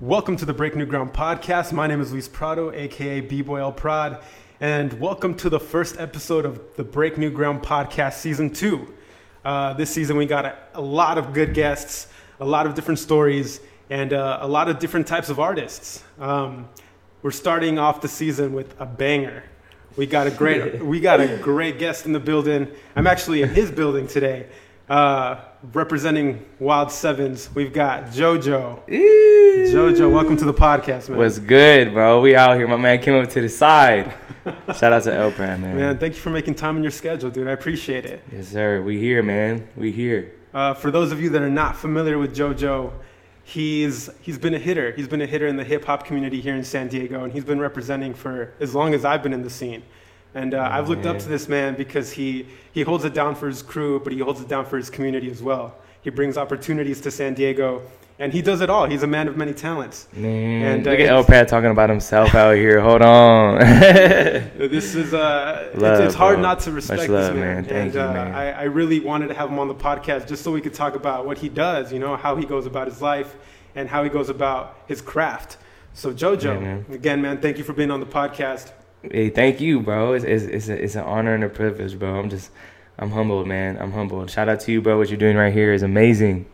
Welcome 0.00 0.36
to 0.36 0.44
the 0.44 0.52
Break 0.52 0.76
New 0.76 0.84
Ground 0.84 1.14
podcast. 1.14 1.72
My 1.72 1.86
name 1.86 2.02
is 2.02 2.12
Luis 2.12 2.28
Prado, 2.28 2.70
aka 2.70 3.20
B-Boy 3.22 3.60
El 3.60 3.72
Prod, 3.72 4.22
and 4.60 4.92
welcome 5.00 5.34
to 5.36 5.48
the 5.48 5.58
first 5.58 5.98
episode 5.98 6.44
of 6.44 6.60
the 6.76 6.84
Break 6.84 7.16
New 7.16 7.30
Ground 7.30 7.62
podcast 7.62 8.14
season 8.14 8.50
two. 8.50 8.92
Uh, 9.42 9.72
this 9.72 9.88
season 9.88 10.18
we 10.18 10.26
got 10.26 10.44
a, 10.44 10.58
a, 10.74 10.80
lot 10.80 11.16
of 11.16 11.32
good 11.32 11.54
guests, 11.54 12.08
a 12.40 12.44
lot 12.44 12.66
of 12.66 12.74
different 12.74 12.98
stories, 12.98 13.60
and 13.88 14.12
uh, 14.12 14.40
a 14.42 14.46
lot 14.46 14.68
of 14.68 14.78
different 14.78 15.06
types 15.06 15.30
of 15.30 15.40
artists. 15.40 16.04
Um, 16.18 16.68
we're 17.22 17.30
starting 17.30 17.78
off 17.78 18.02
the 18.02 18.08
season 18.08 18.52
with 18.52 18.78
a 18.78 18.86
banger. 18.86 19.44
We 19.96 20.04
got 20.04 20.26
a 20.26 20.30
great, 20.30 20.82
we 20.84 21.00
got 21.00 21.20
a 21.20 21.38
great 21.38 21.78
guest 21.78 22.04
in 22.04 22.12
the 22.12 22.20
building. 22.20 22.68
I'm 22.96 23.06
actually 23.06 23.40
in 23.40 23.48
his 23.48 23.70
building 23.70 24.08
today. 24.08 24.48
Uh, 24.90 25.40
representing 25.72 26.44
Wild 26.58 26.92
Sevens, 26.92 27.48
we've 27.54 27.72
got 27.72 28.06
JoJo. 28.06 28.88
Eee. 28.90 29.25
JoJo, 29.64 30.12
welcome 30.12 30.36
to 30.36 30.44
the 30.44 30.52
podcast, 30.52 31.08
man. 31.08 31.18
What's 31.18 31.38
good, 31.38 31.92
bro? 31.92 32.20
We 32.20 32.36
out 32.36 32.56
here. 32.56 32.68
My 32.68 32.76
man 32.76 33.00
came 33.00 33.14
up 33.14 33.28
to 33.30 33.40
the 33.40 33.48
side. 33.48 34.12
Shout 34.76 34.92
out 34.92 35.02
to 35.04 35.14
El 35.14 35.32
Prod, 35.32 35.60
man. 35.60 35.76
Man, 35.76 35.98
thank 35.98 36.14
you 36.14 36.20
for 36.20 36.30
making 36.30 36.54
time 36.54 36.76
in 36.76 36.82
your 36.82 36.92
schedule, 36.92 37.30
dude. 37.30 37.48
I 37.48 37.52
appreciate 37.52 38.04
it. 38.04 38.22
Yes, 38.30 38.48
sir. 38.48 38.82
We 38.82 39.00
here, 39.00 39.22
man. 39.22 39.66
We 39.74 39.90
here. 39.90 40.34
Uh, 40.52 40.74
for 40.74 40.90
those 40.90 41.10
of 41.10 41.20
you 41.20 41.30
that 41.30 41.42
are 41.42 41.50
not 41.50 41.74
familiar 41.74 42.18
with 42.18 42.36
JoJo, 42.36 42.92
he's 43.44 44.10
he's 44.20 44.38
been 44.38 44.54
a 44.54 44.58
hitter. 44.58 44.92
He's 44.92 45.08
been 45.08 45.22
a 45.22 45.26
hitter 45.26 45.46
in 45.46 45.56
the 45.56 45.64
hip 45.64 45.84
hop 45.86 46.04
community 46.04 46.40
here 46.40 46.54
in 46.54 46.62
San 46.62 46.88
Diego, 46.88 47.24
and 47.24 47.32
he's 47.32 47.44
been 47.44 47.58
representing 47.58 48.12
for 48.12 48.52
as 48.60 48.74
long 48.74 48.92
as 48.92 49.04
I've 49.04 49.22
been 49.22 49.32
in 49.32 49.42
the 49.42 49.50
scene. 49.50 49.82
And 50.34 50.52
uh, 50.52 50.68
I've 50.70 50.90
looked 50.90 51.06
up 51.06 51.18
to 51.18 51.28
this 51.28 51.48
man 51.48 51.76
because 51.76 52.12
he, 52.12 52.46
he 52.72 52.82
holds 52.82 53.06
it 53.06 53.14
down 53.14 53.34
for 53.34 53.48
his 53.48 53.62
crew, 53.62 54.00
but 54.00 54.12
he 54.12 54.18
holds 54.18 54.38
it 54.38 54.48
down 54.48 54.66
for 54.66 54.76
his 54.76 54.90
community 54.90 55.30
as 55.30 55.42
well. 55.42 55.74
He 56.02 56.10
brings 56.10 56.36
opportunities 56.36 57.00
to 57.00 57.10
San 57.10 57.32
Diego, 57.32 57.82
and 58.18 58.32
he 58.32 58.40
does 58.40 58.60
it 58.60 58.70
all. 58.70 58.86
He's 58.86 59.02
a 59.02 59.06
man 59.06 59.28
of 59.28 59.36
many 59.36 59.52
talents. 59.52 60.08
Man, 60.12 60.62
and, 60.62 60.86
uh, 60.86 60.90
look 60.90 61.00
at 61.00 61.08
El 61.08 61.24
Pat 61.24 61.48
talking 61.48 61.70
about 61.70 61.90
himself 61.90 62.34
out 62.34 62.56
here. 62.56 62.80
Hold 62.80 63.02
on. 63.02 63.58
this 63.60 64.94
is 64.94 65.12
uh, 65.12 65.70
love, 65.74 66.00
it's, 66.00 66.08
it's, 66.08 66.14
hard 66.14 66.36
bro. 66.36 66.42
not 66.42 66.60
to 66.60 66.72
respect 66.72 67.10
love, 67.10 67.10
this 67.10 67.28
man. 67.34 67.40
man. 67.40 67.64
Thank 67.64 67.76
and 67.76 67.94
you, 67.94 68.00
uh, 68.00 68.12
man. 68.12 68.34
I, 68.34 68.52
I 68.52 68.62
really 68.64 69.00
wanted 69.00 69.28
to 69.28 69.34
have 69.34 69.50
him 69.50 69.58
on 69.58 69.68
the 69.68 69.74
podcast 69.74 70.28
just 70.28 70.42
so 70.42 70.50
we 70.50 70.62
could 70.62 70.74
talk 70.74 70.94
about 70.94 71.26
what 71.26 71.38
he 71.38 71.48
does. 71.48 71.92
You 71.92 71.98
know, 71.98 72.16
how 72.16 72.36
he 72.36 72.46
goes 72.46 72.64
about 72.64 72.86
his 72.86 73.02
life 73.02 73.36
and 73.74 73.88
how 73.88 74.02
he 74.02 74.08
goes 74.08 74.30
about 74.30 74.78
his 74.86 75.02
craft. 75.02 75.58
So 75.92 76.12
JoJo, 76.12 76.60
man. 76.60 76.86
again, 76.90 77.20
man, 77.22 77.40
thank 77.40 77.58
you 77.58 77.64
for 77.64 77.72
being 77.72 77.90
on 77.90 78.00
the 78.00 78.06
podcast. 78.06 78.72
Hey, 79.02 79.28
thank 79.30 79.60
you, 79.60 79.80
bro. 79.80 80.14
It's 80.14 80.24
it's 80.24 80.44
it's, 80.44 80.68
a, 80.68 80.82
it's 80.82 80.94
an 80.94 81.04
honor 81.04 81.34
and 81.34 81.44
a 81.44 81.48
privilege, 81.48 81.98
bro. 81.98 82.18
I'm 82.18 82.30
just 82.30 82.50
I'm 82.98 83.10
humbled, 83.10 83.46
man. 83.46 83.76
I'm 83.78 83.92
humbled. 83.92 84.30
Shout 84.30 84.48
out 84.48 84.60
to 84.60 84.72
you, 84.72 84.80
bro. 84.80 84.96
What 84.96 85.10
you're 85.10 85.18
doing 85.18 85.36
right 85.36 85.52
here 85.52 85.72
is 85.72 85.82
amazing. 85.82 86.46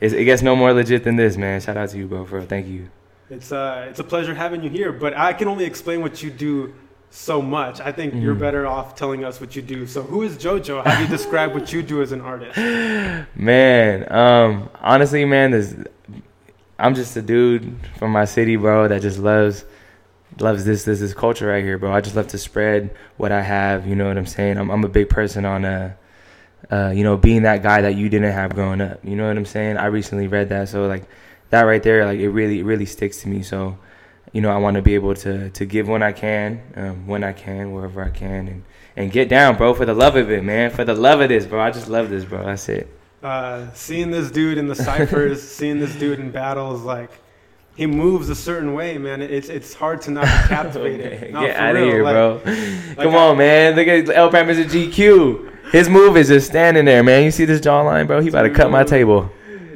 It's, 0.00 0.14
it 0.14 0.24
gets 0.24 0.42
no 0.42 0.54
more 0.54 0.72
legit 0.72 1.04
than 1.04 1.16
this, 1.16 1.36
man. 1.36 1.60
Shout 1.60 1.76
out 1.76 1.88
to 1.90 1.98
you, 1.98 2.06
bro. 2.06 2.24
For 2.24 2.42
thank 2.42 2.66
you. 2.66 2.90
It's 3.30 3.52
uh 3.52 3.86
it's 3.90 3.98
a 3.98 4.04
pleasure 4.04 4.34
having 4.34 4.62
you 4.62 4.70
here, 4.70 4.92
but 4.92 5.16
I 5.16 5.32
can 5.32 5.48
only 5.48 5.64
explain 5.64 6.00
what 6.00 6.22
you 6.22 6.30
do 6.30 6.74
so 7.10 7.42
much. 7.42 7.80
I 7.80 7.92
think 7.92 8.14
mm. 8.14 8.22
you're 8.22 8.34
better 8.34 8.66
off 8.66 8.94
telling 8.94 9.24
us 9.24 9.40
what 9.40 9.56
you 9.56 9.62
do. 9.62 9.86
So 9.86 10.02
who 10.02 10.22
is 10.22 10.36
JoJo? 10.36 10.84
How 10.84 10.96
do 10.96 11.02
you 11.02 11.08
describe 11.08 11.54
what 11.54 11.72
you 11.72 11.82
do 11.82 12.02
as 12.02 12.12
an 12.12 12.20
artist? 12.20 12.56
Man, 13.36 14.10
um, 14.12 14.70
honestly, 14.80 15.24
man, 15.24 15.50
this 15.50 15.74
I'm 16.78 16.94
just 16.94 17.16
a 17.16 17.22
dude 17.22 17.74
from 17.98 18.12
my 18.12 18.24
city, 18.24 18.56
bro, 18.56 18.88
that 18.88 19.02
just 19.02 19.18
loves 19.18 19.64
loves 20.38 20.64
this 20.64 20.84
this 20.84 21.00
this 21.00 21.14
culture 21.14 21.48
right 21.48 21.64
here, 21.64 21.76
bro. 21.78 21.92
I 21.92 22.00
just 22.00 22.14
love 22.14 22.28
to 22.28 22.38
spread 22.38 22.94
what 23.16 23.32
I 23.32 23.42
have. 23.42 23.86
You 23.86 23.96
know 23.96 24.06
what 24.06 24.16
I'm 24.16 24.26
saying? 24.26 24.58
I'm 24.58 24.70
I'm 24.70 24.84
a 24.84 24.88
big 24.88 25.08
person 25.08 25.44
on 25.44 25.64
uh, 25.64 25.94
uh, 26.70 26.92
you 26.94 27.04
know, 27.04 27.16
being 27.16 27.42
that 27.42 27.62
guy 27.62 27.80
that 27.82 27.94
you 27.94 28.08
didn't 28.08 28.32
have 28.32 28.54
growing 28.54 28.80
up. 28.80 29.00
You 29.04 29.16
know 29.16 29.28
what 29.28 29.36
I'm 29.36 29.46
saying? 29.46 29.76
I 29.76 29.86
recently 29.86 30.26
read 30.26 30.50
that, 30.50 30.68
so 30.68 30.86
like 30.86 31.04
that 31.50 31.62
right 31.62 31.82
there, 31.82 32.04
like 32.04 32.18
it 32.18 32.30
really 32.30 32.60
it 32.60 32.64
really 32.64 32.86
sticks 32.86 33.22
to 33.22 33.28
me. 33.28 33.42
So, 33.42 33.78
you 34.32 34.40
know, 34.40 34.50
I 34.50 34.58
want 34.58 34.76
to 34.76 34.82
be 34.82 34.94
able 34.94 35.14
to 35.16 35.50
to 35.50 35.66
give 35.66 35.88
when 35.88 36.02
I 36.02 36.12
can, 36.12 36.60
um, 36.76 37.06
when 37.06 37.24
I 37.24 37.32
can, 37.32 37.72
wherever 37.72 38.02
I 38.02 38.10
can, 38.10 38.48
and 38.48 38.64
and 38.96 39.12
get 39.12 39.28
down, 39.28 39.56
bro, 39.56 39.74
for 39.74 39.86
the 39.86 39.94
love 39.94 40.16
of 40.16 40.30
it, 40.30 40.42
man, 40.44 40.70
for 40.70 40.84
the 40.84 40.94
love 40.94 41.20
of 41.20 41.28
this, 41.28 41.46
bro. 41.46 41.60
I 41.60 41.70
just 41.70 41.88
love 41.88 42.10
this, 42.10 42.24
bro. 42.24 42.44
That's 42.44 42.68
it. 42.68 42.88
Uh, 43.22 43.72
seeing 43.72 44.10
this 44.10 44.30
dude 44.30 44.58
in 44.58 44.68
the 44.68 44.74
ciphers, 44.74 45.42
seeing 45.48 45.80
this 45.80 45.94
dude 45.94 46.20
in 46.20 46.30
battles, 46.30 46.82
like 46.82 47.10
he 47.76 47.86
moves 47.86 48.28
a 48.28 48.34
certain 48.34 48.74
way, 48.74 48.98
man. 48.98 49.22
It's 49.22 49.48
it's 49.48 49.72
hard 49.72 50.02
to 50.02 50.10
not 50.10 50.24
be 50.24 50.48
captivated. 50.48 51.20
Get 51.32 51.56
out 51.56 51.76
of 51.76 51.82
here, 51.82 52.02
like, 52.02 52.12
bro. 52.12 52.42
Like 52.44 52.96
Come 52.96 53.14
I, 53.14 53.18
on, 53.18 53.38
man. 53.38 53.76
Look 53.76 53.86
at 53.86 54.10
El 54.10 54.30
Pam 54.30 54.50
is 54.50 54.58
a 54.58 54.64
GQ. 54.64 55.57
His 55.72 55.88
move 55.88 56.16
is 56.16 56.28
just 56.28 56.48
standing 56.48 56.84
there, 56.84 57.02
man. 57.02 57.24
You 57.24 57.30
see 57.30 57.44
this 57.44 57.60
jawline, 57.60 58.06
bro? 58.06 58.20
He 58.20 58.28
about 58.28 58.42
to 58.42 58.50
cut 58.50 58.70
my 58.70 58.84
table. 58.84 59.30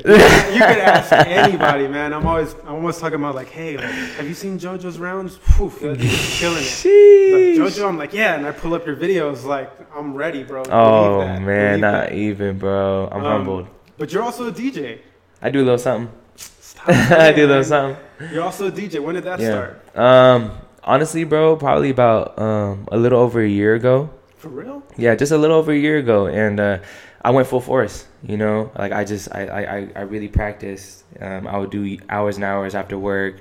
you 0.05 0.15
could 0.15 0.15
ask 0.15 1.13
anybody, 1.13 1.87
man. 1.87 2.13
I'm 2.13 2.27
always 2.27 2.55
I'm 2.65 2.77
always 2.77 2.99
talking 2.99 3.21
about 3.21 3.37
like, 3.37 3.49
hey, 3.51 3.77
like, 3.77 3.87
have 3.87 4.27
you 4.27 4.35
seen 4.35 4.59
JoJo's 4.59 4.99
rounds? 4.99 5.37
Poof, 5.37 5.79
killing 5.79 5.99
it. 6.01 7.59
Like, 7.61 7.73
JoJo, 7.73 7.89
I'm 7.89 7.99
like, 7.99 8.13
yeah, 8.13 8.35
and 8.35 8.45
I 8.45 8.51
pull 8.51 8.75
up 8.75 8.85
your 8.85 8.97
videos, 8.97 9.45
like, 9.45 9.71
I'm 9.95 10.15
ready, 10.15 10.43
bro. 10.43 10.65
Oh 10.65 11.21
man, 11.39 11.45
Believe 11.45 11.81
not 11.81 12.09
that. 12.09 12.15
even, 12.15 12.59
bro. 12.59 13.09
I'm 13.13 13.25
um, 13.25 13.33
humbled. 13.33 13.69
But 13.97 14.13
you're 14.13 14.25
also 14.25 14.49
a 14.49 14.53
DJ. 14.53 14.99
I 15.41 15.51
do 15.51 15.61
a 15.61 15.65
little 15.65 15.79
something. 15.79 16.13
I 16.87 17.33
do 17.33 17.47
a 17.47 17.49
little 17.49 17.63
something. 17.65 18.03
You're 18.33 18.43
also 18.43 18.67
a 18.67 18.73
DJ. 18.73 19.01
When 19.01 19.15
did 19.15 19.25
that 19.25 19.39
yeah. 19.39 19.51
start? 19.51 19.97
Um, 19.97 20.59
honestly, 20.83 21.23
bro, 21.23 21.55
probably 21.57 21.91
about 21.91 22.37
um 22.41 22.89
a 22.91 22.97
little 22.97 23.21
over 23.21 23.41
a 23.41 23.49
year 23.49 23.77
ago. 23.77 24.11
For 24.43 24.49
real? 24.49 24.83
Yeah, 24.97 25.15
just 25.15 25.31
a 25.31 25.39
little 25.39 25.57
over 25.57 25.71
a 25.71 25.79
year 25.79 25.99
ago, 25.99 26.27
and 26.27 26.59
uh, 26.59 26.79
I 27.23 27.31
went 27.31 27.47
full 27.47 27.61
force. 27.61 28.09
You 28.25 28.37
know, 28.37 28.73
like 28.77 28.91
I 28.91 29.05
just 29.05 29.33
I 29.33 29.47
I 29.47 29.89
I 29.95 30.01
really 30.01 30.27
practiced. 30.27 31.05
Um, 31.21 31.47
I 31.47 31.59
would 31.59 31.71
do 31.71 31.97
hours 32.11 32.35
and 32.35 32.45
hours 32.45 32.75
after 32.75 32.99
work, 32.99 33.37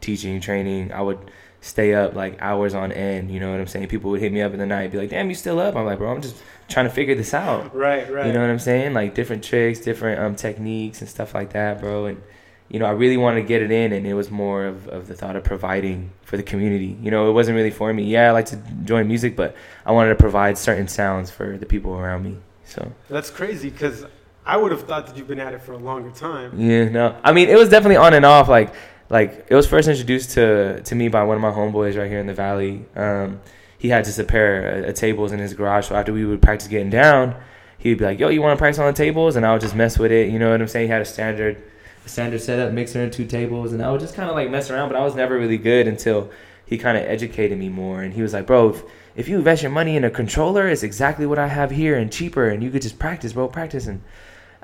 teaching, 0.00 0.40
training. 0.40 0.92
I 0.94 1.02
would 1.02 1.18
stay 1.60 1.92
up 1.92 2.14
like 2.14 2.40
hours 2.40 2.72
on 2.72 2.90
end. 2.90 3.30
You 3.30 3.38
know 3.38 3.50
what 3.50 3.60
I'm 3.60 3.66
saying? 3.66 3.88
People 3.88 4.10
would 4.12 4.20
hit 4.22 4.32
me 4.32 4.40
up 4.40 4.54
in 4.54 4.58
the 4.58 4.64
night, 4.64 4.90
be 4.92 4.96
like, 4.96 5.10
"Damn, 5.10 5.28
you 5.28 5.34
still 5.34 5.60
up?" 5.60 5.76
I'm 5.76 5.84
like, 5.84 5.98
"Bro, 5.98 6.10
I'm 6.10 6.22
just 6.22 6.36
trying 6.70 6.86
to 6.86 6.90
figure 6.90 7.14
this 7.14 7.34
out." 7.34 7.76
Right, 7.76 8.10
right. 8.10 8.26
You 8.26 8.32
know 8.32 8.40
what 8.40 8.48
I'm 8.48 8.58
saying? 8.58 8.94
Like 8.94 9.14
different 9.14 9.44
tricks, 9.44 9.80
different 9.80 10.20
um 10.20 10.36
techniques 10.36 11.02
and 11.02 11.10
stuff 11.10 11.34
like 11.34 11.52
that, 11.52 11.82
bro. 11.82 12.06
And 12.06 12.22
you 12.68 12.80
know, 12.80 12.86
I 12.86 12.90
really 12.90 13.16
wanted 13.16 13.42
to 13.42 13.46
get 13.46 13.62
it 13.62 13.70
in, 13.70 13.92
and 13.92 14.06
it 14.06 14.14
was 14.14 14.30
more 14.30 14.66
of, 14.66 14.88
of 14.88 15.06
the 15.06 15.14
thought 15.14 15.36
of 15.36 15.44
providing 15.44 16.10
for 16.22 16.36
the 16.36 16.42
community. 16.42 16.96
You 17.00 17.10
know, 17.10 17.30
it 17.30 17.32
wasn't 17.32 17.56
really 17.56 17.70
for 17.70 17.92
me. 17.92 18.04
Yeah, 18.04 18.28
I 18.28 18.32
like 18.32 18.46
to 18.46 18.56
join 18.84 19.06
music, 19.06 19.36
but 19.36 19.54
I 19.84 19.92
wanted 19.92 20.10
to 20.10 20.16
provide 20.16 20.58
certain 20.58 20.88
sounds 20.88 21.30
for 21.30 21.56
the 21.56 21.66
people 21.66 21.94
around 21.94 22.24
me. 22.24 22.38
So 22.64 22.92
that's 23.08 23.30
crazy 23.30 23.70
because 23.70 24.04
I 24.44 24.56
would 24.56 24.72
have 24.72 24.82
thought 24.82 25.06
that 25.06 25.16
you've 25.16 25.28
been 25.28 25.38
at 25.38 25.54
it 25.54 25.62
for 25.62 25.72
a 25.72 25.78
longer 25.78 26.10
time. 26.10 26.58
Yeah, 26.58 26.88
no, 26.88 27.16
I 27.22 27.32
mean, 27.32 27.48
it 27.48 27.56
was 27.56 27.68
definitely 27.68 27.96
on 27.96 28.14
and 28.14 28.24
off. 28.24 28.48
Like, 28.48 28.74
like 29.08 29.46
it 29.48 29.54
was 29.54 29.66
first 29.68 29.88
introduced 29.88 30.30
to 30.30 30.82
to 30.82 30.94
me 30.96 31.08
by 31.08 31.22
one 31.22 31.36
of 31.36 31.42
my 31.42 31.52
homeboys 31.52 31.96
right 31.96 32.10
here 32.10 32.18
in 32.18 32.26
the 32.26 32.34
valley. 32.34 32.84
Um, 32.96 33.40
he 33.78 33.90
had 33.90 34.04
just 34.04 34.18
a 34.18 34.24
pair 34.24 34.80
of, 34.80 34.88
of 34.88 34.94
tables 34.96 35.30
in 35.30 35.38
his 35.38 35.54
garage, 35.54 35.86
so 35.86 35.94
after 35.94 36.12
we 36.12 36.24
would 36.24 36.42
practice 36.42 36.66
getting 36.66 36.90
down, 36.90 37.36
he'd 37.78 37.98
be 37.98 38.04
like, 38.04 38.18
"Yo, 38.18 38.28
you 38.28 38.42
want 38.42 38.56
to 38.56 38.60
practice 38.60 38.80
on 38.80 38.86
the 38.86 38.92
tables?" 38.92 39.36
And 39.36 39.46
I 39.46 39.52
would 39.52 39.60
just 39.60 39.76
mess 39.76 39.98
with 39.98 40.10
it. 40.10 40.30
You 40.32 40.40
know 40.40 40.50
what 40.50 40.60
I'm 40.60 40.66
saying? 40.66 40.86
He 40.86 40.92
had 40.92 41.02
a 41.02 41.04
standard 41.04 41.62
standard 42.06 42.40
setup, 42.40 42.72
mixer 42.72 43.02
and 43.02 43.12
two 43.12 43.26
tables, 43.26 43.72
and 43.72 43.82
I 43.82 43.90
would 43.90 44.00
just 44.00 44.14
kind 44.14 44.28
of 44.28 44.36
like 44.36 44.50
mess 44.50 44.70
around, 44.70 44.88
but 44.88 44.96
I 44.96 45.04
was 45.04 45.14
never 45.14 45.38
really 45.38 45.58
good 45.58 45.86
until 45.86 46.30
he 46.64 46.78
kind 46.78 46.96
of 46.96 47.04
educated 47.04 47.58
me 47.58 47.68
more. 47.68 48.02
And 48.02 48.12
he 48.12 48.22
was 48.22 48.32
like, 48.32 48.46
bro, 48.46 48.70
if, 48.70 48.82
if 49.14 49.28
you 49.28 49.36
invest 49.36 49.62
your 49.62 49.70
money 49.70 49.96
in 49.96 50.04
a 50.04 50.10
controller, 50.10 50.68
it's 50.68 50.82
exactly 50.82 51.26
what 51.26 51.38
I 51.38 51.46
have 51.46 51.70
here 51.70 51.96
and 51.96 52.12
cheaper, 52.12 52.48
and 52.48 52.62
you 52.62 52.70
could 52.70 52.82
just 52.82 52.98
practice, 52.98 53.32
bro, 53.32 53.48
practice. 53.48 53.86
And 53.86 54.02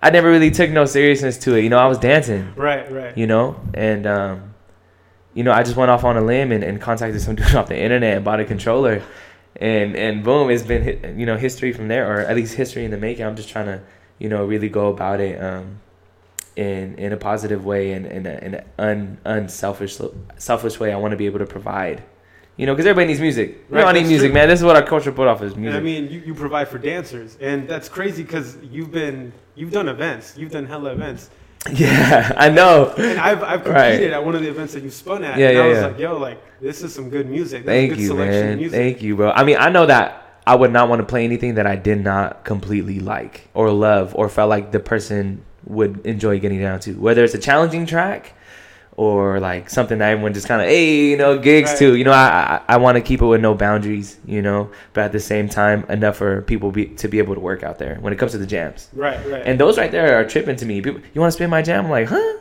I 0.03 0.11
never 0.11 0.29
really 0.29 0.51
took 0.51 0.71
no 0.71 0.85
seriousness 0.85 1.39
to 1.39 1.55
it. 1.55 1.63
You 1.63 1.71
know, 1.71 1.79
I 1.79 1.87
was 1.87 1.99
dancing. 1.99 2.55
Right, 2.57 2.91
right. 2.91 3.17
You 3.17 3.27
know, 3.27 3.61
and, 3.73 4.07
um, 4.07 4.55
you 5.35 5.45
know, 5.45 5.53
I 5.53 5.63
just 5.63 5.77
went 5.77 5.91
off 5.91 6.05
on 6.05 6.17
a 6.17 6.21
limb 6.21 6.53
and, 6.53 6.65
and 6.65 6.81
contacted 6.81 7.21
some 7.23 7.35
dude 7.37 7.55
off 7.55 7.69
the 7.69 7.79
internet 7.79 8.17
and 8.17 8.25
bought 8.25 8.41
a 8.41 8.45
controller. 8.45 9.03
And, 9.57 9.95
and 9.95 10.25
boom, 10.25 10.51
it's 10.51 10.63
been, 10.63 11.19
you 11.19 11.27
know, 11.27 11.37
history 11.37 11.73
from 11.73 11.87
there, 11.89 12.11
or 12.11 12.21
at 12.21 12.35
least 12.35 12.55
history 12.55 12.85
in 12.85 12.91
the 12.91 12.97
making. 12.97 13.25
I'm 13.25 13.37
just 13.37 13.49
trying 13.49 13.67
to, 13.67 13.81
you 14.19 14.29
know, 14.29 14.45
really 14.45 14.69
go 14.69 14.89
about 14.89 15.21
it. 15.21 15.41
Um, 15.41 15.81
in 16.57 16.97
in 16.97 17.13
a 17.13 17.17
positive 17.17 17.65
way 17.65 17.93
and 17.93 18.07
in, 18.07 18.27
in, 18.27 18.55
an 18.55 18.65
un, 18.79 19.19
unselfish 19.25 19.99
selfish 20.37 20.79
way. 20.79 20.93
I 20.93 20.97
want 20.97 21.13
to 21.13 21.17
be 21.17 21.27
able 21.27 21.39
to 21.39 21.47
provide. 21.47 22.03
You 22.57 22.67
know, 22.67 22.75
because 22.75 22.85
everybody 22.85 23.07
needs 23.09 23.21
music. 23.21 23.65
We 23.71 23.81
all 23.81 23.93
need 23.95 24.07
music, 24.07 24.29
true. 24.29 24.35
man. 24.35 24.49
This 24.49 24.61
is 24.61 24.65
what 24.65 24.77
our 24.77 24.83
culture 24.83 25.11
put 25.11 25.27
off 25.27 25.41
as 25.41 25.57
music. 25.57 25.81
I 25.81 25.83
mean, 25.83 26.11
you, 26.11 26.21
you 26.21 26.35
provide 26.35 26.69
for 26.69 26.77
dancers, 26.77 27.39
and 27.41 27.67
that's 27.67 27.89
crazy 27.89 28.23
because 28.23 28.59
you've 28.63 28.93
been 28.93 29.33
you've 29.55 29.73
done 29.73 29.89
events, 29.89 30.37
you've 30.37 30.53
done 30.53 30.67
hella 30.67 30.93
events. 30.93 31.31
Yeah, 31.73 32.33
I 32.37 32.51
know. 32.51 32.93
And 32.99 33.21
I've 33.21 33.43
I've 33.45 33.63
competed 33.65 34.11
right. 34.11 34.11
at 34.11 34.25
one 34.25 34.35
of 34.35 34.43
the 34.43 34.49
events 34.49 34.75
that 34.75 34.83
you 34.83 34.91
spun 34.91 35.23
at. 35.23 35.39
Yeah, 35.39 35.49
and 35.49 35.57
yeah, 35.57 35.63
I 35.63 35.69
was 35.69 35.79
yeah. 35.79 35.87
like, 35.87 35.99
yo, 35.99 36.19
like 36.19 36.61
this 36.61 36.83
is 36.83 36.93
some 36.93 37.09
good 37.09 37.31
music. 37.31 37.65
This 37.65 37.89
Thank 37.89 38.01
you, 38.01 38.15
man. 38.15 38.69
Thank 38.69 39.01
you, 39.01 39.15
bro. 39.15 39.31
I 39.31 39.45
mean, 39.45 39.57
I 39.59 39.69
know 39.69 39.87
that 39.87 40.41
I 40.47 40.57
would 40.57 40.73
not 40.73 40.89
want 40.89 41.01
to 41.01 41.07
play 41.07 41.25
anything 41.25 41.55
that 41.55 41.67
I 41.67 41.77
did 41.77 42.03
not 42.03 42.45
completely 42.45 42.99
like 42.99 43.49
or 43.55 43.71
love 43.71 44.15
or 44.17 44.29
felt 44.29 44.51
like 44.51 44.73
the 44.73 44.81
person 44.81 45.45
would 45.65 46.07
enjoy 46.07 46.39
getting 46.39 46.61
down 46.61 46.81
to. 46.81 46.95
Whether 46.95 47.25
it's 47.25 47.35
a 47.35 47.39
challenging 47.39 47.87
track 47.87 48.35
or 48.97 49.41
like 49.41 49.71
something 49.71 49.99
that 49.99 50.11
everyone 50.11 50.35
just 50.35 50.47
kind 50.47 50.61
of 50.61 50.69
hey 50.69 51.09
you 51.09 51.17
know 51.17 51.39
gigs 51.39 51.71
right. 51.71 51.79
to 51.79 51.97
you 51.97 52.05
know 52.05 52.13
i 52.13 52.61
i, 52.69 52.75
I 52.75 52.77
want 52.77 52.97
to 52.97 53.01
keep 53.01 53.23
it 53.23 53.25
with 53.25 53.41
no 53.41 53.55
boundaries 53.55 54.19
you 54.27 54.43
know 54.43 54.71
but 54.93 55.05
at 55.05 55.13
the 55.13 55.19
same 55.19 55.49
time 55.49 55.85
enough 55.89 56.19
for 56.19 56.43
people 56.43 56.71
be, 56.71 56.89
to 56.97 57.09
be 57.09 57.17
able 57.17 57.33
to 57.33 57.41
work 57.41 57.63
out 57.63 57.79
there 57.79 57.97
when 58.03 58.13
it 58.13 58.17
comes 58.17 58.33
to 58.33 58.39
the 58.39 58.47
jams 58.47 58.91
right 58.93 59.19
right 59.31 59.45
and 59.47 59.59
those 59.59 59.79
right 59.79 59.93
there 59.93 60.21
are 60.21 60.29
tripping 60.29 60.57
to 60.57 60.67
me 60.67 60.83
people, 60.83 61.01
you 61.15 61.23
want 61.23 61.31
to 61.33 61.35
spin 61.35 61.49
my 61.49 61.63
jam 61.63 61.87
I'm 61.87 61.91
like 61.91 62.09
huh 62.09 62.35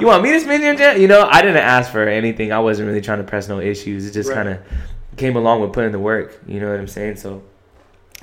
you 0.00 0.06
want 0.06 0.22
me 0.22 0.32
to 0.32 0.40
spin 0.40 0.62
your 0.62 0.74
jam? 0.74 1.00
You 1.00 1.08
know, 1.08 1.26
I 1.30 1.40
didn't 1.40 1.56
ask 1.58 1.90
for 1.90 2.06
anything. 2.06 2.52
I 2.52 2.58
wasn't 2.58 2.88
really 2.88 3.00
trying 3.00 3.18
to 3.18 3.24
press 3.24 3.48
no 3.48 3.60
issues. 3.60 4.06
It 4.06 4.12
just 4.12 4.28
Right. 4.28 4.36
kind 4.36 4.48
of 4.50 4.58
came 5.16 5.36
along 5.36 5.60
with 5.60 5.72
putting 5.72 5.92
the 5.92 5.98
work. 5.98 6.40
You 6.46 6.60
know 6.60 6.70
what 6.70 6.78
I'm 6.78 6.88
saying? 6.88 7.16
So 7.16 7.42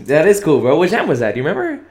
that 0.01 0.27
is 0.27 0.43
cool, 0.43 0.61
bro. 0.61 0.77
What 0.77 0.89
jam 0.89 1.07
was 1.07 1.19
that? 1.19 1.33
Do 1.33 1.39
you 1.39 1.45
remember? 1.45 1.83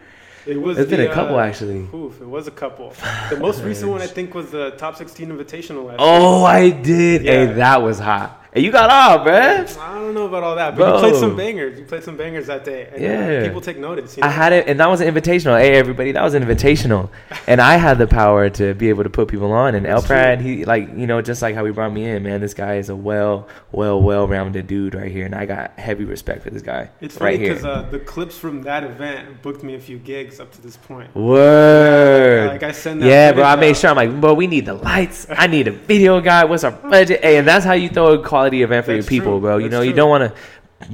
It 0.47 0.61
was. 0.61 0.77
There's 0.77 0.89
been 0.91 1.01
a 1.01 1.13
couple 1.13 1.37
uh, 1.37 1.45
actually. 1.45 1.89
Oof, 1.95 2.21
it 2.21 2.27
was 2.29 2.47
a 2.47 2.51
couple. 2.51 2.93
The 3.31 3.39
most 3.39 3.63
recent 3.63 3.91
one 3.91 4.03
I 4.03 4.07
think 4.07 4.35
was 4.35 4.51
the 4.51 4.73
top 4.73 4.97
16 4.97 5.29
invitational 5.29 5.87
last 5.87 5.97
Oh, 5.99 6.45
I 6.45 6.71
did. 6.71 7.23
Hey, 7.23 7.47
Yeah. 7.47 7.53
that 7.55 7.83
was 7.83 7.99
hot. 7.99 8.44
Hey, 8.55 8.61
you 8.61 8.71
got 8.71 8.89
off, 8.89 9.27
man. 9.27 9.67
I 9.81 9.95
don't 9.99 10.15
know 10.15 10.27
about 10.27 10.45
all 10.45 10.55
that, 10.55 10.77
but 10.77 10.95
you 10.95 11.01
played 11.01 11.17
some 11.17 11.35
bangers. 11.37 11.77
You 11.77 11.85
played 11.87 12.05
some 12.05 12.17
bangers 12.17 12.47
that 12.47 12.65
day, 12.65 12.89
and 12.93 13.03
Yeah. 13.03 13.41
uh, 13.41 13.45
people 13.49 13.61
take 13.61 13.79
notice. 13.79 14.17
You 14.17 14.21
know? 14.21 14.29
I 14.29 14.31
had 14.31 14.53
it, 14.53 14.69
and 14.69 14.79
that 14.79 14.89
was 14.89 15.01
an 15.01 15.13
invitational. 15.13 15.59
Hey, 15.59 15.75
everybody, 15.75 16.13
that 16.13 16.23
was 16.23 16.35
an 16.35 16.45
invitational, 16.45 17.09
and 17.49 17.61
I 17.61 17.79
had 17.79 17.99
the 17.99 18.07
power 18.07 18.49
to 18.51 18.73
be 18.75 18.91
able 18.91 19.03
to 19.03 19.11
put 19.11 19.27
people 19.27 19.51
on. 19.51 19.75
And 19.75 19.85
That's 19.85 20.03
El 20.03 20.07
Prod, 20.07 20.41
he 20.41 20.65
like 20.65 20.89
you 20.97 21.09
know, 21.09 21.21
just 21.21 21.43
like 21.43 21.57
how 21.57 21.65
he 21.65 21.73
brought 21.73 21.93
me 21.93 22.05
in, 22.09 22.23
man. 22.23 22.41
This 22.41 22.55
guy 22.55 22.77
is 22.77 22.91
a 22.91 22.95
well, 22.95 23.49
well, 23.73 24.01
well-rounded 24.01 24.69
dude 24.69 24.95
right 24.95 25.11
here, 25.11 25.27
and 25.27 25.35
I 25.35 25.47
got 25.47 25.73
heavy 25.77 26.05
respect 26.05 26.45
for 26.45 26.51
this 26.51 26.63
guy. 26.63 26.91
It's 27.01 27.21
right 27.21 27.35
funny 27.37 27.49
because 27.49 27.65
uh, 27.65 27.89
the 27.91 27.99
clips 27.99 28.39
from 28.39 28.63
that 28.63 28.85
event 28.85 29.43
booked 29.43 29.65
me 29.65 29.75
a 29.75 29.81
few 29.81 29.99
gigs 29.99 30.39
up 30.39 30.53
to 30.53 30.63
this 30.63 30.77
point. 30.77 31.13
Word. 31.17 32.51
Like 32.51 32.63
I 32.63 32.71
send 32.71 33.03
that 33.03 33.07
Yeah, 33.09 33.33
bro. 33.33 33.43
I 33.43 33.57
made 33.57 33.71
out. 33.71 33.77
sure 33.79 33.91
I'm 33.91 33.97
like, 33.97 34.21
bro, 34.21 34.33
we 34.35 34.47
need 34.47 34.67
the 34.67 34.75
lights. 34.75 35.27
I 35.29 35.49
need 35.49 35.67
a 35.67 35.73
video 35.73 36.21
guy. 36.21 36.45
What's 36.45 36.63
our 36.63 36.71
budget? 36.71 37.21
Hey, 37.21 37.39
and 37.39 37.49
that's 37.49 37.65
how 37.65 37.73
you 37.73 37.89
throw 37.89 38.13
a 38.13 38.23
quality 38.45 38.63
event 38.63 38.87
for 38.87 38.93
That's 38.93 39.07
your 39.07 39.09
people, 39.21 39.33
true. 39.35 39.41
bro. 39.41 39.57
You 39.59 39.65
That's 39.69 39.73
know, 39.73 39.81
you 39.83 39.93
don't 39.93 40.11
want 40.11 40.33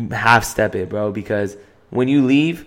to 0.09 0.17
half 0.17 0.45
step 0.45 0.75
it, 0.75 0.89
bro, 0.89 1.13
because 1.13 1.57
when 1.91 2.09
you 2.09 2.25
leave, 2.25 2.67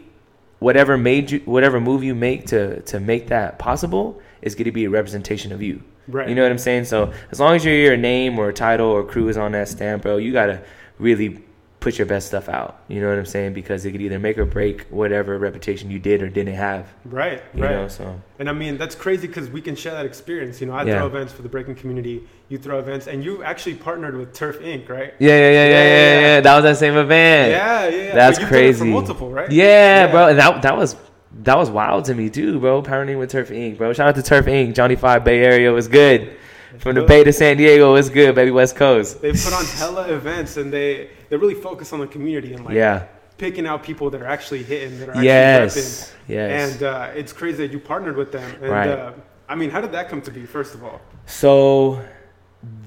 whatever 0.60 0.98
made 0.98 1.32
you, 1.32 1.40
whatever 1.46 1.80
move 1.80 2.04
you 2.04 2.16
make 2.16 2.48
to 2.48 2.82
to 2.82 3.00
make 3.00 3.28
that 3.28 3.60
possible 3.60 4.22
is 4.42 4.56
going 4.56 4.66
to 4.66 4.72
be 4.72 4.86
a 4.86 4.90
representation 4.90 5.52
of 5.52 5.62
you. 5.62 5.82
Right. 6.08 6.28
You 6.28 6.36
know 6.36 6.44
what 6.44 6.52
I'm 6.52 6.58
saying? 6.58 6.86
So 6.86 7.14
as 7.32 7.40
long 7.40 7.56
as 7.56 7.64
your 7.64 7.74
your 7.76 7.98
name 7.98 8.38
or 8.38 8.52
title 8.52 8.88
or 8.88 9.04
crew 9.06 9.30
is 9.30 9.38
on 9.38 9.54
that 9.54 9.70
stamp, 9.70 10.04
bro, 10.04 10.18
you 10.18 10.34
gotta 10.34 10.62
really 11.00 11.42
put 11.80 11.98
your 11.98 12.06
best 12.08 12.28
stuff 12.28 12.48
out. 12.48 12.82
You 12.88 13.02
know 13.02 13.10
what 13.10 13.18
I'm 13.18 13.26
saying? 13.26 13.54
Because 13.54 13.84
it 13.86 13.92
could 13.92 14.02
either 14.02 14.18
make 14.20 14.38
or 14.38 14.46
break 14.46 14.84
whatever 14.90 15.38
reputation 15.38 15.92
you 15.92 16.00
did 16.00 16.22
or 16.22 16.30
didn't 16.30 16.56
have. 16.56 16.94
Right. 17.04 17.42
You 17.54 17.64
right. 17.64 17.72
know, 17.72 17.88
so 17.90 18.22
And 18.40 18.50
I 18.50 18.54
mean, 18.54 18.78
that's 18.78 18.96
crazy 18.96 19.28
because 19.28 19.50
we 19.50 19.62
can 19.62 19.76
share 19.76 19.94
that 19.94 20.06
experience. 20.06 20.62
You 20.62 20.68
know, 20.68 20.74
I 20.74 20.84
Yeah. 20.84 20.98
throw 21.00 21.08
events 21.08 21.34
for 21.34 21.42
the 21.42 21.50
breaking 21.50 21.76
community, 21.76 22.24
you 22.54 22.60
throw 22.60 22.78
events, 22.80 23.08
and 23.08 23.24
you 23.26 23.44
actually 23.44 23.74
partnered 23.76 24.16
with 24.16 24.32
Turf 24.34 24.60
Inc., 24.60 24.88
right? 24.88 25.14
Yeah, 25.20 25.30
yeah, 25.30 25.36
yeah, 25.36 25.50
yeah, 25.50 25.50
Yeah, 25.52 25.68
yeah, 25.68 25.74
yeah, 25.74 26.20
yeah. 26.20 26.22
yeah. 26.36 26.42
That 26.42 26.56
was 26.56 26.64
that 26.64 26.78
same 26.78 26.96
event. 26.96 27.52
Yeah, 27.52 27.88
yeah. 27.88 28.04
yeah. 28.06 28.16
That's 28.16 28.38
But 28.38 28.44
you've 28.44 28.52
done 28.52 28.64
it 28.64 28.74
for 28.74 28.80
crazy. 28.80 28.90
multiple, 28.92 29.30
right? 29.32 29.52
Yeah, 29.52 30.12
bro. 30.12 30.28
And 30.30 30.40
that 30.40 30.62
that 30.62 30.78
was 30.78 30.96
that 31.42 31.58
was 31.58 31.70
wild 31.72 32.06
to 32.06 32.14
me 32.14 32.30
too, 32.30 32.60
bro. 32.60 32.82
Partnering 32.84 33.18
with 33.20 33.32
Turf 33.32 33.50
Inc., 33.50 33.78
bro. 33.78 33.92
Shout 33.92 34.08
out 34.10 34.16
to 34.16 34.24
Turf 34.24 34.46
Inc. 34.46 34.76
Johnny 34.76 34.96
Five 34.96 35.24
Bay 35.26 35.44
Area 35.44 35.72
was 35.72 35.88
good. 35.88 36.38
From 36.80 36.96
the 36.96 37.04
Bay 37.04 37.24
to 37.24 37.34
San 37.34 37.58
Diego 37.58 37.94
was 37.94 38.10
good, 38.10 38.34
baby. 38.36 38.52
West 38.52 38.76
Coast. 38.76 39.22
They 39.22 39.32
put 39.32 39.54
on 39.54 39.66
hella 39.66 40.08
events, 40.14 40.58
and 40.58 40.72
they 40.72 41.10
they 41.30 41.38
really 41.38 41.54
focus 41.56 41.92
on 41.94 42.00
the 42.00 42.08
community 42.08 42.54
and 42.54 42.66
like 42.66 42.76
yeah. 42.76 43.06
picking 43.38 43.66
out 43.68 43.84
people 43.84 44.10
that 44.12 44.22
are 44.22 44.28
actually 44.28 44.64
hitting, 44.64 45.00
that 45.00 45.10
are 45.10 45.12
actually 45.12 45.28
repping. 45.28 45.76
Yes. 45.76 46.14
Yes. 46.28 46.74
And 46.74 46.84
uh, 46.84 47.10
it's 47.16 47.34
crazy 47.34 47.58
that 47.66 47.72
you 47.74 47.80
partnered 47.80 48.16
with 48.16 48.32
them. 48.32 48.50
And 48.62 48.72
Right. 48.72 48.90
uh, 48.90 49.12
I 49.50 49.56
mean, 49.56 49.70
how 49.70 49.82
did 49.82 49.92
that 49.92 50.10
come 50.10 50.22
to 50.24 50.32
be? 50.32 50.46
First 50.46 50.74
of 50.74 50.84
all, 50.84 51.00
So 51.26 52.02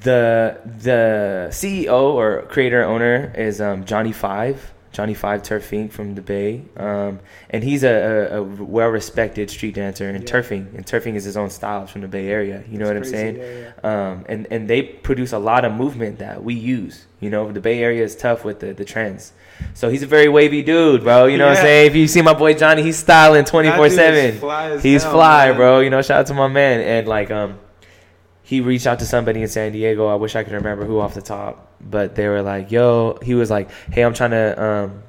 the 0.00 0.58
the 0.82 1.48
CEO 1.50 2.14
or 2.14 2.42
creator 2.48 2.82
owner 2.82 3.32
is 3.36 3.60
um, 3.60 3.84
Johnny 3.84 4.12
Five. 4.12 4.72
Johnny 4.92 5.12
Five 5.12 5.42
Turfing 5.42 5.92
from 5.92 6.14
the 6.14 6.22
Bay, 6.22 6.62
um, 6.78 7.20
and 7.50 7.62
he's 7.62 7.84
a, 7.84 8.30
a, 8.32 8.38
a 8.38 8.42
well-respected 8.42 9.50
street 9.50 9.74
dancer 9.74 10.08
in 10.08 10.14
Yeah. 10.22 10.26
turfing, 10.26 10.74
and 10.74 10.86
turfing 10.86 11.16
is 11.16 11.24
his 11.24 11.36
own 11.36 11.50
style 11.50 11.86
from 11.86 12.00
the 12.00 12.08
Bay 12.08 12.28
Area. 12.28 12.64
You 12.66 12.78
know 12.78 12.84
It's 12.86 12.88
what 12.88 12.96
I'm 12.96 13.04
saying? 13.04 13.36
Yeah, 13.36 13.72
yeah. 13.84 14.10
um, 14.12 14.24
and 14.26 14.46
and 14.50 14.70
they 14.70 14.82
produce 14.82 15.32
a 15.34 15.38
lot 15.38 15.66
of 15.66 15.72
movement 15.74 16.20
that 16.20 16.42
we 16.42 16.54
use. 16.54 17.04
You 17.20 17.28
know, 17.28 17.52
the 17.52 17.60
Bay 17.60 17.82
Area 17.82 18.02
is 18.02 18.16
tough 18.16 18.42
with 18.42 18.60
the, 18.60 18.72
the 18.72 18.86
trends. 18.86 19.34
So 19.74 19.90
he's 19.90 20.02
a 20.02 20.06
very 20.06 20.28
wavy 20.30 20.62
dude, 20.62 21.02
bro. 21.02 21.26
You 21.26 21.36
know 21.36 21.46
what 21.48 21.58
I'm 21.58 21.62
saying? 21.62 21.86
If 21.88 21.94
you 21.96 22.08
see 22.08 22.22
my 22.22 22.32
boy 22.32 22.54
Johnny, 22.54 22.82
he's 22.82 22.96
styling 22.96 23.44
twenty 23.44 23.68
That 23.68 23.76
four 23.76 23.90
dude 23.90 23.98
is 23.98 24.38
seven. 24.40 24.80
He's 24.80 25.02
hell, 25.02 25.12
fly, 25.12 25.48
man. 25.48 25.56
bro. 25.56 25.80
You 25.80 25.90
know, 25.90 26.00
shout 26.00 26.20
out 26.20 26.26
to 26.28 26.34
my 26.34 26.48
man. 26.48 26.80
And 26.80 27.06
like, 27.06 27.30
um, 27.30 27.58
he 28.46 28.60
reached 28.60 28.86
out 28.86 29.00
to 29.00 29.04
somebody 29.04 29.42
in 29.42 29.48
San 29.48 29.72
Diego. 29.72 30.06
I 30.06 30.14
wish 30.14 30.36
I 30.36 30.44
could 30.44 30.52
remember 30.52 30.84
who 30.84 31.00
off 31.00 31.14
the 31.14 31.20
top, 31.20 31.72
but 31.80 32.14
they 32.14 32.28
were 32.28 32.42
like, 32.42 32.70
"Yo," 32.70 33.18
he 33.20 33.34
was 33.34 33.50
like, 33.50 33.68
"Hey, 33.90 34.02
I'm 34.04 34.14
trying 34.14 34.30
to 34.30 34.62
um, 34.62 35.02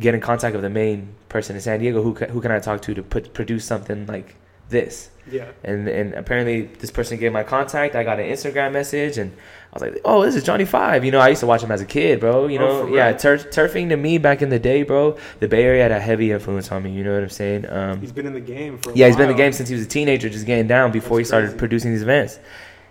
get 0.00 0.14
in 0.14 0.20
contact 0.20 0.52
with 0.52 0.62
the 0.62 0.70
main 0.70 1.14
person 1.28 1.54
in 1.54 1.62
San 1.62 1.78
Diego. 1.78 2.02
Who 2.02 2.14
who 2.14 2.40
can 2.40 2.50
I 2.50 2.58
talk 2.58 2.82
to 2.82 2.94
to 2.94 3.04
put 3.04 3.32
produce 3.32 3.64
something 3.64 4.06
like 4.06 4.34
this?" 4.68 5.10
Yeah. 5.30 5.46
And 5.64 5.88
and 5.88 6.14
apparently 6.14 6.62
this 6.62 6.90
person 6.90 7.18
gave 7.18 7.32
my 7.32 7.42
contact. 7.42 7.94
I 7.96 8.04
got 8.04 8.20
an 8.20 8.26
Instagram 8.30 8.72
message 8.72 9.18
and 9.18 9.32
I 9.72 9.76
was 9.78 9.82
like, 9.82 10.00
"Oh, 10.04 10.22
this 10.22 10.36
is 10.36 10.44
Johnny 10.44 10.64
Five. 10.64 11.04
You 11.04 11.10
know, 11.10 11.18
I 11.18 11.28
used 11.28 11.40
to 11.40 11.46
watch 11.48 11.62
him 11.64 11.72
as 11.72 11.80
a 11.80 11.84
kid, 11.84 12.20
bro. 12.20 12.46
You 12.46 12.58
Oh, 12.60 12.62
know, 12.82 12.86
for 12.86 12.94
yeah, 12.94 13.12
tur- 13.12 13.36
turfing 13.38 13.88
to 13.88 13.96
me 13.96 14.18
back 14.18 14.40
in 14.40 14.50
the 14.50 14.58
day, 14.60 14.84
bro. 14.84 15.16
The 15.40 15.48
Bay 15.48 15.64
Area 15.64 15.82
had 15.82 15.90
a 15.92 15.98
heavy 16.00 16.30
influence 16.30 16.70
on 16.70 16.84
me. 16.84 16.92
You 16.92 17.02
know 17.02 17.14
what 17.14 17.24
I'm 17.24 17.28
saying? 17.28 17.68
Um, 17.68 18.00
He's 18.00 18.12
been 18.12 18.26
in 18.26 18.34
the 18.34 18.40
game 18.40 18.78
for. 18.78 18.92
A 18.92 18.94
yeah, 18.94 19.06
he's 19.08 19.16
been 19.16 19.28
in 19.28 19.36
the 19.36 19.42
game 19.42 19.52
since 19.52 19.68
he 19.68 19.74
was 19.74 19.84
a 19.84 19.88
teenager, 19.88 20.28
just 20.28 20.46
getting 20.46 20.68
down 20.68 20.92
before 20.92 21.16
That's 21.18 21.26
he 21.28 21.30
started 21.30 21.46
crazy. 21.48 21.58
producing 21.58 21.90
these 21.92 22.02
events. 22.02 22.38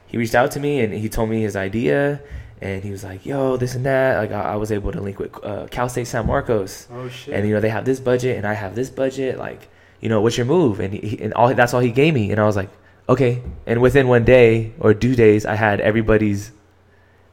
He 0.07 0.17
reached 0.17 0.35
out 0.35 0.51
to 0.51 0.59
me 0.59 0.81
and 0.81 0.93
he 0.93 1.07
told 1.09 1.29
me 1.29 1.41
his 1.41 1.55
idea, 1.55 2.19
and 2.61 2.83
he 2.83 2.91
was 2.91 3.05
like, 3.05 3.25
"Yo, 3.25 3.55
this 3.55 3.75
and 3.75 3.85
that." 3.85 4.17
Like 4.17 4.33
I, 4.33 4.53
I 4.53 4.55
was 4.57 4.73
able 4.73 4.91
to 4.91 4.99
link 4.99 5.19
with 5.19 5.31
uh, 5.43 5.67
Cal 5.71 5.87
State 5.87 6.07
San 6.07 6.27
Marcos, 6.27 6.87
Oh 6.91 7.07
shit. 7.07 7.33
and 7.33 7.47
you 7.47 7.53
know 7.53 7.61
they 7.61 7.69
have 7.69 7.85
this 7.85 8.01
budget 8.01 8.35
and 8.37 8.45
I 8.45 8.53
have 8.53 8.75
this 8.75 8.89
budget. 8.89 9.37
Like, 9.39 9.69
you 10.05 10.09
know, 10.13 10.21
what's 10.23 10.37
your 10.39 10.45
move? 10.57 10.79
And 10.83 10.93
he, 10.93 11.17
and 11.23 11.33
all 11.33 11.49
that's 11.61 11.73
all 11.73 11.83
he 11.89 11.93
gave 12.01 12.13
me, 12.19 12.25
and 12.31 12.37
I 12.43 12.45
was 12.45 12.55
like, 12.61 12.69
okay. 13.13 13.33
And 13.69 13.81
within 13.81 14.05
one 14.15 14.23
day 14.37 14.49
or 14.83 14.93
two 14.93 15.15
days, 15.25 15.41
I 15.53 15.55
had 15.65 15.77
everybody's 15.89 16.51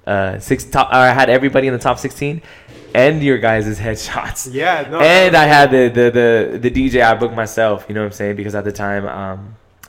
uh 0.07 0.39
six 0.41 0.65
top. 0.65 0.89
Or 0.91 0.97
I 1.11 1.13
had 1.21 1.29
everybody 1.31 1.67
in 1.69 1.75
the 1.79 1.79
top 1.89 1.99
sixteen, 1.99 2.43
and 2.95 3.23
your 3.23 3.39
guys' 3.39 3.79
headshots 3.87 4.53
yeah. 4.53 4.89
No. 4.91 4.99
and 5.01 5.37
I 5.37 5.45
had 5.57 5.71
the, 5.71 5.85
the 5.99 6.07
the 6.11 6.59
the 6.65 6.71
DJ 6.71 7.03
I 7.05 7.15
booked 7.15 7.37
myself. 7.45 7.85
You 7.89 7.95
know 7.95 8.01
what 8.03 8.07
I'm 8.13 8.19
saying? 8.23 8.37
Because 8.37 8.55
at 8.55 8.65
the 8.65 8.73
time, 8.73 9.05
um, 9.07 9.41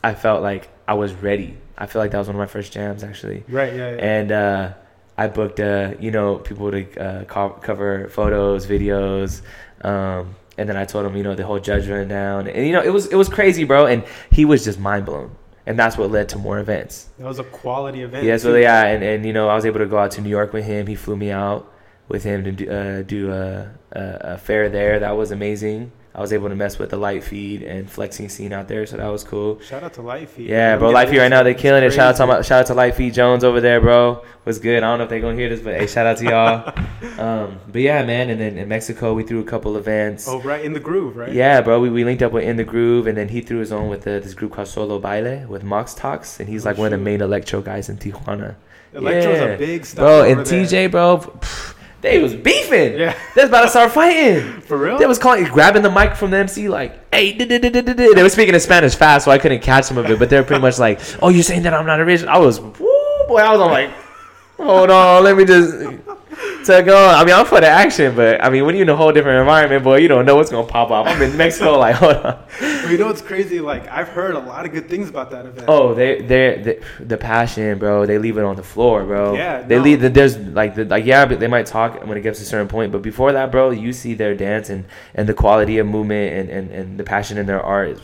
I 0.03 0.13
felt 0.13 0.41
like 0.43 0.69
I 0.87 0.93
was 0.93 1.13
ready. 1.13 1.57
I 1.77 1.85
feel 1.87 2.01
like 2.03 2.11
that 2.11 2.19
was 2.19 2.27
one 2.27 2.35
of 2.35 2.39
my 2.39 2.51
first 2.57 2.71
jams 2.71 3.03
actually, 3.03 3.43
Right. 3.49 3.73
Yeah. 3.73 3.89
yeah. 3.95 4.05
and 4.13 4.31
uh, 4.31 4.73
I 5.17 5.25
booked 5.27 5.59
uh, 5.59 5.93
you 5.99 6.11
know 6.11 6.37
people 6.37 6.69
to 6.71 6.81
uh, 7.05 7.23
co- 7.25 7.57
cover 7.61 8.09
photos, 8.09 8.67
videos. 8.67 9.41
Um, 9.81 10.35
and 10.57 10.69
then 10.69 10.77
I 10.77 10.85
told 10.85 11.05
him, 11.05 11.15
you 11.15 11.23
know, 11.23 11.35
the 11.35 11.45
whole 11.45 11.59
judge 11.59 11.87
went 11.87 12.11
rundown, 12.11 12.47
and 12.47 12.65
you 12.65 12.73
know, 12.73 12.81
it 12.81 12.89
was 12.89 13.07
it 13.07 13.15
was 13.15 13.29
crazy, 13.29 13.63
bro. 13.63 13.85
And 13.85 14.03
he 14.31 14.45
was 14.45 14.63
just 14.63 14.79
mind 14.79 15.05
blown, 15.05 15.35
and 15.65 15.77
that's 15.77 15.97
what 15.97 16.11
led 16.11 16.29
to 16.29 16.37
more 16.37 16.59
events. 16.59 17.09
that 17.17 17.25
was 17.25 17.39
a 17.39 17.43
quality 17.43 18.01
event. 18.03 18.25
Yeah, 18.25 18.37
so 18.37 18.55
yeah, 18.55 18.85
and, 18.85 19.03
and 19.03 19.25
you 19.25 19.33
know, 19.33 19.49
I 19.49 19.55
was 19.55 19.65
able 19.65 19.79
to 19.79 19.85
go 19.85 19.97
out 19.97 20.11
to 20.11 20.21
New 20.21 20.29
York 20.29 20.53
with 20.53 20.65
him. 20.65 20.87
He 20.87 20.95
flew 20.95 21.15
me 21.15 21.31
out 21.31 21.71
with 22.07 22.23
him 22.23 22.43
to 22.43 22.51
do, 22.51 22.69
uh, 22.69 23.01
do 23.01 23.31
a, 23.31 23.71
a, 23.93 24.33
a 24.33 24.37
fair 24.37 24.69
there. 24.69 24.99
That 24.99 25.11
was 25.17 25.31
amazing. 25.31 25.91
I 26.15 26.21
was 26.21 26.31
able 26.31 26.49
to 26.49 26.55
mess 26.55 26.77
with 26.77 26.91
the 26.91 26.97
litefeet 26.97 27.67
and 27.67 27.89
flexing 27.89 28.29
scene 28.29 28.53
out 28.53 28.67
there, 28.67 28.85
so 28.85 28.97
that 28.97 29.07
was 29.07 29.23
cool. 29.23 29.59
Shout 29.61 29.81
out 29.81 29.93
to 29.95 30.01
Litefeet. 30.01 30.47
Yeah, 30.47 30.77
bro, 30.77 30.91
light 30.91 31.09
feed 31.09 31.17
right 31.17 31.27
now 31.27 31.41
they're 31.41 31.55
killing 31.55 31.83
it. 31.83 31.91
Shout 31.91 32.09
out 32.13 32.17
to 32.17 32.27
my, 32.27 32.41
shout 32.43 32.59
out 32.61 32.65
to 32.67 32.75
light 32.75 32.93
feed 32.93 33.15
Jones 33.15 33.43
over 33.43 33.59
there, 33.59 33.81
bro. 33.81 34.23
Was 34.45 34.59
good. 34.59 34.83
I 34.83 34.87
don't 34.91 34.99
know 34.99 35.05
if 35.05 35.09
they're 35.09 35.21
gonna 35.21 35.35
hear 35.35 35.49
this, 35.49 35.61
but 35.61 35.73
hey, 35.73 35.87
shout 35.87 36.05
out 36.05 36.17
to 36.17 36.23
y'all. 36.25 37.19
um, 37.19 37.59
but 37.67 37.81
yeah, 37.81 38.05
man, 38.05 38.29
and 38.29 38.39
then 38.39 38.59
in 38.59 38.67
Mexico 38.69 39.15
we 39.15 39.23
threw 39.23 39.39
a 39.39 39.43
couple 39.43 39.75
events. 39.75 40.27
Oh, 40.27 40.39
right 40.41 40.63
in 40.63 40.73
the 40.73 40.79
groove, 40.79 41.15
right? 41.17 41.33
Yeah, 41.33 41.61
bro. 41.61 41.79
We, 41.79 41.89
we 41.89 42.03
linked 42.03 42.21
up 42.21 42.31
with 42.31 42.43
In 42.43 42.57
the 42.57 42.63
Groove, 42.63 43.07
and 43.07 43.17
then 43.17 43.29
he 43.29 43.41
threw 43.41 43.57
his 43.57 43.71
own 43.71 43.89
with 43.89 44.03
the, 44.03 44.19
this 44.23 44.35
group 44.35 44.51
called 44.53 44.67
Solo 44.67 44.99
Baile 44.99 45.47
with 45.47 45.63
Mox 45.63 45.95
Talks, 45.95 46.39
and 46.39 46.47
he's 46.47 46.63
Oh, 46.63 46.69
like 46.69 46.77
one 46.77 46.93
of 46.93 46.99
the 46.99 47.03
main 47.03 47.21
electro 47.21 47.59
guys 47.63 47.89
in 47.89 47.97
Tijuana. 47.97 48.53
Electro's 48.93 49.37
Yeah. 49.39 49.43
a 49.45 49.57
big 49.57 49.83
style. 49.83 50.05
Bro, 50.05 50.29
and 50.29 50.45
there. 50.45 50.63
TJ, 50.65 50.91
bro, 50.91 51.17
pff, 51.17 51.72
they 52.03 52.21
was 52.21 52.35
beefing. 52.35 52.99
Yeah, 52.99 53.17
They 53.35 53.41
was 53.41 53.49
about 53.49 53.61
to 53.63 53.67
start 53.69 53.91
fighting. 53.91 54.61
for 54.67 54.77
real. 54.77 54.99
They 54.99 55.07
was 55.07 55.17
calling, 55.17 55.45
grabbing 55.45 55.81
the 55.81 55.89
mic 55.91 56.15
from 56.15 56.29
the 56.29 56.37
MC, 56.37 56.69
like, 56.69 56.91
"Hey!" 57.11 57.33
da- 57.33 57.45
da- 57.45 57.57
da- 57.57 57.69
da- 57.69 57.81
da- 57.81 57.93
da." 57.93 58.13
They 58.13 58.21
were 58.21 58.29
speaking 58.29 58.53
in 58.53 58.59
Spanish 58.59 58.93
fast, 58.95 59.25
so 59.25 59.31
I 59.31 59.39
couldn't 59.39 59.61
catch 59.63 59.85
some 59.85 59.97
of 59.97 60.07
it. 60.09 60.19
But 60.19 60.29
they're 60.29 60.43
pretty 60.43 60.61
much 60.61 60.77
like, 60.77 60.99
"Oh, 61.21 61.29
you're 61.29 61.41
saying 61.43 61.63
that 61.63 61.73
I'm 61.73 61.85
not 61.87 61.99
original?" 61.99 62.29
I 62.31 62.37
was, 62.37 62.59
woo, 62.59 62.71
boy, 63.27 63.37
I 63.37 63.51
was 63.51 63.59
on 63.61 63.71
like, 63.71 63.89
hold 64.57 64.91
on, 64.91 65.23
let 65.23 65.35
me 65.35 65.45
just 65.45 65.73
take 66.63 66.87
on. 66.87 66.93
I 66.93 67.23
mean, 67.23 67.33
I'm 67.33 67.45
for 67.45 67.59
the 67.59 67.67
action, 67.67 68.15
but 68.15 68.43
I 68.43 68.49
mean, 68.49 68.65
when 68.65 68.75
you're 68.75 68.83
in 68.83 68.89
a 68.89 68.95
whole 68.95 69.11
different 69.11 69.39
environment, 69.39 69.83
boy, 69.83 69.97
you 69.97 70.07
don't 70.07 70.25
know 70.25 70.35
what's 70.35 70.49
gonna 70.49 70.67
pop 70.67 70.91
up. 70.91 71.07
I'm 71.07 71.21
in 71.21 71.35
Mexico, 71.37 71.77
like, 71.79 71.95
hold 71.95 72.15
on. 72.17 72.43
But 72.59 72.89
you 72.89 72.97
know 72.97 73.07
what's 73.07 73.21
crazy? 73.21 73.59
Like 73.59 73.87
I've 73.87 74.09
heard 74.09 74.35
a 74.35 74.39
lot 74.39 74.65
of 74.65 74.71
good 74.71 74.89
things 74.89 75.09
about 75.09 75.31
that 75.31 75.45
event. 75.45 75.65
Oh, 75.67 75.93
they 75.93 76.21
they 76.21 76.61
they 76.63 77.03
the 77.03 77.17
passion, 77.17 77.77
bro. 77.79 78.05
They 78.05 78.17
leave 78.17 78.37
it 78.37 78.43
on 78.43 78.55
the 78.55 78.63
floor, 78.63 79.03
bro. 79.03 79.35
Yeah, 79.35 79.61
they 79.61 79.77
no. 79.77 79.83
leave 79.83 80.01
the 80.01 80.09
there's 80.09 80.37
like 80.37 80.75
the 80.75 80.85
like 80.85 81.05
yeah, 81.05 81.25
but 81.25 81.39
they 81.39 81.47
might 81.47 81.65
talk 81.65 82.05
when 82.05 82.17
it 82.17 82.21
gets 82.21 82.39
to 82.39 82.43
a 82.43 82.47
certain 82.47 82.67
point, 82.67 82.91
but 82.91 83.01
before 83.01 83.31
that, 83.33 83.51
bro, 83.51 83.69
you 83.71 83.93
see 83.93 84.13
their 84.13 84.35
dance 84.35 84.69
and 84.69 84.85
and 85.15 85.27
the 85.27 85.33
quality 85.33 85.77
of 85.77 85.87
movement 85.87 86.33
and 86.33 86.49
and, 86.49 86.71
and 86.71 86.99
the 86.99 87.03
passion 87.03 87.37
in 87.37 87.45
their 87.45 87.61
art 87.61 87.89
is 87.89 88.01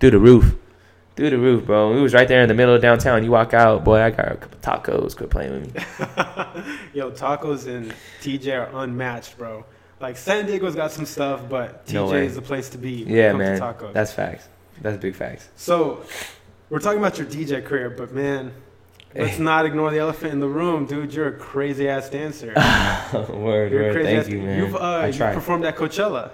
through 0.00 0.10
the 0.10 0.18
roof, 0.18 0.56
through 1.16 1.30
the 1.30 1.38
roof, 1.38 1.66
bro. 1.66 1.92
We 1.94 2.00
was 2.00 2.14
right 2.14 2.26
there 2.28 2.42
in 2.42 2.48
the 2.48 2.54
middle 2.54 2.74
of 2.74 2.80
downtown. 2.82 3.22
You 3.24 3.30
walk 3.30 3.52
out, 3.54 3.84
boy, 3.84 4.00
I 4.00 4.10
got 4.10 4.32
a 4.32 4.36
couple 4.36 4.58
tacos. 4.60 5.16
Quit 5.16 5.30
playing 5.30 5.52
with 5.52 5.74
me. 5.74 5.80
Yo, 6.94 7.10
tacos 7.10 7.66
and 7.66 7.92
TJ 8.22 8.54
are 8.72 8.82
unmatched, 8.82 9.36
bro. 9.38 9.64
Like 10.00 10.16
San 10.16 10.46
Diego's 10.46 10.74
got 10.74 10.90
some 10.90 11.06
stuff, 11.06 11.48
but 11.48 11.90
No 11.92 12.06
TJ 12.06 12.10
way. 12.12 12.26
is 12.26 12.34
the 12.34 12.42
place 12.42 12.68
to 12.70 12.78
be. 12.78 13.04
When 13.04 13.12
it 13.12 13.16
Yeah, 13.16 13.30
comes 13.30 13.38
man, 13.38 13.58
To 13.58 13.64
tacos. 13.64 13.92
that's 13.92 14.12
facts. 14.12 14.48
That's 14.80 14.96
big 14.98 15.14
facts. 15.14 15.48
So, 15.56 16.02
We're 16.70 16.80
talking 16.80 16.98
about 16.98 17.18
your 17.18 17.26
DJ 17.26 17.62
career, 17.64 17.90
but 17.90 18.12
man, 18.12 18.52
let's 19.14 19.38
not 19.38 19.66
ignore 19.66 19.90
the 19.90 19.98
elephant 19.98 20.32
in 20.32 20.40
the 20.40 20.48
room, 20.48 20.86
dude. 20.86 21.12
You're 21.14 21.28
a 21.28 21.38
crazy 21.38 21.88
ass 21.88 22.08
dancer. 22.08 22.52
word, 23.28 23.70
You're 23.70 23.82
word. 23.82 23.92
crazy 23.92 24.08
Thank 24.08 24.18
ass. 24.20 24.28
you, 24.28 24.40
man. 24.42 24.58
You've 24.58 24.74
uh, 24.74 24.78
I 24.78 25.06
you 25.08 25.18
performed 25.18 25.66
at 25.66 25.76
Coachella, 25.76 26.30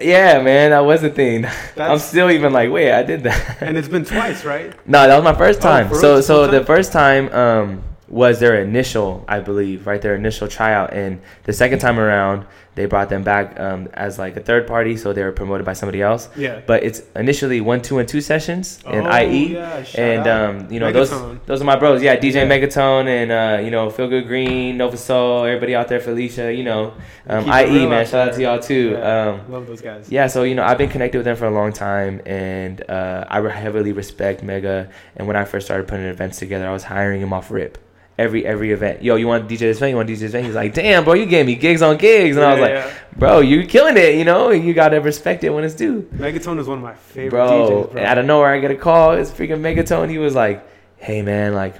Yeah, 0.00 0.40
man, 0.42 0.70
that 0.70 0.84
was 0.84 1.02
a 1.02 1.10
thing. 1.10 1.44
I'm 1.76 1.98
still 1.98 2.30
even 2.30 2.52
like, 2.52 2.70
wait, 2.70 2.92
I 2.92 3.02
did 3.02 3.24
that. 3.24 3.60
and 3.60 3.76
it's 3.76 3.88
been 3.88 4.04
twice, 4.14 4.44
right? 4.44 4.72
No, 4.86 5.06
that 5.06 5.14
was 5.16 5.24
my 5.24 5.34
first 5.34 5.58
Oh, 5.60 5.62
time. 5.62 5.88
real? 5.90 6.00
so 6.00 6.20
so 6.20 6.44
full 6.44 6.52
the 6.58 6.64
first 6.64 6.92
time 6.92 7.28
um 7.32 7.82
was 8.08 8.40
their 8.40 8.62
initial, 8.62 9.24
I 9.28 9.40
believe, 9.40 9.86
right? 9.86 10.00
Their 10.00 10.14
initial 10.14 10.48
tryout, 10.48 10.94
and 10.94 11.20
the 11.44 11.52
second 11.52 11.80
time 11.80 11.98
around, 12.00 12.46
they 12.78 12.86
brought 12.86 13.08
them 13.10 13.22
back 13.22 13.58
um, 13.60 13.88
as 13.92 14.18
like 14.18 14.36
a 14.36 14.40
third 14.40 14.66
party, 14.66 14.96
so 14.96 15.12
they 15.12 15.22
were 15.22 15.32
promoted 15.32 15.66
by 15.66 15.74
somebody 15.74 16.00
else. 16.00 16.28
Yeah. 16.36 16.62
But 16.66 16.84
it's 16.84 17.02
initially 17.14 17.60
one, 17.60 17.82
two, 17.82 17.98
and 17.98 18.08
two 18.08 18.20
sessions 18.22 18.78
in 18.86 19.06
Oh, 19.06 19.18
IE, 19.20 19.52
yeah, 19.54 19.84
and 19.96 20.26
um, 20.26 20.72
you 20.72 20.80
know 20.80 20.90
those 20.92 21.10
Megatone. 21.10 21.40
those 21.46 21.60
are 21.60 21.64
my 21.64 21.76
bros. 21.76 22.02
Yeah, 22.02 22.16
DJ 22.16 22.34
Yeah. 22.34 22.48
Megatone 22.48 23.06
and 23.08 23.30
uh, 23.32 23.62
you 23.64 23.70
know 23.70 23.90
Feel 23.90 24.08
Good 24.08 24.26
Green, 24.26 24.76
Nova 24.78 24.96
Soul, 24.96 25.44
everybody 25.44 25.74
out 25.74 25.88
there, 25.88 26.00
Felicia. 26.00 26.52
You 26.54 26.64
know, 26.64 26.94
um, 27.28 27.44
IE 27.44 27.86
man, 27.86 28.06
shout 28.06 28.28
out 28.28 28.34
to 28.34 28.40
y'all 28.42 28.60
too. 28.60 28.92
Yeah, 28.92 29.28
Um, 29.28 29.52
love 29.52 29.66
those 29.66 29.82
guys. 29.82 30.10
yeah, 30.10 30.26
so 30.28 30.44
you 30.44 30.54
know, 30.54 30.62
I've 30.62 30.78
been 30.78 30.88
connected 30.90 31.18
with 31.18 31.24
them 31.26 31.36
for 31.36 31.46
a 31.46 31.50
long 31.50 31.72
time, 31.72 32.22
and 32.24 32.88
uh, 32.88 33.24
I 33.28 33.40
heavily 33.48 33.92
respect 33.92 34.42
Mega. 34.42 34.88
And 35.16 35.26
when 35.26 35.36
I 35.36 35.44
first 35.44 35.66
started 35.66 35.88
putting 35.88 36.06
events 36.06 36.38
together, 36.38 36.66
I 36.68 36.72
was 36.72 36.84
hiring 36.84 37.20
him 37.20 37.32
off 37.32 37.50
rip. 37.50 37.76
Every 38.18 38.44
every 38.44 38.72
event, 38.72 39.02
yo, 39.02 39.14
you 39.14 39.28
want 39.28 39.48
DJ 39.48 39.58
this 39.60 39.76
event? 39.76 39.90
You 39.90 39.96
want 39.96 40.08
DJ 40.08 40.18
this 40.18 40.22
event? 40.30 40.46
He's 40.46 40.54
like, 40.56 40.74
damn, 40.74 41.04
bro, 41.04 41.12
you 41.14 41.24
gave 41.24 41.46
me 41.46 41.54
gigs 41.54 41.82
on 41.82 41.96
gigs, 41.98 42.36
and 42.36 42.44
I 42.44 42.54
was 42.54 42.68
Yeah, 42.68 42.84
like, 42.84 43.16
bro, 43.16 43.38
you 43.38 43.64
killing 43.64 43.96
it, 43.96 44.16
you 44.16 44.24
know? 44.24 44.50
You 44.50 44.74
gotta 44.74 45.00
respect 45.00 45.44
it 45.44 45.50
when 45.50 45.62
it's 45.62 45.74
due. 45.76 46.02
Megatone 46.14 46.58
is 46.58 46.66
one 46.66 46.78
of 46.78 46.84
my 46.84 46.94
favorite 46.94 47.30
bro. 47.30 47.86
DJs, 47.86 47.92
bro. 47.92 48.02
Out 48.02 48.18
of 48.18 48.26
nowhere, 48.26 48.52
I 48.52 48.58
get 48.58 48.72
a 48.72 48.76
call. 48.76 49.12
It's 49.12 49.30
freaking 49.30 49.60
Megatone. 49.60 50.10
He 50.10 50.18
was 50.18 50.34
like, 50.34 50.66
hey 50.96 51.22
man, 51.22 51.54
like. 51.54 51.76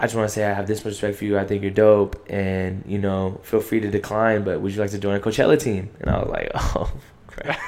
I 0.00 0.04
just 0.04 0.14
want 0.14 0.28
to 0.28 0.32
say 0.32 0.44
I 0.44 0.52
have 0.52 0.68
this 0.68 0.84
much 0.84 0.92
respect 0.92 1.16
for 1.16 1.24
you. 1.24 1.36
I 1.36 1.44
think 1.44 1.62
you're 1.62 1.72
dope, 1.72 2.24
and 2.30 2.84
you 2.86 2.98
know, 2.98 3.40
feel 3.42 3.60
free 3.60 3.80
to 3.80 3.90
decline. 3.90 4.44
But 4.44 4.60
would 4.60 4.72
you 4.72 4.80
like 4.80 4.90
to 4.90 4.98
join 4.98 5.16
a 5.16 5.18
Coachella 5.20 5.58
team? 5.58 5.90
And 6.00 6.08
I 6.08 6.18
was 6.20 6.28
like, 6.28 6.50
oh, 6.54 6.92
crap. 7.26 7.58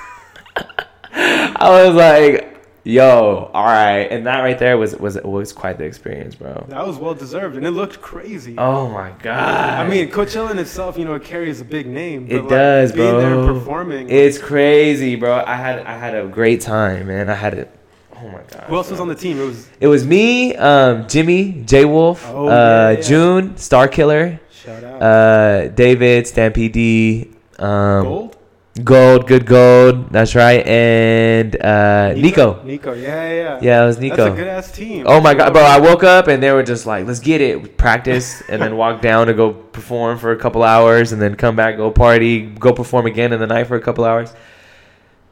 I 1.13 1.87
was 1.87 1.95
like, 1.97 2.60
yo, 2.85 3.51
all 3.53 3.65
right. 3.65 4.09
And 4.11 4.27
that 4.27 4.41
right 4.41 4.59
there 4.59 4.77
was 4.79 4.97
was 4.97 5.17
was 5.23 5.53
quite 5.53 5.79
the 5.79 5.85
experience, 5.85 6.35
bro. 6.35 6.65
that 6.69 6.87
was 6.87 6.97
well 6.99 7.15
deserved, 7.15 7.57
and 7.57 7.67
it 7.67 7.71
looked 7.73 8.01
crazy. 8.01 8.55
Oh 8.59 8.89
my 8.89 9.11
god. 9.23 9.87
I 9.87 9.89
mean, 9.89 10.11
Coachella 10.11 10.51
in 10.51 10.59
itself, 10.59 10.97
you 10.99 11.05
know, 11.05 11.15
it 11.15 11.25
carries 11.25 11.61
a 11.61 11.65
big 11.65 11.87
name. 11.87 12.27
But 12.27 12.35
It 12.35 12.41
like, 12.43 12.49
does, 12.51 12.93
being 12.93 13.19
there 13.19 13.35
and 13.35 13.47
bro. 13.47 13.55
performing. 13.59 14.09
it's 14.11 14.39
crazy, 14.39 15.17
bro. 15.17 15.43
I 15.47 15.57
had 15.57 15.81
I 15.81 15.97
had 15.97 16.15
a 16.15 16.27
great 16.29 16.61
time, 16.61 17.07
man. 17.09 17.29
I 17.31 17.35
had 17.35 17.55
it. 17.55 17.71
Oh 18.17 18.29
my 18.29 18.41
god. 18.51 18.65
Who 18.69 18.77
else 18.77 18.91
was 18.91 19.01
on 19.01 19.09
the 19.09 19.15
team? 19.15 19.41
It 19.41 19.45
was 19.47 19.69
It 19.81 19.87
was 19.87 20.07
me, 20.07 20.55
um, 20.57 21.09
Jimmy, 21.09 21.63
J 21.65 21.87
Wolf, 21.87 22.29
Oh, 22.29 22.49
uh, 22.49 22.95
yeah. 22.97 23.01
June, 23.01 23.57
Star 23.57 23.89
Killer, 23.89 24.39
shout 24.53 24.85
out 24.85 25.01
uh, 25.03 25.69
David, 25.69 26.27
Stampede, 26.27 27.35
um, 27.59 28.03
Gold. 28.05 28.37
Gold, 28.85 29.27
Good 29.27 29.47
Gold. 29.47 30.11
That's 30.11 30.35
right, 30.35 30.67
and 30.67 31.57
uh, 31.61 32.13
Nico. 32.15 32.63
Nico, 32.63 32.93
yeah, 32.93 33.29
yeah, 33.29 33.33
yeah. 33.33 33.59
Yeah, 33.61 33.83
it 33.83 33.87
was 33.87 33.99
Nico. 33.99 34.17
That's 34.17 34.35
a 34.35 34.37
good 34.37 34.47
ass 34.49 34.73
team. 34.73 35.05
Oh 35.07 35.21
my 35.21 35.35
god, 35.35 35.53
bro! 35.53 35.63
I 35.63 35.79
woke 35.79 36.05
up 36.05 36.29
and 36.29 36.43
they 36.43 36.53
were 36.53 36.63
just 36.63 36.87
like, 36.87 37.07
"Let's 37.07 37.21
get 37.21 37.41
it, 37.41 37.77
practice," 37.77 38.43
and 38.49 38.61
then 38.61 38.77
walk 38.77 39.01
down 39.11 39.27
to 39.27 39.35
go 39.35 39.53
perform 39.53 40.19
for 40.19 40.33
a 40.33 40.37
couple 40.37 40.63
hours, 40.63 41.13
and 41.13 41.21
then 41.21 41.35
come 41.35 41.57
back, 41.57 41.77
go 41.77 41.91
party, 41.91 42.43
go 42.43 42.73
perform 42.73 43.07
again 43.07 43.33
in 43.33 43.41
the 43.41 43.47
night 43.47 43.67
for 43.67 43.77
a 43.77 43.81
couple 43.81 44.05
hours. 44.05 44.33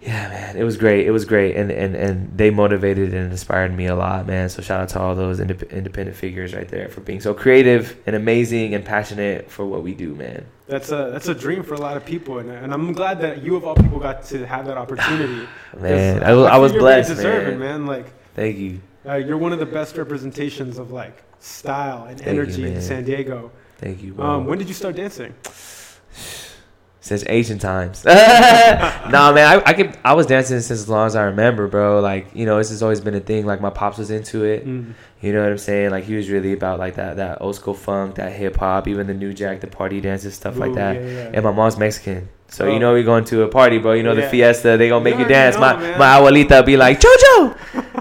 Yeah, 0.00 0.28
man, 0.28 0.56
it 0.56 0.62
was 0.62 0.76
great. 0.76 1.06
It 1.06 1.10
was 1.10 1.24
great, 1.24 1.56
and 1.56 1.72
and 1.72 1.96
and 1.96 2.38
they 2.38 2.50
motivated 2.50 3.12
and 3.12 3.32
inspired 3.32 3.74
me 3.74 3.86
a 3.86 3.96
lot, 3.96 4.26
man. 4.28 4.48
So 4.48 4.62
shout 4.62 4.80
out 4.80 4.88
to 4.90 5.00
all 5.00 5.16
those 5.16 5.40
indep- 5.40 5.70
independent 5.70 6.16
figures 6.16 6.54
right 6.54 6.68
there 6.68 6.88
for 6.88 7.00
being 7.00 7.20
so 7.20 7.34
creative 7.34 7.96
and 8.06 8.14
amazing 8.14 8.74
and 8.74 8.84
passionate 8.84 9.50
for 9.50 9.66
what 9.66 9.82
we 9.82 9.94
do, 9.94 10.14
man. 10.14 10.46
That's 10.68 10.92
a 10.92 11.10
that's 11.12 11.26
a 11.26 11.34
dream 11.34 11.64
for 11.64 11.74
a 11.74 11.80
lot 11.80 11.96
of 11.96 12.04
people, 12.04 12.38
and, 12.38 12.48
and 12.48 12.72
I'm 12.72 12.92
glad 12.92 13.20
that 13.22 13.42
you 13.42 13.56
of 13.56 13.64
all 13.64 13.74
people 13.74 13.98
got 13.98 14.22
to 14.26 14.46
have 14.46 14.66
that 14.66 14.76
opportunity. 14.78 15.48
Man, 15.76 16.22
I 16.22 16.32
was 16.32 16.46
I 16.46 16.58
was 16.58 16.72
blessed, 16.72 17.08
deserving, 17.08 17.58
man. 17.58 17.84
man. 17.84 17.86
Like 17.86 18.06
Thank 18.36 18.56
you, 18.56 18.80
uh, 19.04 19.14
you're 19.16 19.36
one 19.38 19.52
of 19.52 19.58
the 19.58 19.66
best 19.66 19.96
representations 19.96 20.78
of 20.78 20.92
like 20.92 21.24
style 21.40 22.04
and 22.04 22.20
Thank 22.20 22.36
you, 22.36 22.42
energy 22.42 22.66
in. 22.72 22.80
San 22.80 23.04
Diego. 23.04 23.50
thank 23.78 24.00
you, 24.02 24.12
bro. 24.12 24.24
Um, 24.24 24.46
when 24.46 24.58
did 24.58 24.68
you 24.68 24.74
start 24.74 24.94
dancing? 24.94 25.34
Since 27.08 27.24
ancient 27.28 27.60
times. 27.60 28.04
nah, 28.04 29.32
man, 29.32 29.46
I, 29.58 29.62
I 29.66 29.72
could 29.72 29.96
I 30.04 30.12
was 30.14 30.26
dancing 30.26 30.60
since 30.60 30.70
as 30.70 30.88
long 30.88 31.06
as 31.06 31.16
I 31.16 31.24
remember, 31.24 31.66
bro. 31.68 32.00
Like 32.00 32.28
you 32.34 32.46
know, 32.46 32.58
this 32.58 32.70
has 32.70 32.82
always 32.82 33.00
been 33.00 33.14
a 33.14 33.20
thing. 33.20 33.46
Like 33.46 33.60
my 33.60 33.70
pops 33.70 33.98
was 33.98 34.10
into 34.10 34.44
it. 34.44 34.66
Mm. 34.66 34.94
You 35.20 35.32
know 35.32 35.42
what 35.42 35.50
I'm 35.50 35.58
saying? 35.58 35.90
Like 35.90 36.04
he 36.04 36.14
was 36.14 36.30
really 36.30 36.52
about 36.52 36.78
like 36.78 36.94
that 36.96 37.16
that 37.16 37.40
old 37.40 37.56
school 37.56 37.74
funk, 37.74 38.16
that 38.16 38.32
hip 38.32 38.56
hop, 38.56 38.86
even 38.86 39.06
the 39.06 39.14
new 39.14 39.32
jack, 39.32 39.60
the 39.60 39.66
party 39.66 40.00
dances, 40.00 40.34
stuff 40.34 40.56
like 40.56 40.74
that. 40.74 40.94
yeah, 40.96 41.06
yeah. 41.08 41.30
And 41.34 41.42
my 41.44 41.50
mom's 41.52 41.76
Mexican. 41.78 42.28
So 42.50 42.64
Oh. 42.66 42.72
you 42.72 42.78
know 42.78 42.94
we 42.94 43.02
going 43.02 43.24
to 43.26 43.42
a 43.42 43.48
party, 43.48 43.78
bro. 43.78 43.92
You 43.94 44.02
know 44.02 44.12
Yeah. 44.12 44.22
the 44.22 44.28
fiesta, 44.30 44.76
they 44.76 44.88
gonna 44.88 45.04
make 45.04 45.14
You 45.16 45.22
you 45.22 45.28
dance. 45.28 45.56
know, 45.56 45.60
my 45.62 45.76
man. 45.76 45.98
my 45.98 46.06
abuelita 46.18 46.64
be 46.64 46.76
like, 46.76 47.00
Jojo, 47.00 47.56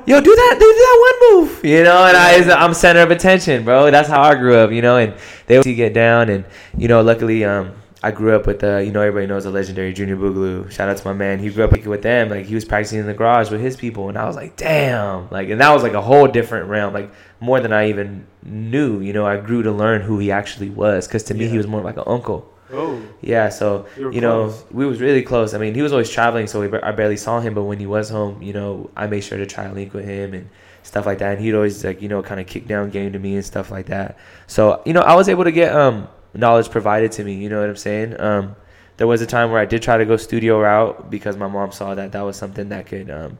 yo, 0.06 0.22
do 0.22 0.36
that, 0.36 0.56
do 0.60 0.68
that 0.84 0.98
one 1.08 1.18
move. 1.42 1.66
You 1.66 1.84
know, 1.84 2.06
and 2.06 2.16
I 2.16 2.54
I'm 2.64 2.74
center 2.74 3.02
of 3.02 3.12
attention, 3.12 3.64
bro. 3.66 3.90
That's 3.92 4.08
how 4.10 4.22
I 4.22 4.36
grew 4.36 4.56
up, 4.56 4.72
you 4.72 4.82
know, 4.82 4.98
and 4.98 5.14
they 5.48 5.58
would 5.58 5.66
get 5.66 5.94
down 5.94 6.30
and 6.30 6.46
you 6.78 6.88
know, 6.88 7.02
luckily 7.02 7.44
um 7.44 7.72
I 8.08 8.12
grew 8.12 8.36
up 8.36 8.48
with 8.48 8.64
uh, 8.64 8.78
you 8.78 8.92
know, 8.92 9.02
everybody 9.02 9.28
knows 9.28 9.44
the 9.44 9.52
legendary 9.52 9.92
Junior 9.94 10.16
Boogaloo. 10.16 10.72
Shout 10.72 10.88
out 10.90 10.98
to 10.98 11.06
my 11.08 11.14
man. 11.14 11.40
He 11.40 11.50
grew 11.50 11.66
up 11.66 11.72
with 11.86 12.02
them. 12.02 12.30
Like 12.30 12.46
he 12.46 12.56
was 12.56 12.64
practicing 12.66 13.00
in 13.00 13.06
the 13.06 13.14
garage 13.14 13.50
with 13.52 13.62
his 13.62 13.76
people, 13.76 14.08
and 14.10 14.18
I 14.18 14.26
was 14.26 14.36
like, 14.36 14.56
damn. 14.56 15.30
Like, 15.30 15.50
and 15.50 15.60
that 15.62 15.72
was 15.74 15.84
like 15.84 15.94
a 15.94 16.02
whole 16.02 16.28
different 16.28 16.70
realm. 16.70 16.94
Like 16.94 17.12
more 17.40 17.60
than 17.60 17.74
I 17.74 17.90
even 17.90 18.26
knew. 18.44 19.00
You 19.02 19.14
know, 19.14 19.26
I 19.26 19.38
grew 19.38 19.62
to 19.64 19.72
learn 19.72 20.02
who 20.02 20.20
he 20.20 20.32
actually 20.32 20.70
was. 20.70 21.08
Because 21.08 21.24
to 21.24 21.34
me, 21.34 21.46
Yeah. 21.46 21.52
he 21.52 21.58
was 21.58 21.68
more 21.68 21.82
like 21.82 21.98
an 21.98 22.04
uncle. 22.08 22.50
Oh, 22.72 23.02
Yeah. 23.22 23.50
So 23.50 23.86
you, 23.98 24.12
you 24.12 24.22
know, 24.22 24.54
we 24.72 24.86
was 24.86 25.00
really 25.02 25.22
close. 25.22 25.54
I 25.54 25.58
mean, 25.58 25.74
he 25.74 25.82
was 25.82 25.92
always 25.92 26.10
traveling, 26.10 26.48
so 26.48 26.62
we, 26.62 26.78
I 26.80 26.92
barely 26.92 27.18
saw 27.18 27.40
him. 27.40 27.54
But 27.54 27.64
when 27.64 27.80
he 27.80 27.86
was 27.88 28.10
home, 28.10 28.42
you 28.42 28.54
know, 28.54 28.90
I 28.96 29.08
made 29.08 29.22
sure 29.22 29.38
to 29.38 29.46
try 29.46 29.66
and 29.66 29.74
link 29.74 29.94
with 29.94 30.06
him 30.06 30.34
and 30.34 30.50
stuff 30.84 31.06
like 31.06 31.18
that. 31.20 31.34
And 31.36 31.42
he'd 31.44 31.56
always 31.56 31.84
like, 31.84 32.02
you 32.02 32.08
know, 32.10 32.24
kind 32.24 32.40
of 32.40 32.48
kick 32.48 32.68
down 32.68 32.90
game 32.90 33.12
to 33.14 33.20
me 33.20 33.36
and 33.36 33.46
stuff 33.46 33.70
like 33.72 33.88
that. 33.88 34.18
So 34.48 34.82
you 34.86 34.94
know, 34.94 35.02
I 35.02 35.16
was 35.16 35.28
able 35.30 35.44
to 35.44 35.52
get 35.52 35.76
um 35.76 36.08
knowledge 36.34 36.69
provided 36.69 37.12
to 37.13 37.24
me. 37.24 37.36
You 37.36 37.50
know 37.50 37.60
what 37.60 37.69
I'm 37.69 37.75
saying? 37.75 38.19
Um, 38.19 38.55
there 38.98 39.07
was 39.07 39.22
a 39.22 39.27
time 39.27 39.51
where 39.51 39.60
I 39.60 39.65
did 39.65 39.81
try 39.81 39.98
to 39.98 40.05
go 40.05 40.17
studio 40.17 40.60
route 40.60 41.10
because 41.10 41.38
my 41.38 41.48
mom 41.48 41.72
saw 41.72 41.96
that 41.96 42.12
that 42.12 42.22
was 42.22 42.36
something 42.36 42.69
that 42.69 42.88
could, 42.88 43.10
um, 43.10 43.38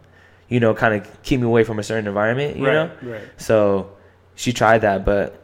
you 0.50 0.60
know, 0.60 0.74
kind 0.74 0.94
of 0.94 1.24
keep 1.24 1.40
me 1.40 1.48
away 1.48 1.64
from 1.64 1.80
a 1.80 1.84
certain 1.84 2.08
environment. 2.08 2.58
You 2.58 2.68
right, 2.68 2.74
know, 2.74 3.12
right. 3.12 3.22
so 3.38 3.92
she 4.36 4.54
tried 4.54 4.80
that, 4.80 5.04
but 5.04 5.44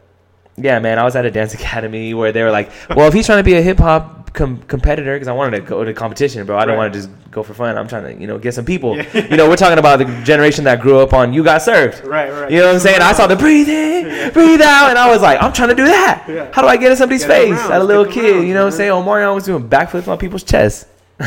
yeah, 0.56 0.78
man, 0.78 0.98
I 0.98 1.04
was 1.04 1.16
at 1.16 1.24
a 1.26 1.30
dance 1.30 1.54
academy 1.60 2.14
where 2.14 2.32
they 2.32 2.42
were 2.42 2.50
like, 2.50 2.70
"Well, 2.90 3.08
if 3.08 3.14
he's 3.14 3.26
trying 3.26 3.38
to 3.40 3.44
be 3.44 3.54
a 3.54 3.62
hip 3.62 3.78
hop 3.78 4.32
com- 4.34 4.62
competitor, 4.68 5.14
because 5.14 5.28
I 5.28 5.32
wanted 5.32 5.60
to 5.60 5.62
go 5.66 5.84
to 5.84 5.92
competition, 5.94 6.44
bro, 6.46 6.56
I 6.56 6.64
don't 6.64 6.76
Right. 6.76 6.84
want 6.84 6.92
to 6.94 6.98
just 7.00 7.10
go 7.30 7.42
for 7.42 7.54
fun. 7.54 7.76
I'm 7.76 7.88
trying 7.88 8.04
to, 8.14 8.20
you 8.20 8.26
know, 8.28 8.38
get 8.38 8.54
some 8.54 8.64
people. 8.64 8.96
Yeah. 8.96 9.26
You 9.30 9.36
know, 9.36 9.48
we're 9.48 9.56
talking 9.56 9.78
about 9.78 9.98
the 9.98 10.04
generation 10.24 10.64
that 10.64 10.80
grew 10.80 10.98
up 11.00 11.12
on 11.12 11.32
"You 11.32 11.42
Got 11.44 11.62
Served." 11.62 12.04
Right, 12.06 12.30
right. 12.30 12.50
You 12.50 12.58
know 12.60 12.66
what 12.66 12.74
I'm 12.76 12.80
saying? 12.80 13.00
I 13.02 13.12
saw 13.12 13.26
the 13.26 13.36
breathe 13.36 13.68
in, 13.68 14.32
breathe 14.32 14.60
out, 14.62 14.90
and 14.90 14.98
I 14.98 15.10
was 15.10 15.22
like, 15.22 15.42
I'm 15.42 15.52
trying 15.52 15.70
to 15.70 15.74
do 15.74 15.84
that. 15.86 16.24
Yeah. 16.28 16.48
How 16.52 16.62
do 16.62 16.68
I 16.68 16.76
get 16.76 16.90
in 16.92 16.96
somebody's 16.96 17.22
Get 17.24 17.30
face? 17.30 17.58
As 17.58 17.82
a 17.82 17.84
little 17.84 18.04
kid, 18.06 18.34
rounds, 18.36 18.46
you 18.48 18.54
know 18.54 18.64
what 18.64 18.72
I'm 18.72 18.76
saying? 18.78 18.90
Omarion 18.92 19.34
was 19.34 19.44
doing 19.44 19.68
backflips 19.68 20.06
on 20.08 20.18
people's 20.18 20.44
chests. 20.44 20.86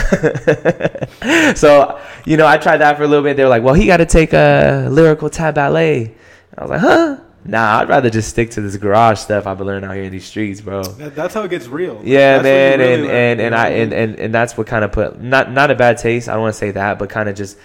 so, 1.56 2.00
you 2.26 2.38
know, 2.38 2.46
I 2.48 2.58
tried 2.58 2.78
that 2.78 2.98
for 2.98 3.04
a 3.04 3.08
little 3.08 3.24
bit. 3.24 3.38
They 3.38 3.44
were 3.44 3.50
like, 3.50 3.64
well, 3.64 3.74
he 3.74 3.86
got 3.86 3.98
to 3.98 4.06
take 4.06 4.34
a 4.34 4.88
lyrical 4.90 5.30
tap 5.30 5.56
ballet. 5.56 6.14
I 6.58 6.62
was 6.62 6.70
like, 6.72 6.80
huh? 6.82 7.18
Nah, 7.48 7.80
I'd 7.80 7.90
rather 7.90 8.10
just 8.10 8.30
stick 8.30 8.52
to 8.52 8.62
this 8.62 8.76
garage 8.76 9.20
stuff 9.20 9.48
I've 9.48 9.58
been 9.58 9.68
learning 9.68 9.90
out 9.90 9.96
here 9.96 10.04
in 10.04 10.12
these 10.12 10.26
streets, 10.26 10.60
bro. 10.60 10.84
That, 10.84 11.16
that's 11.16 11.34
how 11.34 11.44
it 11.44 11.50
gets 11.50 11.68
real. 11.68 12.02
Yeah, 12.04 12.40
That's 12.40 12.44
man, 12.44 12.80
really 12.80 12.94
and 12.94 13.04
learn, 13.04 13.16
and 13.16 13.42
and 13.42 13.56
I 13.56 13.70
and, 13.70 13.94
and 13.94 14.20
and 14.20 14.34
that's 14.34 14.58
what 14.58 14.68
kind 14.68 14.84
of 14.84 14.92
put 14.92 15.22
not 15.22 15.52
not 15.52 15.72
a 15.72 15.76
bad 15.76 15.98
taste. 15.98 16.28
I 16.28 16.34
don't 16.34 16.42
want 16.42 16.54
to 16.54 16.60
say 16.60 16.72
that, 16.72 17.00
but 17.00 17.10
kind 17.10 17.30
of 17.30 17.36
just 17.36 17.58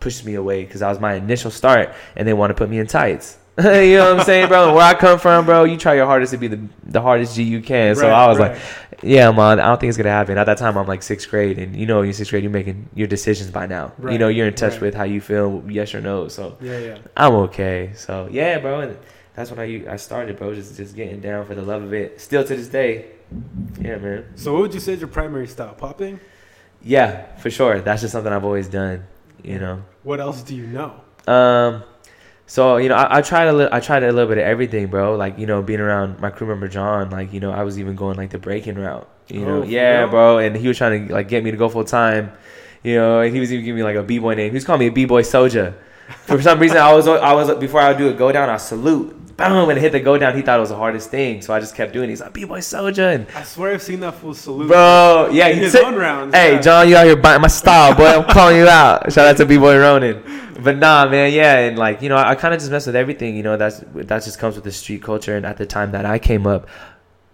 pushed 0.00 0.24
me 0.24 0.34
away 0.34 0.64
because 0.64 0.80
that 0.80 0.88
was 0.88 0.98
my 1.00 1.14
initial 1.14 1.50
start, 1.50 1.94
and 2.16 2.26
they 2.26 2.32
want 2.32 2.50
to 2.50 2.54
put 2.54 2.68
me 2.68 2.78
in 2.78 2.86
tights. 2.86 3.38
you 3.58 3.96
know 3.96 4.10
what 4.10 4.20
I'm 4.20 4.26
saying, 4.26 4.48
bro? 4.48 4.74
Where 4.74 4.82
I 4.82 4.94
come 4.94 5.16
from, 5.18 5.46
bro, 5.46 5.62
you 5.62 5.76
try 5.76 5.94
your 5.94 6.06
hardest 6.06 6.32
to 6.32 6.38
be 6.38 6.48
the 6.48 6.60
the 6.82 7.00
hardest 7.00 7.36
G 7.36 7.44
you 7.44 7.62
can. 7.62 7.94
so 7.94 8.08
I 8.08 8.26
was 8.26 8.36
right. 8.36 8.52
like, 8.52 8.60
yeah, 9.04 9.30
man, 9.30 9.60
I 9.60 9.68
don't 9.68 9.80
think 9.80 9.90
it's 9.90 9.96
gonna 9.96 10.08
happen. 10.08 10.36
At 10.38 10.44
that 10.44 10.58
time, 10.58 10.76
I'm 10.76 10.88
like 10.88 11.04
sixth 11.04 11.30
grade, 11.30 11.58
and 11.58 11.76
you 11.76 11.86
know, 11.86 12.02
in 12.02 12.12
sixth 12.12 12.32
grade, 12.32 12.42
you're 12.42 12.50
making 12.50 12.88
your 12.94 13.06
decisions 13.06 13.52
by 13.52 13.66
now. 13.66 13.92
You 14.10 14.18
know, 14.18 14.26
you're 14.26 14.48
in 14.48 14.54
touch 14.54 14.72
right. 14.72 14.82
with 14.82 14.94
how 14.94 15.04
you 15.04 15.20
feel, 15.20 15.62
yes 15.68 15.94
or 15.94 16.00
no. 16.00 16.26
So 16.26 16.58
yeah, 16.60 16.78
yeah. 16.78 16.98
I'm 17.16 17.32
okay. 17.34 17.92
So 17.94 18.28
yeah, 18.28 18.58
bro, 18.58 18.80
and 18.80 18.98
that's 19.34 19.52
when 19.52 19.60
I 19.60 19.92
I 19.92 19.96
started, 19.98 20.36
bro. 20.36 20.52
Just 20.52 20.76
just 20.76 20.96
getting 20.96 21.20
down 21.20 21.46
for 21.46 21.54
the 21.54 21.62
love 21.62 21.84
of 21.84 21.92
it. 21.92 22.20
Still 22.20 22.42
to 22.42 22.56
this 22.56 22.66
day, 22.66 23.12
yeah, 23.80 23.98
man. 23.98 24.24
So, 24.34 24.52
what 24.52 24.62
would 24.62 24.74
you 24.74 24.80
say 24.80 24.94
is 24.94 25.00
your 25.00 25.08
primary 25.08 25.46
style? 25.46 25.74
Popping. 25.74 26.18
Yeah, 26.82 27.36
for 27.36 27.50
sure. 27.50 27.80
That's 27.80 28.02
just 28.02 28.12
something 28.12 28.32
I've 28.32 28.44
always 28.44 28.68
done. 28.68 29.04
You 29.42 29.58
know. 29.58 29.82
What 30.02 30.18
else 30.18 30.42
do 30.42 30.56
you 30.56 30.66
know? 30.66 31.00
Um. 31.32 31.84
So 32.46 32.76
you 32.76 32.88
know, 32.88 32.96
I, 32.96 33.18
I 33.18 33.22
tried 33.22 33.46
a 33.46 33.52
li- 33.52 33.68
I 33.72 33.80
tried 33.80 34.02
a 34.02 34.12
little 34.12 34.28
bit 34.28 34.38
of 34.38 34.44
everything, 34.44 34.88
bro. 34.88 35.16
Like 35.16 35.38
you 35.38 35.46
know, 35.46 35.62
being 35.62 35.80
around 35.80 36.20
my 36.20 36.30
crew 36.30 36.46
member 36.46 36.68
John. 36.68 37.10
Like 37.10 37.32
you 37.32 37.40
know, 37.40 37.50
I 37.52 37.62
was 37.62 37.78
even 37.78 37.96
going 37.96 38.16
like 38.16 38.30
the 38.30 38.38
breaking 38.38 38.76
route. 38.76 39.08
You 39.28 39.44
Oh, 39.44 39.46
know, 39.46 39.64
for 39.64 39.70
yeah, 39.70 40.06
bro. 40.06 40.38
And 40.38 40.56
he 40.56 40.68
was 40.68 40.76
trying 40.78 41.08
to 41.08 41.14
like 41.14 41.28
get 41.28 41.42
me 41.44 41.50
to 41.50 41.56
go 41.56 41.68
full 41.68 41.84
time. 41.84 42.32
You 42.82 42.96
know, 42.96 43.20
and 43.20 43.34
he 43.34 43.40
was 43.40 43.52
even 43.52 43.64
giving 43.64 43.76
me 43.78 43.82
like 43.82 43.96
a 43.96 44.02
b 44.02 44.18
boy 44.18 44.34
name. 44.34 44.50
He 44.50 44.54
was 44.54 44.64
calling 44.64 44.80
me 44.80 44.88
a 44.88 44.92
b 44.92 45.06
boy 45.06 45.22
Soja. 45.22 45.74
For 46.26 46.40
some 46.42 46.58
reason, 46.58 46.78
I 46.78 46.92
was 46.92 47.08
I 47.08 47.32
was 47.32 47.54
before 47.58 47.80
I 47.80 47.88
would 47.88 47.98
do 47.98 48.08
a 48.10 48.12
go 48.12 48.30
down, 48.30 48.50
I 48.50 48.58
salute. 48.58 49.16
Boom, 49.36 49.68
and 49.70 49.78
hit 49.78 49.92
the 49.92 50.00
go 50.00 50.16
down. 50.16 50.36
He 50.36 50.42
thought 50.42 50.58
it 50.58 50.60
was 50.60 50.68
the 50.70 50.76
hardest 50.76 51.10
thing, 51.10 51.42
so 51.42 51.52
I 51.52 51.58
just 51.60 51.74
kept 51.74 51.92
doing. 51.92 52.08
it. 52.08 52.12
He's 52.12 52.20
like, 52.20 52.32
"B 52.32 52.44
boy 52.44 52.60
soldier," 52.60 53.08
and 53.08 53.26
I 53.34 53.42
swear 53.42 53.72
I've 53.74 53.82
seen 53.82 54.00
that 54.00 54.14
fool 54.14 54.32
salute. 54.34 54.68
bro, 54.68 55.28
yeah, 55.32 55.48
in 55.48 55.56
he 55.56 55.62
his 55.64 55.72
said- 55.72 55.82
own 55.84 55.96
rounds. 55.96 56.34
Hey, 56.34 56.54
yeah. 56.54 56.60
John, 56.60 56.88
you 56.88 56.96
out 56.96 57.06
here 57.06 57.16
biting 57.16 57.42
my 57.42 57.48
style, 57.48 57.94
boy. 57.94 58.06
I'm 58.06 58.24
calling 58.32 58.56
you 58.58 58.68
out. 58.68 59.12
Shout 59.12 59.26
out 59.26 59.36
to 59.38 59.46
B 59.46 59.56
Boy 59.58 59.78
Ronan. 59.78 60.22
But 60.62 60.78
nah, 60.78 61.08
man, 61.08 61.32
yeah, 61.32 61.58
and 61.58 61.76
like 61.76 62.00
you 62.00 62.08
know, 62.08 62.16
I, 62.16 62.36
kind 62.36 62.54
of 62.54 62.60
just 62.60 62.70
mess 62.70 62.86
with 62.86 62.94
everything. 62.94 63.36
You 63.36 63.42
know, 63.42 63.56
that's 63.56 63.80
that 63.94 64.22
just 64.22 64.38
comes 64.38 64.54
with 64.54 64.64
the 64.64 64.72
street 64.72 65.02
culture. 65.02 65.36
And 65.36 65.44
at 65.44 65.56
the 65.56 65.66
time 65.66 65.90
that 65.92 66.06
I 66.06 66.20
came 66.20 66.46
up, 66.46 66.68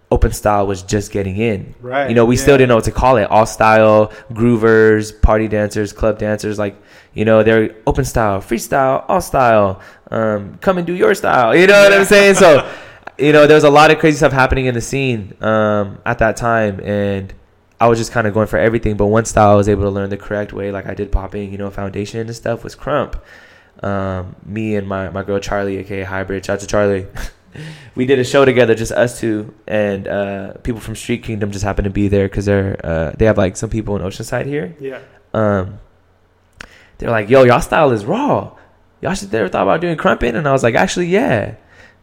open 0.09 0.31
style 0.31 0.65
was 0.65 0.81
just 0.81 1.11
getting 1.11 1.37
in. 1.37 1.75
Right. 1.81 2.09
You 2.09 2.15
know, 2.15 2.25
we 2.25 2.35
still 2.35 2.57
didn't 2.57 2.69
know 2.69 2.75
what 2.75 2.85
to 2.85 2.91
call 2.91 3.17
it. 3.17 3.25
All 3.29 3.45
style, 3.45 4.11
groovers, 4.33 5.21
party 5.21 5.47
dancers, 5.47 5.93
club 5.93 6.17
dancers. 6.17 6.57
Like, 6.57 6.75
you 7.13 7.23
know, 7.25 7.43
they're 7.43 7.75
open 7.85 8.05
style, 8.05 8.39
freestyle, 8.41 9.05
all 9.07 9.21
style. 9.21 9.79
Um, 10.11 10.57
come 10.59 10.77
and 10.77 10.85
do 10.85 10.93
your 10.93 11.15
style. 11.15 11.55
You 11.55 11.67
know 11.67 11.81
what 11.81 11.93
I'm 11.93 12.05
saying? 12.05 12.35
So, 12.35 12.69
you 13.17 13.31
know, 13.31 13.47
there 13.47 13.55
was 13.55 13.63
a 13.63 13.69
lot 13.69 13.91
of 13.91 13.99
crazy 13.99 14.17
stuff 14.17 14.33
happening 14.33 14.65
in 14.65 14.73
the 14.73 14.81
scene 14.81 15.35
um, 15.41 15.99
at 16.05 16.19
that 16.19 16.35
time, 16.37 16.79
and 16.81 17.33
I 17.79 17.87
was 17.87 17.97
just 17.97 18.11
kind 18.11 18.27
of 18.27 18.33
going 18.33 18.47
for 18.47 18.57
everything. 18.57 18.97
But 18.97 19.07
one 19.07 19.25
style 19.25 19.51
I 19.51 19.55
was 19.55 19.69
able 19.69 19.83
to 19.83 19.89
learn 19.89 20.09
the 20.09 20.17
correct 20.17 20.53
way, 20.53 20.71
like 20.71 20.85
I 20.85 20.93
did 20.93 21.11
popping, 21.11 21.51
you 21.51 21.57
know, 21.57 21.69
foundation 21.69 22.19
and 22.19 22.35
stuff, 22.35 22.63
was 22.63 22.75
krump. 22.75 23.19
Um, 23.81 24.35
me 24.45 24.75
and 24.75 24.87
my, 24.87 25.09
my 25.09 25.23
girl 25.23 25.39
Charlie, 25.39 25.77
aka 25.77 26.03
Hybrid, 26.03 26.45
shout 26.45 26.55
out 26.55 26.59
to 26.59 26.67
Charlie. 26.67 27.07
we 27.95 28.05
did 28.05 28.19
a 28.19 28.23
show 28.23 28.45
together, 28.45 28.75
just 28.75 28.91
us 28.91 29.19
two, 29.19 29.53
and 29.67 30.07
uh, 30.07 30.53
people 30.63 30.81
from 30.81 30.95
Street 30.95 31.23
Kingdom 31.23 31.51
just 31.51 31.63
happened 31.63 31.85
to 31.85 31.89
be 31.89 32.07
there 32.07 32.27
because 32.27 32.45
they're 32.45 32.79
uh, 32.83 33.11
they 33.17 33.25
have 33.25 33.37
like 33.37 33.57
some 33.57 33.69
people 33.69 33.95
in 33.95 34.01
Oceanside 34.01 34.45
here. 34.45 34.75
Yeah. 34.79 34.99
Um, 35.33 35.79
they're 36.97 37.09
like, 37.09 37.29
"Yo, 37.29 37.43
y'all 37.43 37.61
style 37.61 37.91
is 37.91 38.05
raw. 38.05 38.55
Y'all 39.01 39.13
should 39.13 39.33
ever 39.33 39.49
thought 39.49 39.63
about 39.63 39.81
doing 39.81 39.97
krumping?" 39.97 40.35
And 40.35 40.47
I 40.47 40.51
was 40.51 40.63
like, 40.63 40.75
"Actually, 40.75 41.07
yeah." 41.07 41.55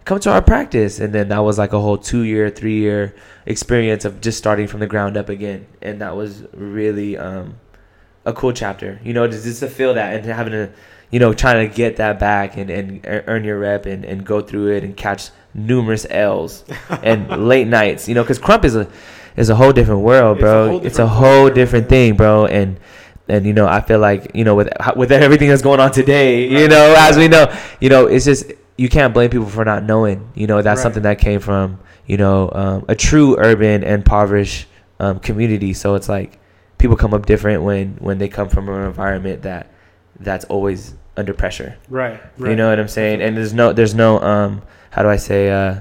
Come 0.05 0.21
to 0.21 0.31
our 0.31 0.41
practice, 0.41 1.01
and 1.01 1.13
then 1.13 1.29
that 1.29 1.41
was 1.41 1.59
like 1.59 1.75
a 1.75 1.81
whole 1.81 1.99
two 1.99 2.23
year, 2.23 2.49
three 2.49 2.79
year 2.79 3.15
experience 3.45 4.07
of 4.07 4.23
just 4.23 4.39
starting 4.39 4.67
from 4.67 4.81
the 4.81 4.87
ground 4.87 5.19
up 5.19 5.29
again, 5.29 5.67
and 5.83 6.01
that 6.01 6.17
was 6.17 6.45
really 6.55 7.19
um, 7.19 7.57
a 8.25 8.33
cool 8.33 8.53
chapter. 8.53 9.01
You 9.05 9.13
know, 9.13 9.29
just, 9.29 9.45
just 9.45 9.61
to 9.61 9.69
feel 9.69 9.93
that 9.95 10.15
and 10.15 10.25
having 10.25 10.53
to, 10.53 10.71
you 11.11 11.19
know, 11.19 11.35
trying 11.35 11.69
to 11.69 11.75
get 11.75 11.97
that 11.97 12.19
back 12.19 12.57
and, 12.57 12.71
and 12.71 13.01
earn 13.05 13.45
your 13.45 13.59
rep 13.59 13.85
and, 13.85 14.03
and 14.07 14.25
go 14.25 14.41
through 14.41 14.69
it 14.77 14.83
and 14.85 14.97
catch 14.97 15.29
numerous 15.53 16.07
L's 16.09 16.65
and 17.03 17.47
late 17.47 17.67
nights. 17.67 18.09
You 18.09 18.15
know, 18.15 18.23
because 18.23 18.39
krump 18.39 18.65
is 18.65 18.77
a 18.77 18.89
is 19.37 19.51
a 19.51 19.57
whole 19.57 19.73
different 19.73 20.01
world, 20.01 20.39
It's 20.39 20.43
a 20.43 20.47
bro. 20.47 20.69
whole 20.69 20.87
It's 20.87 20.99
a 20.99 21.07
whole 21.07 21.51
different 21.51 21.89
thing, 21.91 22.17
bro. 22.17 22.47
And 22.47 22.81
and 23.29 23.47
you 23.47 23.53
know, 23.53 23.67
I 23.67 23.81
feel 23.81 23.99
like 23.99 24.31
you 24.35 24.45
know 24.45 24.55
with 24.55 24.69
with 24.97 25.13
everything 25.13 25.49
that's 25.49 25.63
going 25.63 25.81
on 25.81 25.91
today, 25.93 26.49
you 26.49 26.69
know, 26.69 26.95
as 26.99 27.17
we 27.17 27.29
know, 27.29 27.53
you 27.81 27.89
know, 27.89 28.07
it's 28.07 28.25
just 28.25 28.53
you 28.77 28.89
can't 28.89 29.13
blame 29.13 29.31
people 29.31 29.47
for 29.49 29.65
not 29.65 29.83
knowing. 29.85 30.31
You 30.35 30.47
know, 30.47 30.63
that's 30.63 30.79
Right. 30.79 30.83
something 30.83 31.03
that 31.03 31.19
came 31.19 31.41
from 31.41 31.79
you 32.07 32.17
know 32.17 32.51
um, 32.55 32.85
a 32.89 32.95
true 32.95 33.37
urban 33.39 33.83
and 33.85 33.95
impoverished 34.03 34.67
um, 35.01 35.19
community. 35.21 35.73
So 35.75 35.95
it's 35.95 36.09
like 36.09 36.39
people 36.79 36.97
come 36.97 37.13
up 37.15 37.27
different 37.27 37.63
when 37.63 37.97
when 38.01 38.19
they 38.19 38.29
come 38.29 38.49
from 38.49 38.69
an 38.69 38.87
environment 38.87 39.43
that 39.43 39.71
that's 40.21 40.45
always 40.47 40.95
under 41.17 41.35
pressure. 41.35 41.77
Right. 41.89 42.21
Right. 42.39 42.51
You 42.51 42.57
know 42.57 42.69
what 42.71 42.79
I'm 42.79 42.89
saying? 42.89 43.21
And 43.21 43.37
there's 43.37 43.53
no 43.53 43.73
there's 43.73 43.95
no 43.95 44.21
um 44.21 44.63
how 44.91 45.03
do 45.03 45.09
I 45.09 45.17
say 45.17 45.51
uh 45.51 45.81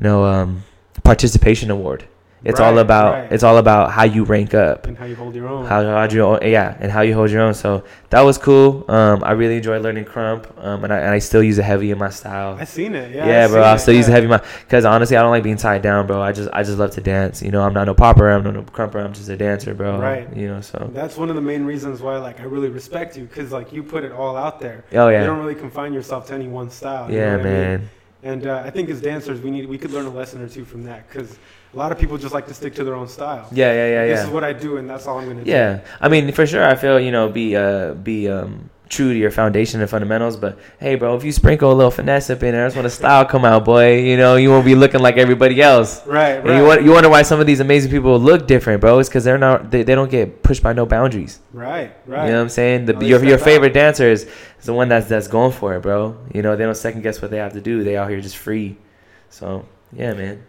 no 0.00 0.24
um 0.24 0.64
participation 1.04 1.70
award. 1.70 2.04
It's 2.42 2.58
all 2.58 2.72
Right, 2.72 2.80
about 2.80 3.14
right. 3.14 3.32
it's 3.32 3.42
all 3.42 3.58
about 3.58 3.90
how 3.90 4.04
you 4.04 4.24
rank 4.24 4.54
up. 4.54 4.86
And 4.86 4.96
how 4.96 5.04
you 5.04 5.14
hold 5.14 5.34
your 5.34 5.46
own. 5.48 5.66
How, 5.66 5.82
how 5.82 6.04
you 6.04 6.22
own, 6.22 6.38
yeah, 6.42 6.76
and 6.80 6.90
how 6.90 7.02
you 7.02 7.14
hold 7.14 7.30
your 7.30 7.42
own. 7.42 7.52
So 7.52 7.84
that 8.08 8.22
was 8.22 8.38
cool. 8.38 8.84
Um, 8.88 9.22
I 9.24 9.32
really 9.32 9.56
enjoyed 9.58 9.82
learning 9.82 10.06
krump, 10.06 10.46
um, 10.64 10.82
and 10.84 10.92
I, 10.92 10.98
and 10.98 11.10
I 11.10 11.18
still 11.18 11.42
use 11.42 11.58
a 11.58 11.62
heavy 11.62 11.90
in 11.90 11.98
my 11.98 12.08
style. 12.08 12.56
I 12.58 12.64
seen 12.64 12.94
it. 12.94 13.14
Yeah. 13.14 13.26
Yeah, 13.26 13.44
I 13.44 13.48
bro. 13.48 13.62
I 13.62 13.74
it, 13.74 13.78
still 13.80 13.94
use 13.94 14.06
yeah. 14.06 14.12
a 14.12 14.14
heavy 14.14 14.26
my 14.28 14.38
because 14.60 14.84
honestly, 14.84 15.16
I 15.16 15.22
don't 15.22 15.30
like 15.30 15.42
being 15.42 15.56
tied 15.58 15.82
down, 15.82 16.06
bro. 16.06 16.22
I 16.22 16.32
just 16.32 16.48
I 16.52 16.62
just 16.62 16.78
love 16.78 16.92
to 16.92 17.00
dance. 17.02 17.42
You 17.42 17.50
know, 17.50 17.62
I'm 17.62 17.74
not 17.74 17.84
no 17.84 17.94
popper. 17.94 18.30
I'm 18.30 18.42
not 18.42 18.54
no 18.54 18.62
krumper. 18.62 19.04
I'm 19.04 19.12
just 19.12 19.28
a 19.28 19.36
dancer, 19.36 19.74
bro. 19.74 19.98
Right. 19.98 20.34
You 20.34 20.48
know, 20.48 20.60
so 20.62 20.90
That's 20.94 21.16
one 21.18 21.28
of 21.28 21.36
the 21.36 21.42
main 21.42 21.64
reasons 21.64 22.00
why, 22.00 22.16
like, 22.18 22.40
I 22.40 22.44
really 22.44 22.68
respect 22.70 23.16
you, 23.16 23.24
because 23.24 23.52
like 23.52 23.72
you 23.72 23.82
put 23.82 24.02
it 24.04 24.12
all 24.12 24.36
out 24.36 24.60
there. 24.60 24.84
oh 24.92 25.08
yeah. 25.08 25.20
You 25.20 25.26
don't 25.26 25.38
really 25.40 25.54
confine 25.54 25.92
yourself 25.92 26.26
to 26.28 26.34
any 26.34 26.48
one 26.48 26.70
style. 26.70 27.10
you 27.10 27.18
yeah, 27.18 27.36
know 27.36 27.38
what 27.38 27.46
I 27.46 27.76
mean? 27.76 27.90
And 28.22 28.46
uh, 28.46 28.62
I 28.64 28.70
think 28.70 28.90
as 28.90 29.00
dancers, 29.00 29.40
we 29.40 29.50
need 29.50 29.66
we 29.66 29.78
could 29.78 29.92
learn 29.92 30.06
a 30.06 30.10
lesson 30.10 30.42
or 30.42 30.48
two 30.48 30.64
from 30.64 30.84
that, 30.84 31.08
because 31.08 31.38
a 31.72 31.76
lot 31.76 31.90
of 31.90 31.98
people 31.98 32.18
just 32.18 32.34
like 32.34 32.46
to 32.48 32.54
stick 32.54 32.74
to 32.74 32.84
their 32.84 32.94
own 32.94 33.08
style. 33.08 33.48
Yeah, 33.50 33.72
yeah, 33.72 33.86
yeah, 33.88 34.06
This 34.08 34.18
yeah. 34.18 34.26
is 34.26 34.30
what 34.30 34.44
I 34.44 34.52
do, 34.52 34.76
and 34.76 34.88
that's 34.88 35.06
all 35.06 35.18
I'm 35.18 35.26
gonna 35.26 35.44
do. 35.44 35.50
Yeah, 35.50 35.80
I 36.00 36.08
mean, 36.08 36.30
for 36.32 36.46
sure, 36.46 36.64
I 36.64 36.74
feel 36.74 37.00
you 37.00 37.10
know 37.10 37.28
be 37.30 37.56
uh 37.56 37.94
be 37.94 38.28
um 38.28 38.68
true 38.90 39.12
to 39.14 39.18
your 39.18 39.30
foundation 39.30 39.80
and 39.80 39.88
fundamentals. 39.88 40.36
But 40.36 40.58
hey, 40.78 40.96
bro, 40.96 41.16
if 41.16 41.24
you 41.24 41.32
sprinkle 41.32 41.72
a 41.72 41.74
little 41.74 41.90
finesse 41.90 42.28
up 42.28 42.42
in 42.42 42.52
there, 42.52 42.64
that's 42.64 42.74
when 42.74 42.84
the 42.84 42.90
style 42.90 43.24
come 43.24 43.44
out, 43.46 43.64
boy. 43.64 44.00
You 44.00 44.18
know, 44.18 44.36
you 44.36 44.50
won't 44.50 44.66
be 44.66 44.74
looking 44.74 45.00
like 45.00 45.16
everybody 45.16 45.62
else. 45.62 46.06
Right. 46.06 46.32
And 46.32 46.44
Right. 46.48 46.56
you 46.58 46.64
wonder, 46.66 46.84
you 46.84 46.90
wonder 46.92 47.08
why 47.08 47.22
some 47.22 47.40
of 47.40 47.46
these 47.46 47.60
amazing 47.60 47.90
people 47.90 48.18
look 48.20 48.46
different, 48.46 48.80
bro. 48.82 48.98
It's 48.98 49.08
because 49.08 49.24
they're 49.24 49.38
not 49.38 49.70
they, 49.70 49.82
they 49.84 49.94
don't 49.94 50.10
get 50.10 50.42
pushed 50.42 50.62
by 50.62 50.74
no 50.74 50.84
boundaries. 50.84 51.40
right. 51.52 51.96
Right. 52.06 52.26
You 52.26 52.32
know 52.32 52.36
what 52.38 52.42
I'm 52.42 52.48
saying? 52.50 52.84
The, 52.86 53.06
your 53.06 53.24
your 53.24 53.38
favorite 53.38 53.72
dancer 53.72 54.10
is, 54.10 54.24
is 54.24 54.66
the 54.66 54.74
one 54.74 54.88
that's 54.88 55.06
that's 55.08 55.28
going 55.28 55.52
for 55.52 55.74
it, 55.76 55.80
bro. 55.80 56.18
You 56.34 56.42
know, 56.42 56.56
they 56.56 56.64
don't 56.64 56.74
second 56.76 57.02
guess 57.02 57.22
what 57.22 57.30
they 57.30 57.38
have 57.38 57.54
to 57.54 57.60
do. 57.60 57.82
They 57.84 57.96
out 57.96 58.10
here 58.10 58.20
just 58.20 58.36
free. 58.36 58.76
So 59.30 59.64
yeah, 59.92 60.12
man. 60.12 60.42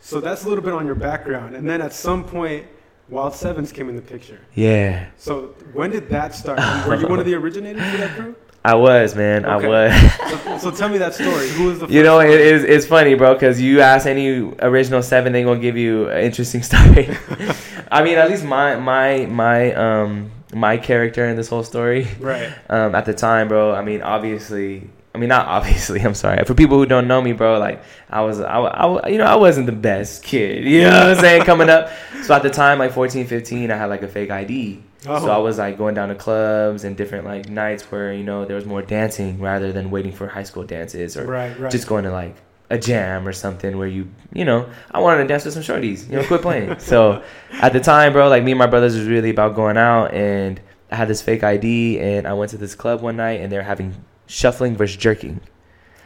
So 0.00 0.20
that's 0.20 0.44
a 0.44 0.48
little 0.48 0.62
bit 0.62 0.72
on 0.74 0.86
your 0.86 0.94
background, 0.94 1.56
and 1.56 1.68
then 1.68 1.80
at 1.82 1.92
some 1.92 2.22
point, 2.24 2.66
Wild 3.08 3.34
Sevens 3.34 3.72
came 3.72 3.88
in 3.88 3.96
the 3.96 4.02
picture. 4.02 4.38
Yeah, 4.54 5.06
So 5.16 5.54
when 5.72 5.90
did 5.90 6.08
that 6.10 6.34
start? 6.34 6.58
Were 6.86 6.94
you 6.94 7.08
one 7.08 7.18
of 7.18 7.24
the 7.26 7.34
originators 7.34 7.82
for 7.90 7.96
that 7.98 8.10
crew? 8.16 8.36
I 8.64 8.74
was, 8.74 9.14
man. 9.14 9.44
I 9.46 9.56
was. 9.56 10.12
So, 10.42 10.58
so 10.58 10.70
tell 10.72 10.88
me 10.90 10.98
that 10.98 11.14
story. 11.14 11.48
Who 11.50 11.64
was 11.68 11.78
the? 11.78 11.86
You 11.86 12.02
know, 12.02 12.20
it 12.20 12.28
is 12.40 12.64
it's 12.64 12.86
funny, 12.86 13.14
bro, 13.14 13.32
because 13.34 13.60
you 13.62 13.80
ask 13.80 14.06
any 14.06 14.52
original 14.60 15.02
seven, 15.02 15.32
they 15.32 15.42
gonna 15.42 15.60
give 15.60 15.76
you 15.76 16.10
an 16.10 16.22
interesting 16.24 16.62
story. 16.70 17.08
I 17.90 18.02
mean, 18.02 18.18
at 18.18 18.28
least 18.28 18.44
my 18.44 18.76
my 18.76 19.24
my 19.26 19.72
um 19.74 20.30
my 20.52 20.76
character 20.76 21.24
in 21.26 21.36
this 21.36 21.48
whole 21.48 21.62
story? 21.62 22.08
Right. 22.20 22.52
um 22.68 22.94
at 22.94 23.06
the 23.06 23.14
time, 23.14 23.48
bro. 23.48 23.74
I 23.74 23.82
mean, 23.82 24.02
obviously. 24.02 24.90
I 25.18 25.20
mean, 25.20 25.28
not 25.30 25.46
obviously. 25.58 26.00
I'm 26.00 26.14
sorry. 26.14 26.44
For 26.44 26.54
people 26.54 26.78
who 26.78 26.86
don't 26.86 27.08
know 27.08 27.20
me, 27.20 27.32
bro, 27.32 27.58
like 27.58 27.82
I 28.08 28.20
was, 28.20 28.38
I, 28.40 28.56
I, 28.60 29.08
you 29.08 29.18
know, 29.18 29.24
I 29.24 29.34
wasn't 29.34 29.66
the 29.66 29.72
best 29.72 30.22
kid. 30.22 30.64
You 30.68 30.82
know 30.82 30.90
what 30.90 31.16
I'm 31.16 31.20
saying? 31.20 31.42
Coming 31.42 31.68
up, 31.68 31.90
so 32.22 32.34
at 32.34 32.42
the 32.44 32.50
time, 32.50 32.78
like 32.78 32.92
14, 32.92 33.26
15, 33.26 33.70
I 33.72 33.76
had 33.76 33.86
like 33.86 34.02
a 34.02 34.08
fake 34.08 34.30
ID. 34.30 34.80
Oh. 35.08 35.18
So 35.18 35.30
I 35.30 35.38
was 35.38 35.58
like 35.58 35.76
going 35.76 35.94
down 35.96 36.08
to 36.10 36.14
clubs 36.14 36.84
and 36.84 36.96
different 36.96 37.24
like 37.24 37.48
nights 37.48 37.82
where 37.90 38.12
you 38.12 38.22
know 38.22 38.44
there 38.44 38.54
was 38.54 38.64
more 38.64 38.82
dancing 38.82 39.40
rather 39.40 39.72
than 39.72 39.90
waiting 39.90 40.12
for 40.12 40.28
high 40.28 40.44
school 40.44 40.62
dances 40.64 41.16
or 41.16 41.24
Right. 41.26 41.58
Right. 41.58 41.72
just 41.72 41.88
going 41.88 42.04
to 42.04 42.10
like 42.12 42.36
a 42.70 42.78
jam 42.78 43.26
or 43.26 43.32
something 43.32 43.78
where 43.78 43.86
you 43.88 44.08
you 44.32 44.44
know 44.44 44.68
I 44.90 45.00
wanted 45.00 45.22
to 45.22 45.28
dance 45.28 45.44
with 45.44 45.54
some 45.54 45.62
shorties 45.62 46.08
you 46.10 46.16
know 46.16 46.24
quit 46.26 46.42
playing 46.42 46.78
so 46.92 47.22
at 47.52 47.72
the 47.72 47.80
time 47.80 48.12
bro 48.12 48.28
like 48.28 48.44
me 48.44 48.52
and 48.52 48.58
my 48.58 48.66
brothers 48.66 48.94
was 48.96 49.06
really 49.06 49.30
about 49.30 49.54
going 49.54 49.78
out 49.78 50.12
and 50.12 50.60
I 50.90 50.96
had 50.96 51.08
this 51.08 51.22
fake 51.22 51.42
ID 51.44 51.98
and 52.00 52.26
I 52.26 52.34
went 52.34 52.50
to 52.50 52.58
this 52.58 52.74
club 52.74 53.00
one 53.00 53.16
night 53.16 53.40
and 53.40 53.50
they're 53.52 53.62
having 53.62 53.94
shuffling 54.28 54.76
versus 54.76 54.96
jerking 54.96 55.40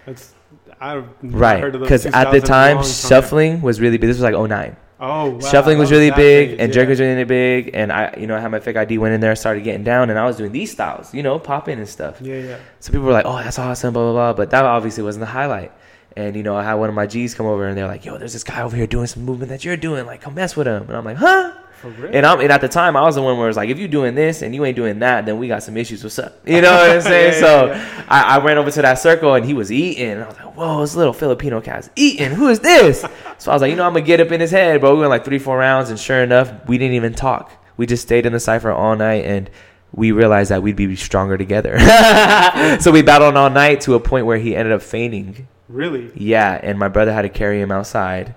That's, 0.06 0.32
I've 0.80 1.04
right 1.22 1.60
heard 1.60 1.74
of 1.74 1.80
those 1.82 1.88
because 1.88 2.06
at 2.06 2.30
the 2.32 2.40
time 2.40 2.76
long 2.76 2.84
time. 2.84 2.92
shuffling 2.92 3.60
was 3.62 3.80
really 3.80 3.98
big 3.98 4.08
this 4.08 4.16
was 4.20 4.22
like 4.32 4.34
09 4.50 4.76
Oh, 5.04 5.30
wow. 5.30 5.40
shuffling 5.40 5.78
was 5.78 5.90
really 5.90 6.12
big 6.12 6.50
and 6.50 6.60
yeah. 6.60 6.66
jerking 6.68 6.90
was 6.90 7.00
really 7.00 7.24
big 7.24 7.70
and 7.74 7.90
I 7.92 8.14
you 8.16 8.28
know 8.28 8.36
I 8.36 8.40
had 8.40 8.52
my 8.52 8.60
fake 8.60 8.76
ID 8.76 8.98
went 8.98 9.12
in 9.14 9.20
there 9.20 9.34
started 9.34 9.64
getting 9.64 9.82
down 9.82 10.10
and 10.10 10.18
I 10.18 10.24
was 10.24 10.36
doing 10.36 10.52
these 10.52 10.70
styles 10.70 11.12
you 11.12 11.22
know 11.24 11.38
popping 11.40 11.78
and 11.78 11.88
stuff 11.88 12.20
Yeah. 12.20 12.36
Yeah. 12.38 12.58
so 12.78 12.92
people 12.92 13.06
were 13.06 13.12
like, 13.12 13.26
"Oh, 13.26 13.36
that's 13.42 13.58
awesome," 13.58 13.92
blah 13.92 14.04
blah 14.04 14.12
blah. 14.12 14.32
But 14.32 14.50
that 14.50 14.64
obviously 14.64 15.02
wasn't 15.02 15.22
the 15.22 15.26
highlight. 15.26 15.72
And 16.16 16.36
you 16.36 16.44
know, 16.44 16.54
I 16.54 16.62
had 16.62 16.74
one 16.74 16.88
of 16.88 16.94
my 16.94 17.06
G's 17.08 17.34
come 17.34 17.46
over 17.46 17.66
and 17.66 17.76
they're 17.76 17.88
like, 17.88 18.04
"Yo, 18.04 18.16
there's 18.16 18.32
this 18.34 18.44
guy 18.44 18.62
over 18.62 18.76
here 18.76 18.86
doing 18.86 19.06
some 19.08 19.24
movement 19.24 19.48
that 19.50 19.64
you're 19.64 19.76
doing. 19.78 20.06
Like, 20.06 20.20
come 20.20 20.34
mess 20.34 20.54
with 20.54 20.66
him." 20.68 20.82
And 20.86 20.92
I'm 20.96 21.04
like, 21.04 21.16
"Huh?" 21.16 21.52
And 21.84 22.24
I'm 22.26 22.40
and 22.40 22.52
at 22.52 22.60
the 22.60 22.68
time, 22.68 22.96
I 22.96 23.02
was 23.02 23.14
the 23.14 23.22
one 23.22 23.36
where 23.36 23.46
it 23.46 23.50
was 23.50 23.56
like, 23.56 23.68
"If 23.68 23.78
you're 23.78 23.88
doing 23.88 24.14
this 24.14 24.42
and 24.42 24.54
you 24.54 24.64
ain't 24.64 24.76
doing 24.76 25.00
that, 25.00 25.26
then 25.26 25.38
we 25.38 25.48
got 25.48 25.62
some 25.62 25.76
issues. 25.76 26.02
What's 26.02 26.18
up?" 26.18 26.46
You 26.46 26.60
know 26.60 26.72
what 26.72 26.90
I'm 26.90 27.00
saying? 27.12 27.34
Yeah, 27.34 27.40
so 27.40 27.66
yeah, 27.66 28.04
I, 28.08 28.36
I 28.38 28.44
ran 28.44 28.58
over 28.58 28.70
to 28.70 28.82
that 28.82 28.94
circle 28.94 29.34
and 29.34 29.44
he 29.44 29.54
was 29.54 29.70
eating. 29.72 30.10
And 30.10 30.22
I 30.22 30.28
was 30.28 30.36
like, 30.36 30.56
"Whoa, 30.56 30.80
this 30.80 30.94
little 30.94 31.12
Filipino 31.12 31.60
cat's 31.60 31.90
eating. 31.96 32.30
Who 32.30 32.48
is 32.48 32.60
this?" 32.60 33.00
so 33.38 33.50
I 33.50 33.54
was 33.54 33.62
like, 33.62 33.70
"You 33.70 33.76
know, 33.76 33.86
I'm 33.86 33.92
gonna 33.92 34.04
get 34.04 34.20
up 34.20 34.30
in 34.32 34.40
his 34.40 34.50
head, 34.50 34.80
bro." 34.80 34.94
We 34.94 35.00
went 35.00 35.10
like 35.10 35.24
three, 35.24 35.38
four 35.38 35.58
rounds, 35.58 35.90
and 35.90 35.98
sure 35.98 36.22
enough, 36.22 36.52
we 36.68 36.78
didn't 36.78 36.94
even 36.94 37.14
talk. 37.14 37.52
We 37.76 37.86
just 37.86 38.02
stayed 38.02 38.26
in 38.26 38.32
the 38.32 38.40
cipher 38.40 38.70
all 38.70 38.94
night 38.96 39.24
and 39.24 39.50
we 39.94 40.12
realized 40.12 40.50
that 40.50 40.62
we'd 40.62 40.76
be 40.76 40.96
stronger 40.96 41.36
together. 41.36 41.78
so 42.80 42.90
we 42.90 43.02
battled 43.02 43.36
all 43.36 43.50
night 43.50 43.80
to 43.82 43.94
a 43.94 44.00
point 44.00 44.26
where 44.26 44.38
he 44.38 44.56
ended 44.56 44.72
up 44.72 44.82
fainting. 44.82 45.48
Really? 45.68 46.10
Yeah, 46.14 46.58
and 46.62 46.78
my 46.78 46.88
brother 46.88 47.12
had 47.12 47.22
to 47.22 47.28
carry 47.28 47.60
him 47.60 47.70
outside. 47.72 48.34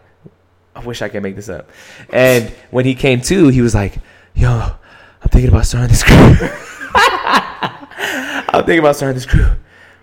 I 0.76 0.82
wish 0.82 1.02
I 1.02 1.10
could 1.10 1.24
make 1.24 1.36
this 1.36 1.50
up. 1.50 1.70
And 2.12 2.50
when 2.70 2.86
he 2.86 2.96
came 2.96 3.22
to, 3.22 3.48
he 3.48 3.62
was 3.62 3.74
like, 3.74 3.98
"Yo, 4.34 4.50
I'm 4.50 5.30
thinking 5.30 5.50
about 5.50 5.66
starting 5.66 5.90
this 5.90 6.04
crew. 6.04 6.16
I'm 8.50 8.64
thinking 8.66 8.80
about 8.80 8.96
starting 8.96 9.16
this 9.16 9.26
crew. 9.26 9.56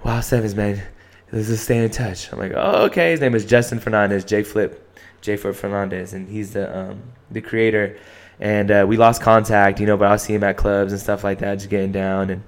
Wow, 0.02 0.20
sevens, 0.20 0.54
man. 0.54 0.82
Let's 1.30 1.48
just 1.48 1.64
stay 1.64 1.84
in 1.84 1.90
touch." 1.90 2.32
I'm 2.32 2.38
like, 2.38 2.52
"Oh, 2.54 2.84
okay." 2.86 3.10
His 3.10 3.20
name 3.20 3.34
is 3.34 3.44
Justin 3.44 3.78
Fernandez, 3.80 4.24
J 4.24 4.42
Flip, 4.42 4.98
J 5.20 5.36
Flip 5.36 5.54
Fernandez, 5.54 6.14
and 6.14 6.28
he's 6.28 6.52
the 6.54 6.76
um, 6.76 7.02
the 7.30 7.40
creator. 7.40 7.98
And 8.40 8.70
uh, 8.70 8.84
we 8.88 8.96
lost 8.96 9.22
contact, 9.22 9.78
you 9.78 9.86
know, 9.86 9.96
but 9.96 10.10
I'll 10.10 10.18
see 10.18 10.34
him 10.34 10.42
at 10.42 10.56
clubs 10.56 10.92
and 10.92 11.00
stuff 11.00 11.22
like 11.22 11.38
that, 11.40 11.58
just 11.58 11.70
getting 11.70 11.92
down. 11.92 12.30
And 12.30 12.42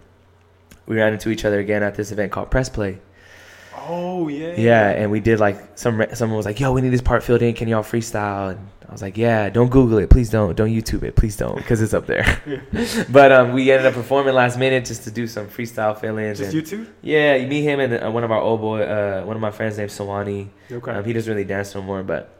we 0.86 0.96
ran 0.96 1.12
into 1.12 1.30
each 1.30 1.44
other 1.44 1.60
again 1.60 1.82
at 1.82 1.94
this 1.94 2.10
event 2.10 2.32
called 2.32 2.50
Press 2.50 2.68
Play. 2.68 2.98
Oh 3.86 4.28
yeah. 4.28 4.54
Yeah, 4.56 4.90
and 4.90 5.10
we 5.10 5.20
did 5.20 5.40
like 5.40 5.58
some. 5.76 6.04
Someone 6.14 6.36
was 6.36 6.46
like, 6.46 6.60
"Yo, 6.60 6.72
we 6.72 6.80
need 6.80 6.90
this 6.90 7.02
part 7.02 7.22
filled 7.22 7.42
in. 7.42 7.54
Can 7.54 7.68
y'all 7.68 7.82
freestyle?" 7.82 8.52
And 8.52 8.68
I 8.88 8.92
was 8.92 9.02
like, 9.02 9.16
"Yeah, 9.16 9.50
don't 9.50 9.70
Google 9.70 9.98
it, 9.98 10.10
please 10.10 10.30
don't. 10.30 10.54
Don't 10.56 10.70
YouTube 10.70 11.02
it, 11.02 11.16
please 11.16 11.36
don't, 11.36 11.56
because 11.56 11.82
it's 11.82 11.94
up 11.94 12.06
there." 12.06 12.40
but 13.10 13.32
um, 13.32 13.52
we 13.52 13.70
ended 13.70 13.86
up 13.86 13.94
performing 13.94 14.34
last 14.34 14.58
minute 14.58 14.84
just 14.84 15.04
to 15.04 15.10
do 15.10 15.26
some 15.26 15.48
freestyle 15.48 15.98
fill-ins. 15.98 16.38
Just 16.38 16.54
and- 16.54 16.54
you 16.54 16.62
two? 16.62 16.86
Yeah, 17.02 17.34
you 17.34 17.46
meet 17.46 17.62
him 17.62 17.80
and 17.80 18.04
uh, 18.04 18.10
one 18.10 18.24
of 18.24 18.30
our 18.30 18.40
old 18.40 18.60
boy, 18.60 18.82
uh, 18.82 19.22
one 19.24 19.36
of 19.36 19.42
my 19.42 19.50
friends 19.50 19.76
named 19.78 19.90
Sawani. 19.90 20.48
Okay. 20.70 20.90
Um, 20.90 21.04
he 21.04 21.12
doesn't 21.12 21.30
really 21.30 21.44
dance 21.44 21.74
no 21.74 21.82
more, 21.82 22.02
but 22.02 22.33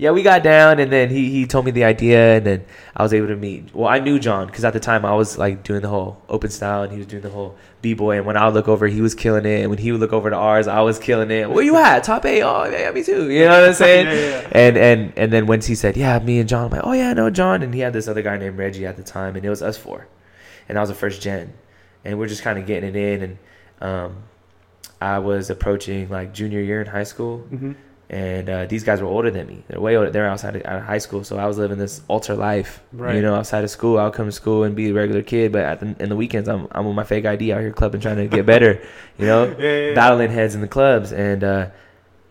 yeah, 0.00 0.12
we 0.12 0.22
got 0.22 0.42
down, 0.42 0.78
and 0.80 0.90
then 0.90 1.10
he 1.10 1.30
he 1.30 1.46
told 1.46 1.64
me 1.66 1.70
the 1.72 1.84
idea, 1.84 2.36
and 2.38 2.46
then 2.46 2.64
I 2.96 3.02
was 3.02 3.12
able 3.12 3.28
to 3.28 3.36
meet. 3.36 3.74
Well, 3.74 3.86
I 3.86 3.98
knew 3.98 4.18
John 4.18 4.46
because 4.46 4.64
at 4.64 4.72
the 4.72 4.80
time 4.80 5.04
I 5.04 5.14
was 5.14 5.36
like 5.36 5.62
doing 5.62 5.82
the 5.82 5.88
whole 5.88 6.22
open 6.28 6.48
style, 6.50 6.82
and 6.82 6.90
he 6.90 6.98
was 6.98 7.06
doing 7.06 7.22
the 7.22 7.28
whole 7.28 7.54
b 7.82 7.92
boy. 7.94 8.16
And 8.16 8.24
when 8.26 8.36
I 8.38 8.46
would 8.46 8.54
look 8.54 8.66
over, 8.68 8.86
he 8.86 9.02
was 9.02 9.14
killing 9.14 9.44
it, 9.44 9.60
and 9.60 9.68
when 9.70 9.78
he 9.78 9.92
would 9.92 10.00
look 10.00 10.14
over 10.14 10.30
to 10.30 10.36
ours, 10.36 10.66
I 10.66 10.80
was 10.80 10.98
killing 10.98 11.30
it. 11.30 11.50
Where 11.50 11.62
you 11.62 11.76
at? 11.76 12.02
Top 12.04 12.24
eight? 12.24 12.42
Oh 12.42 12.64
yeah, 12.64 12.90
me 12.92 13.02
too. 13.04 13.30
You 13.30 13.44
know 13.44 13.60
what 13.60 13.68
I'm 13.68 13.74
saying? 13.86 14.06
yeah, 14.06 14.40
yeah. 14.40 14.48
And 14.52 14.76
and 14.78 15.12
and 15.16 15.32
then 15.32 15.46
once 15.46 15.66
he 15.66 15.74
said, 15.74 15.96
"Yeah, 15.98 16.18
me 16.18 16.40
and 16.40 16.48
John," 16.48 16.64
I'm 16.64 16.70
like, 16.70 16.82
"Oh 16.84 16.92
yeah, 16.92 17.10
I 17.10 17.12
know 17.12 17.28
John." 17.28 17.62
And 17.62 17.74
he 17.74 17.80
had 17.80 17.92
this 17.92 18.08
other 18.08 18.22
guy 18.22 18.38
named 18.38 18.56
Reggie 18.56 18.86
at 18.86 18.96
the 18.96 19.02
time, 19.04 19.36
and 19.36 19.44
it 19.44 19.50
was 19.50 19.62
us 19.62 19.76
four, 19.76 20.08
and 20.68 20.78
I 20.78 20.80
was 20.80 20.88
the 20.88 20.96
first 20.96 21.20
gen, 21.20 21.52
and 22.06 22.18
we're 22.18 22.26
just 22.28 22.42
kind 22.42 22.58
of 22.58 22.64
getting 22.66 22.88
it 22.90 22.96
in. 22.96 23.22
And 23.22 23.38
um, 23.82 24.16
I 25.00 25.18
was 25.18 25.50
approaching 25.50 26.08
like 26.08 26.32
junior 26.32 26.60
year 26.60 26.80
in 26.80 26.86
high 26.86 27.04
school, 27.04 27.44
Mhm. 27.52 27.74
And 28.10 28.50
uh, 28.50 28.66
these 28.66 28.82
guys 28.82 29.00
were 29.00 29.06
older 29.06 29.30
than 29.30 29.46
me. 29.46 29.62
They're 29.68 29.80
way 29.80 29.96
older. 29.96 30.10
They're 30.10 30.26
outside 30.28 30.56
of, 30.56 30.66
out 30.66 30.78
of 30.78 30.82
high 30.82 30.98
school, 30.98 31.22
so 31.22 31.38
I 31.38 31.46
was 31.46 31.58
living 31.58 31.78
this 31.78 32.02
alter 32.08 32.34
life. 32.34 32.82
Right. 32.92 33.14
You 33.14 33.22
know, 33.22 33.36
outside 33.36 33.62
of 33.62 33.70
school, 33.70 34.00
I'll 34.00 34.10
come 34.10 34.26
to 34.26 34.32
school 34.32 34.64
and 34.64 34.74
be 34.74 34.88
a 34.90 34.92
regular 34.92 35.22
kid, 35.22 35.52
but 35.52 35.62
at 35.62 35.78
the, 35.78 35.94
in 36.02 36.08
the 36.08 36.16
weekends, 36.16 36.48
I'm 36.48 36.66
I'm 36.72 36.86
with 36.86 36.96
my 36.96 37.04
fake 37.04 37.24
ID 37.24 37.52
out 37.52 37.60
here 37.60 37.72
clubbing, 37.72 38.00
trying 38.00 38.16
to 38.16 38.26
get 38.26 38.44
better. 38.54 38.82
You 39.16 39.26
know, 39.26 39.44
Yeah, 39.44 39.54
yeah, 39.58 39.88
yeah. 39.90 39.94
battling 39.94 40.30
heads 40.32 40.56
in 40.56 40.60
the 40.60 40.66
clubs, 40.68 41.12
and 41.12 41.44
uh, 41.44 41.70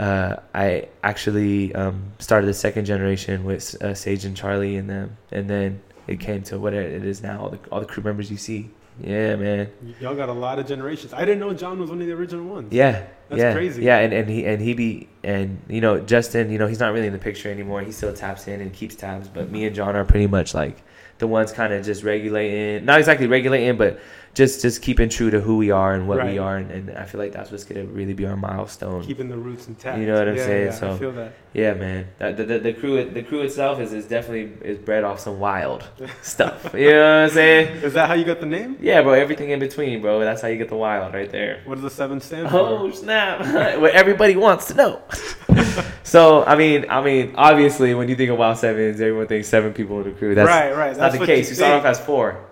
uh, 0.02 0.36
I 0.54 0.90
actually 1.02 1.74
um, 1.76 2.12
started 2.20 2.48
the 2.48 2.54
second 2.54 2.84
generation 2.84 3.46
with 3.46 3.82
uh, 3.82 3.94
Sage 3.94 4.26
and 4.26 4.36
Charlie 4.36 4.76
and 4.76 4.90
them, 4.90 5.16
and 5.32 5.50
then 5.50 5.82
it 6.08 6.20
came 6.20 6.44
to 6.44 6.60
what 6.60 6.74
it 6.74 7.06
is 7.06 7.24
now. 7.24 7.40
All 7.42 7.50
the 7.52 7.60
all 7.72 7.80
the 7.80 7.86
crew 7.86 8.04
members 8.04 8.30
you 8.30 8.38
see. 8.38 8.70
Yeah, 9.04 9.36
man. 9.36 9.72
Y'all 10.00 10.16
got 10.16 10.30
a 10.30 10.34
lot 10.34 10.60
of 10.60 10.68
generations. 10.68 11.14
I 11.14 11.20
didn't 11.20 11.40
know 11.40 11.54
John 11.54 11.80
was 11.80 11.90
one 11.90 12.02
of 12.02 12.08
the 12.08 12.14
original 12.14 12.46
ones. 12.46 12.74
Yeah, 12.74 13.06
That's 13.30 13.40
yeah, 13.40 13.54
crazy. 13.54 13.84
Yeah, 13.84 14.00
and, 14.00 14.14
and 14.14 14.30
he 14.30 14.46
and 14.46 14.62
he 14.62 14.74
be 14.74 15.08
and 15.24 15.62
you 15.68 15.82
know 15.82 16.00
Justin, 16.00 16.52
you 16.52 16.58
know 16.58 16.68
he's 16.68 16.80
not 16.80 16.94
really 16.94 17.08
in 17.08 17.14
the 17.14 17.20
picture 17.20 17.50
anymore. 17.50 17.82
He 17.82 17.92
still 17.92 18.14
taps 18.14 18.48
in 18.48 18.62
and 18.62 18.74
keeps 18.74 18.96
tabs, 18.96 19.28
but 19.28 19.50
me 19.50 19.66
and 19.66 19.76
John 19.76 19.96
are 19.96 20.06
pretty 20.06 20.28
much 20.28 20.54
like 20.54 20.82
the 21.20 21.28
ones 21.28 21.52
kind 21.52 21.74
of 21.74 21.86
just 21.86 22.04
regulating, 22.04 22.86
not 22.86 23.00
exactly 23.00 23.28
regulating, 23.28 23.78
but 23.78 24.00
just 24.34 24.62
just 24.62 24.82
keeping 24.82 25.10
true 25.10 25.30
to 25.32 25.40
who 25.42 25.58
we 25.58 25.72
are 25.72 25.94
and 25.94 26.08
what 26.08 26.18
Right. 26.20 26.32
we 26.34 26.38
are, 26.38 26.58
and, 26.58 26.72
and 26.72 26.98
I 26.98 27.06
feel 27.06 27.20
like 27.20 27.32
that's 27.32 27.52
what's 27.52 27.64
gonna 27.64 27.86
really 27.86 28.14
be 28.14 28.26
our 28.26 28.36
milestone. 28.38 29.04
Keeping 29.04 29.28
the 29.30 29.38
roots 29.38 29.68
intact. 29.68 29.98
You 30.00 30.06
know 30.08 30.14
what 30.20 30.28
I'm 30.30 30.36
Yeah, 30.38 30.46
saying? 30.46 30.66
Yeah, 30.68 30.72
So- 30.72 30.92
I 30.92 30.98
feel 30.98 31.12
that. 31.14 31.34
Yeah, 31.52 31.74
man. 31.74 32.08
The, 32.20 32.32
the, 32.44 32.60
the 32.60 32.74
crew 32.74 33.04
the 33.10 33.24
crew 33.24 33.42
itself 33.42 33.80
is, 33.80 33.92
is 33.92 34.06
definitely 34.06 34.52
is 34.68 34.78
bred 34.78 35.04
off 35.04 35.20
some 35.20 35.40
wild 35.40 35.84
stuff. 36.22 36.74
You 36.76 36.92
know 36.92 36.98
what 37.00 37.24
I'm 37.24 37.30
saying? 37.32 37.78
Is 37.84 37.94
that 37.94 38.08
how 38.08 38.14
you 38.14 38.24
got 38.24 38.40
the 38.40 38.46
name? 38.46 38.78
Yeah, 38.80 39.02
bro. 39.02 39.14
Everything 39.14 39.50
in 39.50 39.60
between, 39.60 40.00
bro. 40.02 40.20
That's 40.20 40.42
how 40.44 40.48
you 40.48 40.58
get 40.58 40.70
the 40.70 40.76
wild 40.78 41.14
right 41.14 41.30
there. 41.32 41.62
What 41.66 41.76
does 41.76 41.84
the 41.84 41.90
seven 41.90 42.22
stand 42.22 42.50
for? 42.52 42.58
Oh 42.58 42.92
snap! 42.92 43.40
what 43.82 43.92
everybody 43.94 44.36
wants 44.36 44.68
to 44.68 44.76
know. 44.76 45.02
so 46.04 46.44
I 46.46 46.56
mean, 46.56 46.86
I 46.90 47.02
mean, 47.02 47.34
obviously, 47.36 47.94
when 47.96 48.10
you 48.10 48.16
think 48.16 48.30
of 48.30 48.38
Wild 48.38 48.58
Sevens, 48.60 49.02
everyone 49.02 49.28
thinks 49.28 49.48
seven 49.48 49.74
people 49.74 49.98
in 50.02 50.04
the 50.06 50.12
crew. 50.12 50.36
That's 50.36 50.48
right, 50.48 50.72
right. 50.76 50.96
That's 50.96 51.14
not 51.16 51.20
the 51.20 51.26
case. 51.26 51.50
you 51.50 51.56
start 51.56 51.80
off 51.80 51.86
as 51.86 52.00
four. 52.00 52.46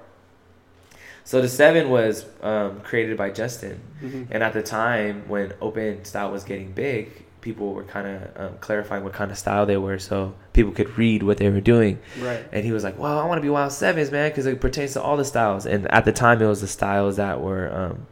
So 1.27 1.41
the 1.41 1.49
seven 1.49 1.89
was 1.89 2.25
um, 2.41 2.79
created 2.85 3.17
by 3.17 3.31
Justin, 3.31 3.81
Mhm. 4.01 4.27
and 4.31 4.41
at 4.41 4.53
the 4.53 4.63
time 4.63 5.23
when 5.27 5.51
open 5.59 6.05
style 6.05 6.31
was 6.31 6.45
getting 6.45 6.71
big, 6.71 7.09
people 7.41 7.73
were 7.73 7.83
kind 7.83 8.07
of 8.07 8.21
um, 8.41 8.53
clarifying 8.61 9.03
what 9.03 9.11
kind 9.11 9.29
of 9.29 9.37
style 9.37 9.65
they 9.65 9.75
were, 9.75 9.99
so 9.99 10.33
people 10.53 10.71
could 10.71 10.97
read 10.97 11.23
what 11.23 11.35
they 11.35 11.49
were 11.49 11.59
doing. 11.59 11.99
Right. 12.21 12.45
And 12.53 12.63
he 12.63 12.71
was 12.71 12.85
like, 12.85 12.97
"Well, 12.97 13.19
I 13.19 13.25
want 13.25 13.39
to 13.39 13.41
be 13.41 13.49
Wild 13.49 13.73
Sevens, 13.73 14.09
man, 14.09 14.29
because 14.29 14.45
it 14.45 14.61
pertains 14.61 14.93
to 14.93 15.01
all 15.01 15.17
the 15.17 15.25
styles." 15.25 15.65
And 15.65 15.91
at 15.91 16.05
the 16.05 16.13
time, 16.13 16.41
it 16.41 16.47
was 16.47 16.61
the 16.61 16.67
styles 16.79 17.17
that 17.17 17.41
were 17.41 17.73
um, 17.75 18.07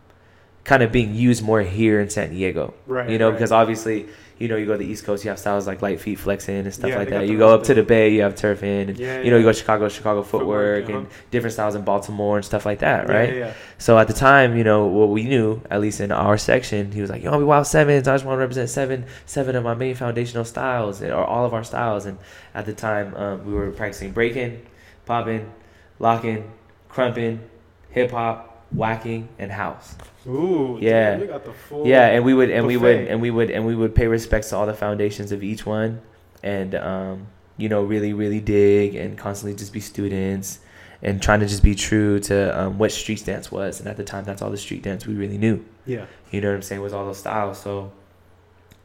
kind 0.66 0.84
of 0.84 0.92
being 0.92 1.16
used 1.16 1.42
more 1.42 1.62
here 1.62 2.02
in 2.02 2.10
San 2.10 2.32
Diego. 2.32 2.74
Right. 2.86 3.10
You 3.10 3.18
know, 3.18 3.30
right. 3.30 3.38
because 3.38 3.54
obviously, 3.54 4.08
you 4.38 4.50
know, 4.50 4.58
you 4.58 4.66
go 4.66 4.74
to 4.74 4.80
the 4.80 4.86
East 4.86 5.06
Coast, 5.06 5.24
you 5.24 5.30
have 5.30 5.40
styles 5.40 5.66
like 5.66 5.82
light 5.82 6.02
feet 6.02 6.20
flexing 6.20 6.58
and 6.58 6.74
stuff 6.74 6.90
Yeah, 6.90 6.98
like 6.98 7.10
that. 7.10 7.28
You 7.28 7.38
go 7.38 7.54
up 7.54 7.64
to 7.64 7.74
the. 7.74 7.84
Bay, 7.84 8.10
you 8.10 8.22
have 8.22 8.36
turfing, 8.36 8.90
and 8.90 8.98
Yeah, 8.98 9.22
you 9.22 9.32
know, 9.32 9.38
you 9.38 9.44
go 9.44 9.52
to 9.52 9.58
Chicago, 9.58 9.88
Chicago 9.88 10.24
footwork, 10.24 10.86
Footwork, 10.86 10.90
and 10.90 11.08
uh-huh. 11.08 11.24
different 11.32 11.54
styles 11.54 11.76
in 11.76 11.84
Baltimore 11.84 12.36
and 12.38 12.46
stuff 12.46 12.66
like 12.66 12.80
that, 12.80 13.08
right? 13.08 13.54
So 13.78 13.98
at 13.98 14.08
the 14.08 14.14
time, 14.14 14.58
you 14.58 14.64
know, 14.64 14.88
what 14.88 15.10
we 15.10 15.24
knew, 15.24 15.62
at 15.70 15.80
least 15.82 16.02
in 16.02 16.12
our 16.12 16.38
section, 16.38 16.92
he 16.92 17.02
was 17.02 17.10
like, 17.10 17.24
"Yo, 17.24 17.38
be 17.38 17.44
Wild 17.44 17.68
Sevens. 17.68 18.08
I 18.08 18.16
just 18.16 18.26
want 18.26 18.38
to 18.38 18.40
represent 18.40 18.70
seven, 18.70 19.06
seven 19.26 19.56
of 19.56 19.64
my 19.64 19.74
main 19.76 19.96
foundational 19.96 20.46
styles, 20.46 21.02
or 21.02 21.24
all 21.24 21.46
of 21.46 21.54
our 21.54 21.64
styles." 21.64 22.06
And 22.06 22.18
at 22.54 22.66
the 22.66 22.74
time, 22.74 23.16
um, 23.16 23.46
we 23.46 23.54
were 23.54 23.72
practicing 23.72 24.12
breaking, 24.12 24.66
popping, 25.06 25.52
locking, 26.00 26.52
krumping, 26.90 27.40
hip 27.90 28.12
hop, 28.12 28.55
waacking, 28.76 29.30
and 29.40 29.52
house. 29.52 29.96
Ooh. 30.28 30.78
Yeah. 30.82 31.12
damn, 31.12 31.22
You 31.22 31.28
got 31.28 31.46
the 31.46 31.54
full. 31.54 31.88
Yeah, 31.88 32.08
and 32.08 32.26
we 32.26 32.34
would 32.34 32.50
and 32.50 32.68
we 32.68 32.78
would 32.78 33.08
and 33.08 33.22
we 33.22 33.32
would 33.32 33.50
and 33.50 33.66
we 33.66 33.76
would 33.76 33.96
pay 33.96 34.08
respects 34.08 34.50
to 34.50 34.58
all 34.58 34.66
the 34.66 34.74
foundations 34.74 35.32
of 35.32 35.44
each 35.44 35.66
one, 35.66 36.02
and 36.44 36.76
um, 36.76 37.28
you 37.58 37.70
know, 37.70 37.84
really, 37.84 38.14
really 38.14 38.40
dig 38.40 38.96
and 38.96 39.18
constantly 39.18 39.58
just 39.58 39.72
be 39.72 39.80
students 39.80 40.60
and 41.02 41.22
trying 41.22 41.40
to 41.40 41.46
just 41.46 41.64
be 41.64 41.76
true 41.76 42.20
to 42.20 42.60
um, 42.60 42.78
what 42.78 42.92
street 42.92 43.24
dance 43.26 43.52
was. 43.52 43.80
And 43.80 43.88
at 43.88 43.98
the 43.98 44.04
time, 44.04 44.24
that's 44.24 44.42
all 44.42 44.50
the 44.50 44.58
street 44.58 44.84
dance 44.84 45.06
we 45.06 45.14
really 45.14 45.38
knew. 45.38 45.64
Yeah. 45.86 46.06
You 46.32 46.42
know 46.42 46.50
what 46.50 46.56
I'm 46.56 46.62
saying? 46.62 46.82
Was 46.82 46.94
all 46.94 47.06
those 47.06 47.20
styles. 47.20 47.62
So 47.62 47.92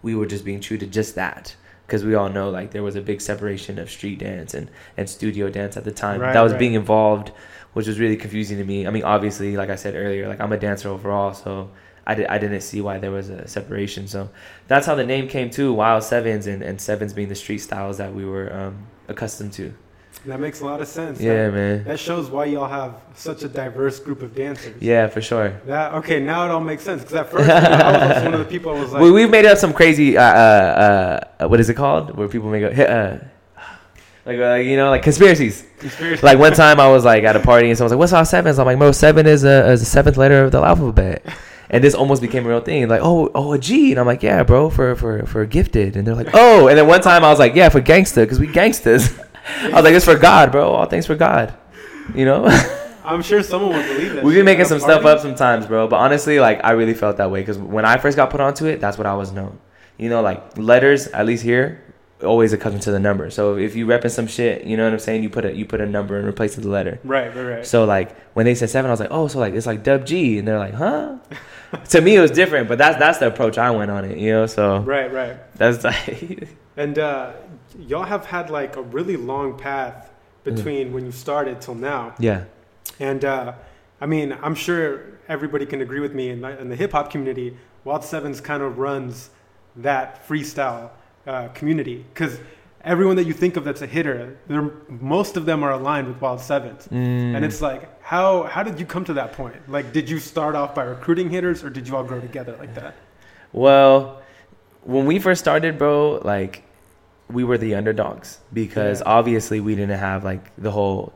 we 0.02 0.14
were 0.14 0.26
just 0.26 0.44
being 0.44 0.60
true 0.60 0.78
to 0.78 0.86
just 0.86 1.14
that. 1.16 1.54
Because 1.86 2.04
we 2.04 2.14
all 2.14 2.28
know, 2.28 2.50
like, 2.50 2.70
there 2.70 2.84
was 2.84 2.94
a 2.94 3.00
big 3.00 3.20
separation 3.20 3.76
of 3.80 3.90
street 3.90 4.20
dance 4.20 4.54
and, 4.54 4.70
and 4.96 5.10
studio 5.10 5.50
dance 5.50 5.76
at 5.76 5.82
the 5.82 5.90
time. 5.90 6.20
Right, 6.20 6.32
that 6.32 6.40
was 6.40 6.52
right. 6.52 6.58
being 6.58 6.74
involved, 6.74 7.32
which 7.72 7.86
was 7.86 7.98
really 7.98 8.16
confusing 8.16 8.58
to 8.58 8.64
me. 8.64 8.86
I 8.86 8.90
mean, 8.90 9.04
obviously, 9.04 9.56
like 9.56 9.70
I 9.70 9.76
said 9.76 9.94
earlier, 9.94 10.28
like, 10.28 10.40
I'm 10.40 10.52
a 10.52 10.58
dancer 10.58 10.88
overall, 10.88 11.34
so 11.34 11.70
I, 12.06 12.14
did, 12.14 12.26
I 12.26 12.38
didn't 12.38 12.62
see 12.62 12.80
why 12.80 12.98
there 12.98 13.12
was 13.12 13.28
a 13.28 13.46
separation. 13.46 14.08
So 14.08 14.30
that's 14.68 14.86
how 14.86 14.94
the 14.94 15.04
name 15.06 15.28
came 15.28 15.50
to 15.50 15.72
Wild 15.72 16.02
Sevens, 16.02 16.46
and, 16.46 16.62
and 16.62 16.80
Sevens 16.80 17.12
being 17.12 17.28
the 17.28 17.34
street 17.34 17.58
styles 17.58 17.98
that 17.98 18.14
we 18.14 18.24
were 18.24 18.52
um, 18.52 18.86
accustomed 19.08 19.52
to. 19.54 19.72
That 20.26 20.40
makes 20.40 20.60
a 20.60 20.66
lot 20.66 20.80
of 20.80 20.88
sense. 20.88 21.20
Yeah, 21.20 21.46
That, 21.46 21.54
man. 21.54 21.84
that 21.84 21.98
shows 21.98 22.28
why 22.28 22.46
y'all 22.46 22.68
have 22.68 23.00
such 23.14 23.42
a 23.42 23.48
diverse 23.48 23.98
group 24.00 24.22
of 24.22 24.34
dancers. 24.34 24.80
Yeah, 24.82 25.06
for 25.06 25.22
sure. 25.22 25.50
That 25.66 25.94
okay. 25.94 26.20
Now 26.20 26.44
it 26.44 26.50
all 26.50 26.60
makes 26.60 26.82
sense. 26.82 27.00
Because 27.02 27.14
at 27.14 27.30
first, 27.30 27.46
you 27.48 27.54
know, 27.54 27.54
I 27.54 28.14
was 28.14 28.24
one 28.24 28.34
of 28.34 28.40
the 28.40 28.44
people. 28.44 28.76
I 28.76 28.80
was 28.80 28.92
like, 28.92 29.02
we, 29.02 29.10
we've 29.10 29.30
made 29.30 29.46
up 29.46 29.56
some 29.56 29.72
crazy 29.72 30.18
uh, 30.18 30.22
uh, 30.22 31.20
uh, 31.40 31.48
what 31.48 31.58
is 31.60 31.70
it 31.70 31.74
called 31.74 32.16
where 32.16 32.28
people 32.28 32.50
make 32.50 32.64
up 32.64 32.72
uh, 32.76 33.24
like 34.30 34.40
uh, 34.40 34.54
you 34.54 34.76
know 34.76 34.90
like 34.90 35.02
conspiracies. 35.02 35.64
Conspiracy. 35.78 36.22
like 36.24 36.38
one 36.38 36.52
time 36.52 36.78
i 36.78 36.88
was 36.88 37.04
like 37.04 37.24
at 37.24 37.36
a 37.36 37.40
party 37.40 37.68
and 37.68 37.76
someone 37.76 37.86
was 37.86 37.92
like 37.92 37.98
what's 37.98 38.12
all 38.12 38.24
sevens 38.24 38.58
i'm 38.58 38.66
like 38.66 38.78
bro 38.78 38.92
seven 38.92 39.26
is 39.26 39.44
a, 39.44 39.70
is 39.70 39.80
the 39.80 39.86
seventh 39.86 40.16
letter 40.16 40.44
of 40.44 40.52
the 40.52 40.60
alphabet. 40.60 41.24
And 41.72 41.84
this 41.84 41.94
almost 41.94 42.20
became 42.20 42.46
a 42.46 42.48
real 42.48 42.60
thing. 42.60 42.88
Like 42.88 43.00
oh 43.00 43.30
oh 43.32 43.52
a 43.52 43.58
g. 43.58 43.92
And 43.92 44.00
i'm 44.00 44.06
like 44.06 44.24
yeah 44.24 44.42
bro 44.42 44.70
for 44.70 44.96
for 44.96 45.24
for 45.26 45.46
gifted. 45.46 45.96
And 45.96 46.04
they're 46.04 46.16
like 46.16 46.30
oh. 46.34 46.66
And 46.66 46.76
then 46.76 46.88
one 46.88 47.00
time 47.00 47.22
i 47.22 47.30
was 47.30 47.38
like 47.38 47.54
yeah 47.54 47.68
for 47.68 47.80
gangster 47.80 48.24
because 48.24 48.40
we 48.40 48.48
gangsters. 48.48 49.16
I 49.62 49.68
was 49.68 49.84
like 49.84 49.94
it's 49.94 50.04
for 50.04 50.16
god 50.16 50.50
bro. 50.50 50.72
All 50.72 50.86
things 50.86 51.06
for 51.06 51.14
god. 51.14 51.56
You 52.12 52.24
know? 52.24 52.46
I'm 53.04 53.22
sure 53.22 53.40
someone 53.44 53.76
would 53.76 53.86
believe 53.86 54.14
that. 54.14 54.24
we 54.24 54.32
shit 54.32 54.40
be 54.40 54.44
making 54.44 54.64
some 54.64 54.80
stuff 54.80 55.04
up 55.04 55.20
sometimes, 55.20 55.66
bro. 55.66 55.86
But 55.86 56.00
honestly, 56.00 56.40
like 56.40 56.60
I 56.64 56.72
really 56.72 56.94
felt 56.94 57.18
that 57.18 57.30
way 57.30 57.40
because 57.40 57.56
when 57.56 57.84
I 57.84 57.98
first 57.98 58.16
got 58.16 58.30
put 58.30 58.40
onto 58.40 58.66
it, 58.66 58.80
that's 58.80 58.98
what 58.98 59.06
I 59.06 59.14
was 59.14 59.30
known. 59.30 59.60
You 59.96 60.08
know, 60.08 60.22
like 60.22 60.58
letters, 60.58 61.06
at 61.06 61.24
least 61.24 61.44
here, 61.44 61.82
always 62.22 62.52
accustomed 62.52 62.82
to 62.82 62.90
the 62.90 63.00
number. 63.00 63.30
So 63.30 63.56
if 63.56 63.74
you 63.74 63.86
repping 63.86 64.10
some 64.10 64.26
shit, 64.26 64.64
you 64.64 64.76
know 64.76 64.84
what 64.84 64.92
I'm 64.92 64.98
saying? 64.98 65.22
You 65.22 65.30
put 65.30 65.44
a 65.44 65.54
you 65.54 65.64
put 65.64 65.80
a 65.80 65.86
number 65.86 66.18
in 66.18 66.26
replace 66.26 66.56
of 66.56 66.62
the 66.62 66.70
letter. 66.70 66.98
Right, 67.04 67.34
right, 67.34 67.42
right. 67.42 67.66
So 67.66 67.84
like 67.84 68.16
when 68.34 68.46
they 68.46 68.54
said 68.54 68.70
seven, 68.70 68.90
I 68.90 68.92
was 68.92 69.00
like, 69.00 69.10
oh, 69.10 69.28
so 69.28 69.38
like 69.38 69.54
it's 69.54 69.66
like 69.66 69.82
dub 69.82 70.04
G, 70.06 70.38
and 70.38 70.46
they're 70.46 70.58
like, 70.58 70.74
huh? 70.74 71.18
to 71.90 72.00
me, 72.00 72.16
it 72.16 72.20
was 72.20 72.30
different, 72.30 72.68
but 72.68 72.78
that's 72.78 72.98
that's 72.98 73.18
the 73.18 73.26
approach 73.26 73.58
I 73.58 73.70
went 73.70 73.90
on 73.90 74.04
it. 74.04 74.18
You 74.18 74.32
know, 74.32 74.46
so 74.46 74.78
right, 74.80 75.12
right. 75.12 75.36
that's 75.56 75.84
like, 75.84 76.48
And 76.76 76.98
uh, 76.98 77.32
y'all 77.78 78.04
have 78.04 78.26
had 78.26 78.50
like 78.50 78.76
a 78.76 78.82
really 78.82 79.16
long 79.16 79.58
path 79.58 80.10
between 80.44 80.92
when 80.92 81.04
you 81.04 81.12
started 81.12 81.60
till 81.60 81.74
now. 81.74 82.14
yeah, 82.18 82.44
And 82.98 83.24
uh, 83.24 83.52
I 84.00 84.06
mean, 84.06 84.36
I'm 84.42 84.54
sure 84.54 85.02
everybody 85.28 85.66
can 85.66 85.82
agree 85.82 86.00
with 86.00 86.14
me 86.14 86.30
in 86.30 86.40
the, 86.40 86.58
in 86.58 86.70
the 86.70 86.76
hip 86.76 86.92
hop 86.92 87.10
community. 87.10 87.56
Wild 87.84 88.04
Sevens 88.04 88.40
kind 88.40 88.62
of 88.62 88.78
runs 88.78 89.30
that 89.76 90.26
freestyle 90.26 90.90
uh, 91.26 91.48
community 91.48 92.04
because 92.12 92.38
everyone 92.82 93.16
that 93.16 93.24
you 93.24 93.32
think 93.32 93.56
of 93.56 93.64
that's 93.64 93.82
a 93.82 93.86
hitter, 93.86 94.38
they're, 94.48 94.70
most 94.88 95.36
of 95.36 95.44
them 95.44 95.62
are 95.62 95.72
aligned 95.72 96.08
with 96.08 96.20
Wild 96.20 96.40
Sevens. 96.40 96.88
Mm. 96.88 97.34
And 97.36 97.44
it's 97.44 97.60
like, 97.60 98.00
how 98.02 98.44
how 98.44 98.62
did 98.62 98.80
you 98.80 98.86
come 98.86 99.04
to 99.04 99.12
that 99.14 99.32
point? 99.32 99.56
Like, 99.68 99.92
did 99.92 100.08
you 100.08 100.18
start 100.18 100.54
off 100.54 100.74
by 100.74 100.84
recruiting 100.84 101.30
hitters, 101.30 101.62
or 101.62 101.70
did 101.70 101.86
you 101.86 101.96
all 101.96 102.04
grow 102.04 102.20
together 102.20 102.56
like 102.58 102.74
that? 102.74 102.94
Well, 103.52 104.22
when 104.84 105.06
we 105.06 105.18
first 105.18 105.40
started, 105.40 105.78
bro, 105.78 106.20
like 106.24 106.62
we 107.28 107.44
were 107.44 107.58
the 107.58 107.74
underdogs 107.74 108.38
because 108.52 109.00
Yeah. 109.00 109.06
obviously 109.06 109.60
we 109.60 109.74
didn't 109.76 109.98
have 109.98 110.24
like 110.24 110.50
the 110.56 110.70
whole 110.70 111.12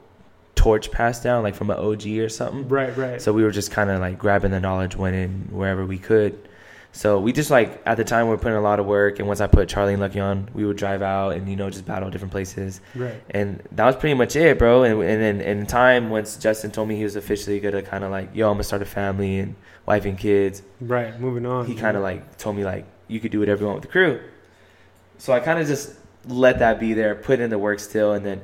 torch 0.55 0.91
passed 0.91 1.23
down, 1.25 1.43
like 1.43 1.55
from 1.55 1.71
an 1.71 1.77
OG 1.79 2.07
or 2.21 2.29
something. 2.29 2.69
Right, 2.69 2.97
right. 2.97 3.21
So 3.21 3.33
we 3.33 3.43
were 3.43 3.51
just 3.51 3.71
kind 3.71 3.91
of 3.91 4.01
like 4.01 4.19
grabbing 4.19 4.51
the 4.53 4.61
knowledge, 4.61 4.97
went 4.97 5.17
in 5.17 5.49
wherever 5.51 5.85
we 5.85 5.99
could. 5.99 6.39
So 6.95 7.19
we 7.19 7.33
just 7.33 7.51
like 7.51 7.83
at 7.87 7.97
the 7.97 8.05
time 8.05 8.27
we 8.27 8.31
were 8.31 8.39
putting 8.39 8.57
a 8.57 8.61
lot 8.61 8.79
of 8.79 8.87
work, 8.87 9.19
and 9.19 9.27
once 9.27 9.41
I 9.41 9.49
put 9.49 9.69
Charlie 9.69 9.95
and 9.95 10.01
Lucky 10.01 10.21
on, 10.21 10.49
we 10.55 10.65
would 10.65 10.77
drive 10.77 11.03
out 11.03 11.31
and 11.31 11.49
you 11.49 11.57
know 11.57 11.69
just 11.69 11.85
battle 11.85 12.09
different 12.09 12.31
places, 12.31 12.81
right. 12.95 13.21
and 13.31 13.61
that 13.73 13.85
was 13.85 13.97
pretty 13.97 14.15
much 14.15 14.37
it, 14.37 14.61
bro. 14.61 14.85
And 14.85 15.03
and 15.03 15.21
then 15.21 15.41
in 15.41 15.67
time, 15.67 16.09
once 16.09 16.37
Justin 16.37 16.71
told 16.71 16.87
me 16.89 16.95
he 16.95 17.03
was 17.03 17.17
officially 17.17 17.59
gonna 17.59 17.83
kind 17.83 18.05
of 18.05 18.13
like, 18.13 18.31
yo, 18.33 18.49
I'm 18.49 18.55
gonna 18.55 18.63
start 18.63 18.81
a 18.81 18.85
family 18.85 19.41
and 19.41 19.57
wife 19.87 20.05
and 20.05 20.17
kids, 20.17 20.63
Right. 20.81 21.19
Moving 21.19 21.47
on. 21.47 21.67
he 21.67 21.75
kind 21.75 21.97
of 21.97 22.05
like 22.05 22.39
told 22.39 22.55
me 22.55 22.65
like 22.65 22.87
you 23.09 23.19
could 23.19 23.33
do 23.33 23.41
whatever 23.41 23.63
you 23.63 23.67
want 23.67 23.81
with 23.81 23.91
the 23.91 23.93
crew. 23.93 24.21
So 25.19 25.33
I 25.33 25.41
kind 25.41 25.59
of 25.59 25.67
just 25.67 25.95
let 26.29 26.61
that 26.61 26.79
be 26.79 26.95
there, 26.95 27.17
put 27.17 27.41
in 27.41 27.51
the 27.51 27.59
work 27.59 27.81
still, 27.81 28.13
and 28.13 28.25
then 28.25 28.41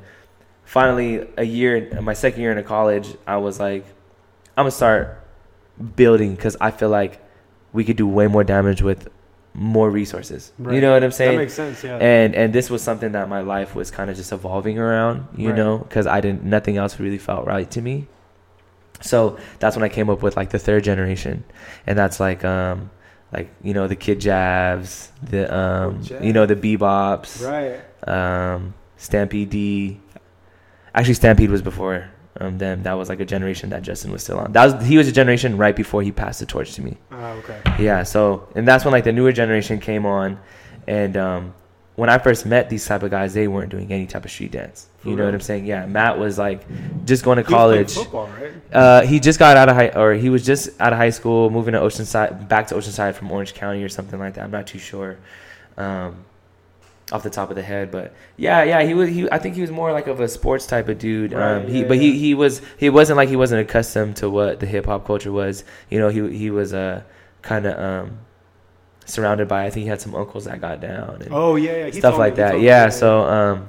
finally 0.64 1.24
a 1.36 1.44
year, 1.44 2.00
my 2.02 2.14
second 2.14 2.40
year 2.40 2.50
in 2.50 2.64
college, 2.64 3.14
I 3.28 3.36
was 3.36 3.60
like, 3.60 3.86
I'm 4.56 4.64
gonna 4.64 4.72
start 4.72 5.24
building 5.94 6.34
because 6.34 6.56
I 6.60 6.72
feel 6.72 6.88
like 6.88 7.22
we 7.72 7.84
could 7.84 7.96
do 7.96 8.06
way 8.06 8.26
more 8.26 8.44
damage 8.44 8.82
with 8.82 9.08
more 9.52 9.90
resources. 9.90 10.52
You 10.58 10.80
know 10.80 10.92
what 10.92 11.02
I'm 11.02 11.10
saying? 11.10 11.32
That 11.32 11.42
makes 11.42 11.54
sense. 11.54 11.82
Yeah. 11.82 11.96
and 11.96 12.34
and 12.36 12.52
this 12.52 12.70
was 12.70 12.82
something 12.82 13.12
that 13.12 13.28
my 13.28 13.40
life 13.40 13.74
was 13.74 13.90
kind 13.90 14.08
of 14.10 14.16
just 14.16 14.30
evolving 14.32 14.78
around 14.78 15.26
you 15.36 15.48
Right. 15.48 15.56
know 15.56 15.78
because 15.78 16.06
i 16.06 16.20
didn't 16.20 16.44
nothing 16.44 16.76
else 16.76 17.00
really 17.00 17.18
felt 17.18 17.46
right 17.46 17.68
to 17.72 17.80
me 17.82 18.06
so 19.00 19.38
that's 19.58 19.74
when 19.74 19.82
i 19.82 19.88
came 19.88 20.08
up 20.08 20.22
with 20.22 20.36
like 20.36 20.50
the 20.50 20.58
third 20.58 20.84
generation 20.84 21.42
and 21.86 21.98
that's 21.98 22.20
like 22.20 22.44
um 22.44 22.90
like 23.32 23.50
you 23.62 23.74
know 23.74 23.88
the 23.88 23.96
kid 23.96 24.20
jabs 24.20 25.10
the 25.22 25.52
um 25.52 26.00
you 26.22 26.32
know 26.32 26.46
the 26.46 26.54
bebops 26.56 27.42
right. 27.44 27.80
um 28.08 28.72
stampede 28.98 29.50
d 29.50 30.00
actually 30.94 31.14
stampede 31.14 31.50
was 31.50 31.62
before 31.62 32.08
um 32.40 32.58
them. 32.58 32.82
That 32.82 32.94
was 32.94 33.08
like 33.08 33.20
a 33.20 33.24
generation 33.24 33.70
that 33.70 33.82
justin 33.82 34.10
was 34.12 34.22
still 34.22 34.38
on. 34.38 34.52
That 34.52 34.64
was 34.78 34.86
he 34.86 34.96
was 34.98 35.08
a 35.08 35.12
generation 35.12 35.56
right 35.56 35.76
before 35.76 36.02
he 36.02 36.10
passed 36.12 36.40
the 36.40 36.46
torch 36.46 36.74
to 36.74 36.82
me. 36.82 36.96
Ah, 37.12 37.32
okay. 37.32 37.60
yeah 37.78 38.02
so 38.02 38.48
and 38.54 38.66
that's 38.66 38.84
when 38.84 38.92
like 38.92 39.04
the 39.04 39.12
newer 39.12 39.32
generation 39.32 39.78
came 39.80 40.06
on. 40.06 40.38
And 40.88 41.16
um 41.16 41.54
when 41.96 42.08
i 42.08 42.16
first 42.16 42.46
met 42.46 42.70
these 42.70 42.86
type 42.86 43.02
of 43.02 43.10
guys 43.10 43.34
they 43.34 43.46
weren't 43.46 43.68
doing 43.70 43.92
any 43.92 44.06
type 44.06 44.24
of 44.24 44.30
street 44.30 44.52
dance. 44.52 44.88
You 45.04 45.12
For 45.12 45.18
know 45.18 45.24
what 45.26 45.34
i'm 45.34 45.40
saying? 45.40 45.66
Yeah 45.66 45.84
matt 45.86 46.18
was 46.18 46.38
like 46.38 46.60
just 47.04 47.24
going 47.24 47.36
to 47.36 47.42
He 47.42 47.48
college. 47.52 47.92
football, 47.94 48.28
right? 48.40 48.52
uh 48.72 49.02
he 49.02 49.20
just 49.20 49.38
got 49.38 49.56
out 49.56 49.68
of 49.68 49.76
high 49.76 49.88
or 49.90 50.14
he 50.14 50.30
was 50.30 50.44
just 50.46 50.70
out 50.80 50.92
of 50.94 50.98
high 50.98 51.10
school 51.10 51.50
moving 51.50 51.72
to 51.72 51.80
oceanside 51.80 52.48
back 52.48 52.68
to 52.68 52.74
oceanside 52.74 53.14
from 53.14 53.30
orange 53.30 53.52
county 53.54 53.82
or 53.82 53.88
something 53.90 54.18
like 54.18 54.34
that. 54.34 54.44
I'm 54.44 54.50
not 54.50 54.66
too 54.66 54.78
sure. 54.78 55.18
Um 55.76 56.24
off 57.12 57.22
the 57.22 57.30
top 57.30 57.50
of 57.50 57.56
the 57.56 57.62
head 57.62 57.90
but 57.90 58.12
yeah 58.36 58.62
yeah 58.62 58.82
he 58.82 58.94
was 58.94 59.08
he 59.08 59.28
i 59.30 59.38
think 59.38 59.54
he 59.56 59.60
was 59.60 59.70
more 59.70 59.92
like 59.92 60.06
of 60.06 60.20
a 60.20 60.28
sports 60.28 60.66
type 60.66 60.88
of 60.88 60.98
dude 60.98 61.32
Right, 61.32 61.56
um 61.56 61.66
he 61.66 61.80
yeah, 61.82 61.88
but 61.88 61.96
he 61.98 62.08
yeah. 62.10 62.14
he 62.18 62.34
was 62.34 62.62
he 62.78 62.88
wasn't 62.88 63.16
like 63.16 63.28
he 63.28 63.36
wasn't 63.36 63.60
accustomed 63.62 64.16
to 64.16 64.30
what 64.30 64.60
the 64.60 64.66
hip 64.66 64.86
hop 64.86 65.04
culture 65.06 65.32
was 65.32 65.64
you 65.88 65.98
know 65.98 66.08
he 66.08 66.36
he 66.36 66.50
was 66.50 66.72
uh 66.72 67.02
kind 67.42 67.66
of 67.66 67.78
um 67.78 68.18
surrounded 69.06 69.48
by 69.48 69.64
i 69.66 69.70
think 69.70 69.82
he 69.84 69.88
had 69.88 70.00
some 70.00 70.14
uncles 70.14 70.44
that 70.44 70.60
got 70.60 70.80
down 70.80 71.20
and 71.22 71.32
Oh 71.32 71.56
yeah, 71.56 71.86
yeah. 71.86 71.90
stuff 71.90 72.16
like 72.16 72.34
me, 72.34 72.36
that 72.36 72.60
yeah 72.60 72.88
so 72.90 73.20
um 73.22 73.68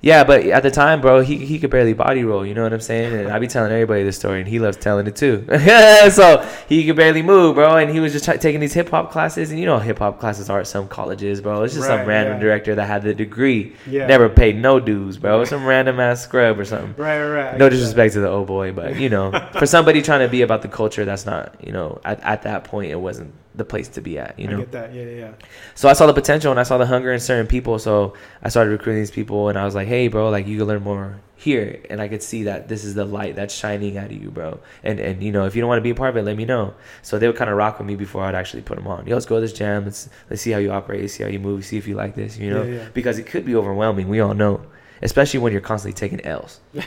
yeah 0.00 0.24
but 0.24 0.44
at 0.46 0.62
the 0.62 0.70
time 0.70 1.00
bro 1.00 1.20
he 1.20 1.36
he 1.44 1.58
could 1.58 1.70
barely 1.70 1.92
body 1.92 2.24
roll 2.24 2.44
you 2.44 2.54
know 2.54 2.62
what 2.62 2.72
i'm 2.72 2.80
saying 2.80 3.12
and 3.12 3.28
i 3.28 3.38
be 3.38 3.46
telling 3.46 3.72
everybody 3.72 4.02
this 4.02 4.16
story 4.16 4.40
and 4.40 4.48
he 4.48 4.58
loves 4.58 4.76
telling 4.76 5.06
it 5.06 5.16
too 5.16 5.44
so 6.10 6.46
he 6.68 6.86
could 6.86 6.96
barely 6.96 7.22
move 7.22 7.54
bro 7.54 7.76
and 7.76 7.90
he 7.90 8.00
was 8.00 8.12
just 8.12 8.24
t- 8.24 8.38
taking 8.38 8.60
these 8.60 8.74
hip-hop 8.74 9.10
classes 9.10 9.50
and 9.50 9.58
you 9.58 9.66
know 9.66 9.78
hip-hop 9.78 10.20
classes 10.20 10.48
are 10.48 10.60
at 10.60 10.66
some 10.66 10.86
colleges 10.88 11.40
bro 11.40 11.62
it's 11.62 11.74
just 11.74 11.86
some 11.86 12.06
random 12.06 12.34
yeah. 12.34 12.40
director 12.40 12.74
that 12.74 12.86
had 12.86 13.02
the 13.02 13.14
degree 13.14 13.74
yeah. 13.86 14.06
never 14.06 14.28
paid 14.28 14.56
no 14.56 14.78
dues 14.78 15.18
bro 15.18 15.44
some 15.44 15.64
random 15.64 15.98
ass 15.98 16.22
scrub 16.22 16.58
or 16.58 16.64
something 16.64 16.90
Right, 16.96 17.18
right, 17.22 17.44
right. 17.44 17.58
No 17.58 17.68
disrespect 17.68 18.14
to 18.14 18.20
the 18.20 18.28
old 18.28 18.46
boy, 18.46 18.72
but 18.72 18.96
you 18.96 19.08
know, 19.08 19.30
for 19.58 19.66
somebody 19.66 20.02
trying 20.02 20.20
to 20.20 20.28
be 20.28 20.42
about 20.42 20.62
the 20.62 20.68
culture, 20.68 21.04
that's 21.04 21.26
not, 21.26 21.54
you 21.64 21.72
know, 21.72 22.00
at, 22.04 22.20
at 22.20 22.42
that 22.42 22.64
point, 22.64 22.90
it 22.90 22.96
wasn't 22.96 23.32
the 23.60 23.64
place 23.64 23.88
to 23.88 24.00
be 24.00 24.18
at, 24.18 24.36
you 24.38 24.48
know, 24.48 24.56
I 24.56 24.60
get 24.60 24.72
that. 24.72 24.94
Yeah, 24.94 25.02
yeah, 25.04 25.16
yeah. 25.24 25.32
So 25.74 25.88
I 25.88 25.92
saw 25.92 26.06
the 26.06 26.12
potential 26.14 26.50
and 26.50 26.58
I 26.58 26.64
saw 26.64 26.76
the 26.78 26.86
hunger 26.86 27.12
in 27.12 27.20
certain 27.20 27.46
people. 27.46 27.78
So 27.78 28.14
I 28.42 28.48
started 28.48 28.70
recruiting 28.70 29.02
these 29.02 29.10
people, 29.10 29.48
and 29.48 29.56
I 29.58 29.64
was 29.64 29.74
like, 29.74 29.86
hey, 29.88 30.08
bro, 30.08 30.30
like 30.30 30.46
you 30.46 30.58
can 30.58 30.66
learn 30.66 30.82
more 30.82 31.20
here, 31.36 31.80
and 31.88 32.02
I 32.02 32.08
could 32.08 32.22
see 32.22 32.42
that 32.44 32.68
this 32.68 32.84
is 32.84 32.94
the 32.94 33.04
light 33.04 33.34
that's 33.36 33.54
shining 33.54 33.96
out 33.96 34.06
of 34.06 34.22
you, 34.22 34.30
bro. 34.30 34.60
And 34.82 34.98
and 35.00 35.22
you 35.22 35.32
know, 35.32 35.46
if 35.46 35.54
you 35.54 35.60
don't 35.62 35.68
want 35.68 35.78
to 35.78 35.82
be 35.82 35.90
a 35.90 35.94
part 35.94 36.10
of 36.10 36.16
it, 36.16 36.22
let 36.22 36.36
me 36.36 36.44
know. 36.44 36.74
So 37.02 37.18
they 37.18 37.26
would 37.26 37.36
kind 37.36 37.50
of 37.50 37.56
rock 37.56 37.78
with 37.78 37.86
me 37.86 37.96
before 37.96 38.22
I'd 38.24 38.34
actually 38.34 38.62
put 38.62 38.76
them 38.76 38.86
on. 38.86 39.06
Yo, 39.06 39.14
let's 39.14 39.26
go 39.26 39.36
to 39.36 39.40
this 39.40 39.52
jam. 39.52 39.84
Let's 39.84 40.08
let's 40.28 40.42
see 40.42 40.50
how 40.50 40.58
you 40.58 40.70
operate, 40.72 41.10
see 41.10 41.22
how 41.22 41.28
you 41.30 41.38
move, 41.38 41.64
see 41.64 41.78
if 41.78 41.86
you 41.86 41.94
like 41.94 42.14
this, 42.14 42.36
you 42.36 42.50
know, 42.50 42.62
Yeah, 42.64 42.74
yeah. 42.74 42.88
because 42.92 43.18
it 43.18 43.26
could 43.26 43.44
be 43.46 43.54
overwhelming. 43.54 44.08
We 44.08 44.20
all 44.20 44.34
know, 44.34 44.60
especially 45.02 45.40
when 45.40 45.52
you're 45.52 45.60
constantly 45.62 45.94
taking 45.98 46.24
L's. 46.26 46.60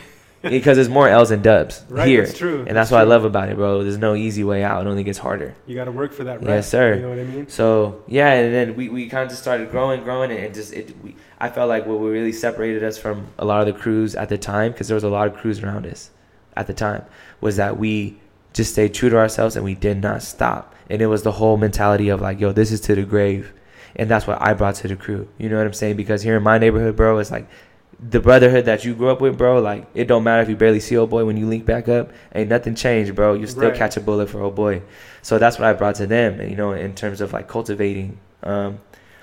because 0.52 0.78
there's 0.78 0.90
more 0.90 1.08
L's 1.08 1.32
and 1.32 1.42
dubs 1.42 1.84
Right, 1.90 2.08
here, 2.08 2.26
that's 2.26 2.38
true. 2.38 2.66
and 2.68 2.76
that's 2.78 2.92
what 2.92 3.00
I 3.00 3.04
love 3.04 3.24
about 3.26 3.50
it, 3.50 3.56
bro. 3.56 3.82
There's 3.84 3.98
no 3.98 4.14
easy 4.16 4.44
way 4.44 4.64
out. 4.64 4.86
It 4.86 4.90
only 4.90 5.04
gets 5.04 5.18
harder. 5.18 5.56
You 5.66 5.76
got 5.76 5.86
to 5.86 5.92
work 5.92 6.14
for 6.14 6.24
that, 6.26 6.40
right? 6.42 6.50
Yes, 6.50 6.70
sir. 6.70 6.96
You 6.96 7.02
know 7.02 7.10
what 7.10 7.20
I 7.20 7.24
mean? 7.24 7.48
So 7.50 8.04
yeah, 8.08 8.34
and 8.34 8.54
then 8.54 8.76
we, 8.76 8.90
we 8.90 9.08
kind 9.10 9.24
of 9.24 9.30
just 9.30 9.42
started 9.42 9.72
growing, 9.72 10.04
growing, 10.04 10.32
and 10.32 10.40
it 10.40 10.54
just 10.54 10.74
it 10.74 10.96
we 11.04 11.16
I 11.40 11.50
felt 11.50 11.70
like 11.70 11.86
what 11.86 11.96
really 11.96 12.32
separated 12.34 12.84
us 12.84 12.98
from 12.98 13.28
a 13.40 13.46
lot 13.46 13.68
of 13.68 13.74
the 13.74 13.80
crews 13.80 14.16
at 14.16 14.30
the 14.30 14.38
time 14.38 14.72
because 14.72 14.88
there 14.88 14.96
was 14.96 15.04
a 15.04 15.10
lot 15.10 15.28
of 15.28 15.36
crews 15.36 15.64
around 15.64 15.86
us 15.86 16.10
at 16.56 16.68
the 16.68 16.74
time 16.74 17.04
was 17.42 17.56
that 17.56 17.78
we 17.78 18.20
just 18.54 18.72
stayed 18.74 18.94
true 18.94 19.10
to 19.10 19.18
ourselves 19.18 19.56
and 19.56 19.66
we 19.66 19.74
did 19.76 19.98
not 20.02 20.22
stop, 20.22 20.76
and 20.90 21.02
it 21.02 21.08
was 21.08 21.24
the 21.24 21.32
whole 21.34 21.58
mentality 21.58 22.10
of 22.10 22.22
like, 22.22 22.40
yo, 22.40 22.52
this 22.52 22.72
is 22.72 22.80
to 22.82 22.96
the 22.96 23.04
grave, 23.04 23.52
and 23.96 24.10
that's 24.10 24.28
what 24.28 24.42
I 24.42 24.54
brought 24.54 24.76
to 24.76 24.88
the 24.88 24.96
crew. 24.96 25.28
You 25.38 25.50
know 25.50 25.58
what 25.58 25.66
I'm 25.66 25.74
saying? 25.74 25.96
Because 25.96 26.22
here 26.22 26.38
in 26.38 26.44
my 26.44 26.58
neighborhood, 26.58 26.96
bro, 26.96 27.18
it's 27.18 27.32
like 27.32 27.48
the 28.10 28.20
brotherhood 28.20 28.66
that 28.66 28.84
you 28.84 28.94
grew 28.94 29.10
up 29.10 29.22
with, 29.22 29.38
bro, 29.38 29.60
like 29.60 29.86
it 29.94 30.06
don't 30.06 30.24
matter 30.24 30.42
if 30.42 30.50
you 30.50 30.56
barely 30.56 30.80
see 30.80 30.98
old 30.98 31.10
boy 31.10 31.26
when 31.26 31.38
you 31.38 31.48
link 31.48 31.66
back 31.66 31.88
up, 31.88 32.12
ain't 32.36 32.50
nothing 32.50 32.76
changed, 32.76 33.16
bro. 33.16 33.34
You 33.34 33.48
still 33.48 33.70
Right. 33.70 33.76
catch 33.76 33.98
a 33.98 34.02
bullet 34.02 34.30
for 34.30 34.42
old 34.42 34.56
boy. 34.56 34.82
So 35.22 35.38
that's 35.38 35.58
what 35.58 35.68
I 35.68 35.74
brought 35.74 35.96
to 35.96 36.08
them, 36.08 36.42
you 36.42 36.56
know, 36.56 36.74
in 36.74 36.94
terms 36.96 37.22
of 37.22 37.34
like 37.34 37.48
cultivating. 37.48 38.18
Um, 38.44 38.80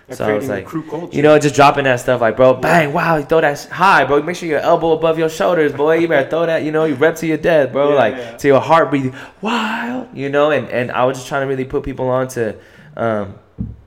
Like 0.08 0.16
So 0.16 0.24
I 0.28 0.32
was 0.32 0.48
like, 0.48 0.66
you 1.12 1.22
know, 1.22 1.38
just 1.38 1.54
dropping 1.54 1.84
that 1.84 2.00
stuff 2.00 2.20
like, 2.20 2.36
bro, 2.36 2.54
bang, 2.54 2.92
wow, 2.92 3.16
you 3.18 3.24
throw 3.24 3.40
that 3.42 3.64
high, 3.66 4.04
bro. 4.04 4.20
Make 4.22 4.34
sure 4.34 4.48
your 4.48 4.58
elbow 4.58 4.90
above 4.92 5.20
your 5.20 5.28
shoulders, 5.28 5.72
boy. 5.72 5.98
You 5.98 6.08
better 6.08 6.28
throw 6.28 6.46
that, 6.46 6.64
you 6.64 6.72
know, 6.72 6.84
you 6.84 6.96
rep 6.96 7.14
to 7.16 7.28
your 7.28 7.36
death, 7.36 7.70
bro. 7.70 7.90
Yeah, 7.90 7.94
like 7.94 8.14
yeah. 8.16 8.36
to 8.38 8.48
your 8.48 8.60
heart 8.60 8.90
breathing, 8.90 9.14
wild, 9.40 10.08
you 10.12 10.28
know. 10.28 10.50
And 10.50 10.68
and 10.68 10.90
I 10.90 11.04
was 11.04 11.18
just 11.18 11.28
trying 11.28 11.42
to 11.42 11.46
really 11.46 11.64
put 11.64 11.84
people 11.84 12.08
on 12.08 12.26
to 12.28 12.56
um, 12.96 13.34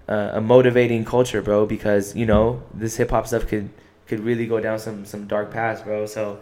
uh, 0.08 0.32
a 0.34 0.42
motivating 0.42 1.04
culture, 1.04 1.42
bro, 1.42 1.66
because 1.66 2.16
you 2.16 2.26
know 2.26 2.64
this 2.74 2.96
hip 2.96 3.10
hop 3.10 3.28
stuff 3.28 3.46
could 3.48 3.70
could 4.08 4.20
really 4.20 4.46
go 4.48 4.60
down 4.60 4.80
some 4.80 5.06
some 5.06 5.28
dark 5.28 5.52
paths, 5.52 5.82
bro. 5.82 6.06
So 6.06 6.40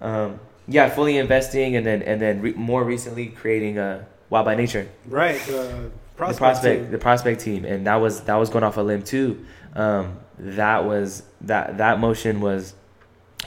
um, 0.00 0.40
yeah, 0.66 0.88
fully 0.88 1.16
investing, 1.18 1.76
and 1.76 1.84
then 1.86 2.02
and 2.02 2.20
then 2.20 2.40
re- 2.42 2.52
more 2.54 2.84
recently 2.84 3.26
creating 3.26 3.78
a 3.78 4.06
Wild 4.30 4.44
by 4.46 4.54
Nature 4.54 4.88
right. 5.06 5.40
Uh, 5.48 5.88
prospect. 6.16 6.36
the 6.36 6.38
prospect 6.38 6.82
team. 6.82 6.90
the 6.90 6.98
prospect 6.98 7.40
team 7.40 7.64
and 7.64 7.86
that 7.86 7.96
was 7.96 8.20
that 8.22 8.34
was 8.34 8.50
going 8.50 8.64
off 8.64 8.76
a 8.76 8.80
limb 8.82 9.02
too 9.02 9.42
um 9.74 10.18
that 10.38 10.84
was 10.84 11.22
that 11.40 11.78
that 11.78 11.98
motion 12.00 12.40
was 12.42 12.74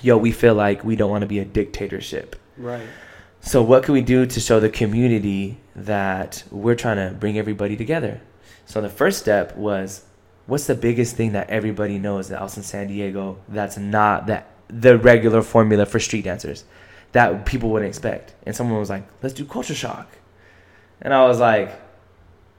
yo 0.02 0.18
we 0.18 0.32
feel 0.32 0.56
like 0.56 0.84
we 0.84 0.96
don't 0.96 1.12
want 1.12 1.22
to 1.22 1.28
be 1.28 1.38
a 1.38 1.46
dictatorship 1.46 2.36
Right. 2.58 2.88
so 3.42 3.62
what 3.62 3.84
can 3.84 3.94
we 3.94 4.02
do 4.02 4.26
to 4.26 4.40
show 4.40 4.60
the 4.60 4.70
community 4.70 5.60
that 5.76 6.44
we're 6.50 6.76
trying 6.76 6.98
to 6.98 7.14
bring 7.14 7.38
everybody 7.38 7.76
together 7.76 8.22
so 8.66 8.82
the 8.82 8.90
first 8.90 9.20
step 9.20 9.56
was 9.58 10.04
what's 10.48 10.68
the 10.68 10.76
biggest 10.76 11.16
thing 11.16 11.32
that 11.34 11.50
everybody 11.50 11.98
knows 11.98 12.30
that 12.30 12.42
else 12.42 12.58
in 12.58 12.64
san 12.64 12.88
diego 12.88 13.38
that's 13.48 13.78
not 13.78 14.28
that 14.28 14.48
the 14.68 14.98
regular 14.98 15.42
formula 15.42 15.86
for 15.86 16.00
street 16.00 16.24
dancers 16.24 16.64
that 17.12 17.46
people 17.46 17.70
wouldn't 17.70 17.90
expect? 17.90 18.34
And 18.46 18.56
someone 18.56 18.80
was 18.80 18.90
like 18.90 19.04
let's 19.22 19.36
do 19.36 19.46
culture 19.46 19.76
shock. 19.76 20.08
And 21.02 21.14
i 21.14 21.26
was 21.26 21.40
like 21.40 21.72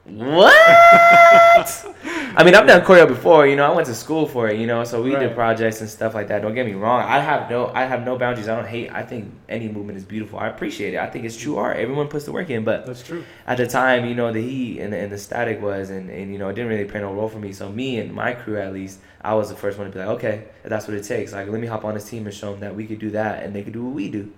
what? 0.04 0.52
I 2.34 2.42
mean, 2.44 2.54
I've 2.54 2.66
done 2.66 2.80
choreo 2.82 3.06
before. 3.06 3.46
You 3.46 3.56
know, 3.56 3.70
I 3.70 3.74
went 3.74 3.86
to 3.88 3.94
school 3.94 4.26
for 4.26 4.48
it. 4.48 4.58
You 4.58 4.66
know, 4.66 4.84
so 4.84 5.02
we 5.02 5.14
Right. 5.14 5.20
did 5.28 5.34
projects 5.34 5.80
and 5.80 5.88
stuff 5.88 6.14
like 6.14 6.28
that. 6.28 6.42
Don't 6.42 6.54
get 6.54 6.66
me 6.66 6.72
wrong. 6.72 7.02
I 7.02 7.20
have 7.20 7.48
no, 7.50 7.70
I 7.74 7.84
have 7.84 8.04
no 8.04 8.16
boundaries. 8.18 8.48
I 8.48 8.56
don't 8.56 8.66
hate. 8.66 8.90
I 8.90 9.02
think 9.02 9.32
any 9.48 9.68
movement 9.68 9.98
is 9.98 10.04
beautiful. 10.04 10.38
I 10.38 10.48
appreciate 10.48 10.94
it. 10.94 10.96
I 10.98 11.06
think 11.08 11.24
it's 11.24 11.36
true 11.36 11.56
art. 11.56 11.76
Everyone 11.76 12.08
puts 12.08 12.24
the 12.24 12.32
work 12.32 12.48
in. 12.50 12.64
But 12.64 12.86
That's 12.86 13.02
true. 13.02 13.22
at 13.46 13.58
the 13.58 13.66
time, 13.66 14.06
you 14.06 14.14
know, 14.14 14.32
the 14.32 14.40
heat 14.40 14.80
and 14.80 14.92
the, 14.92 14.98
and 14.98 15.12
the 15.12 15.18
static 15.18 15.60
was, 15.60 15.90
and, 15.90 16.10
and 16.10 16.32
you 16.32 16.38
know, 16.38 16.48
it 16.48 16.54
didn't 16.54 16.70
really 16.70 16.86
play 16.86 17.00
no 17.00 17.12
role 17.12 17.28
for 17.28 17.38
me. 17.38 17.52
So 17.52 17.70
me 17.70 17.98
and 17.98 18.12
my 18.12 18.32
crew, 18.32 18.58
at 18.58 18.72
least, 18.72 18.98
I 19.20 19.34
was 19.34 19.50
the 19.50 19.56
first 19.56 19.78
one 19.78 19.86
to 19.86 19.92
be 19.92 19.98
like, 20.00 20.08
okay, 20.16 20.44
that's 20.64 20.88
what 20.88 20.96
it 20.96 21.04
takes. 21.04 21.32
Like, 21.32 21.48
let 21.48 21.60
me 21.60 21.66
hop 21.66 21.84
on 21.84 21.94
this 21.94 22.08
team 22.08 22.26
and 22.26 22.34
show 22.34 22.50
them 22.52 22.60
that 22.60 22.74
we 22.74 22.86
could 22.86 22.98
do 22.98 23.10
that, 23.10 23.42
and 23.44 23.54
they 23.54 23.62
could 23.62 23.72
do 23.74 23.84
what 23.84 23.94
we 23.94 24.08
do. 24.10 24.32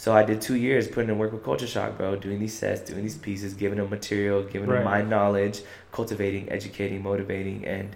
So 0.00 0.14
I 0.14 0.22
did 0.22 0.40
two 0.40 0.56
years 0.56 0.88
putting 0.88 1.10
in 1.10 1.18
work 1.18 1.30
with 1.30 1.44
Culture 1.44 1.66
Shock, 1.66 1.98
bro, 1.98 2.16
doing 2.16 2.40
these 2.40 2.54
sets, 2.54 2.80
doing 2.80 3.02
these 3.02 3.18
pieces, 3.18 3.52
giving 3.52 3.76
them 3.76 3.90
material, 3.90 4.42
giving 4.42 4.66
Right. 4.70 4.76
them 4.76 4.84
my 4.86 5.02
knowledge, 5.02 5.60
cultivating, 5.92 6.50
educating, 6.50 7.02
motivating, 7.02 7.66
and 7.66 7.90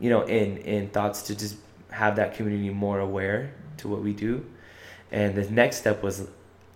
you 0.00 0.08
know, 0.08 0.22
in 0.22 0.56
in 0.56 0.88
thoughts 0.88 1.20
to 1.24 1.36
just 1.36 1.56
have 1.90 2.16
that 2.16 2.34
community 2.34 2.70
more 2.70 3.00
aware 3.00 3.50
to 3.76 3.86
what 3.86 4.00
we 4.00 4.14
do. 4.14 4.46
And 5.10 5.34
the 5.34 5.44
next 5.50 5.76
step 5.76 6.02
was 6.02 6.26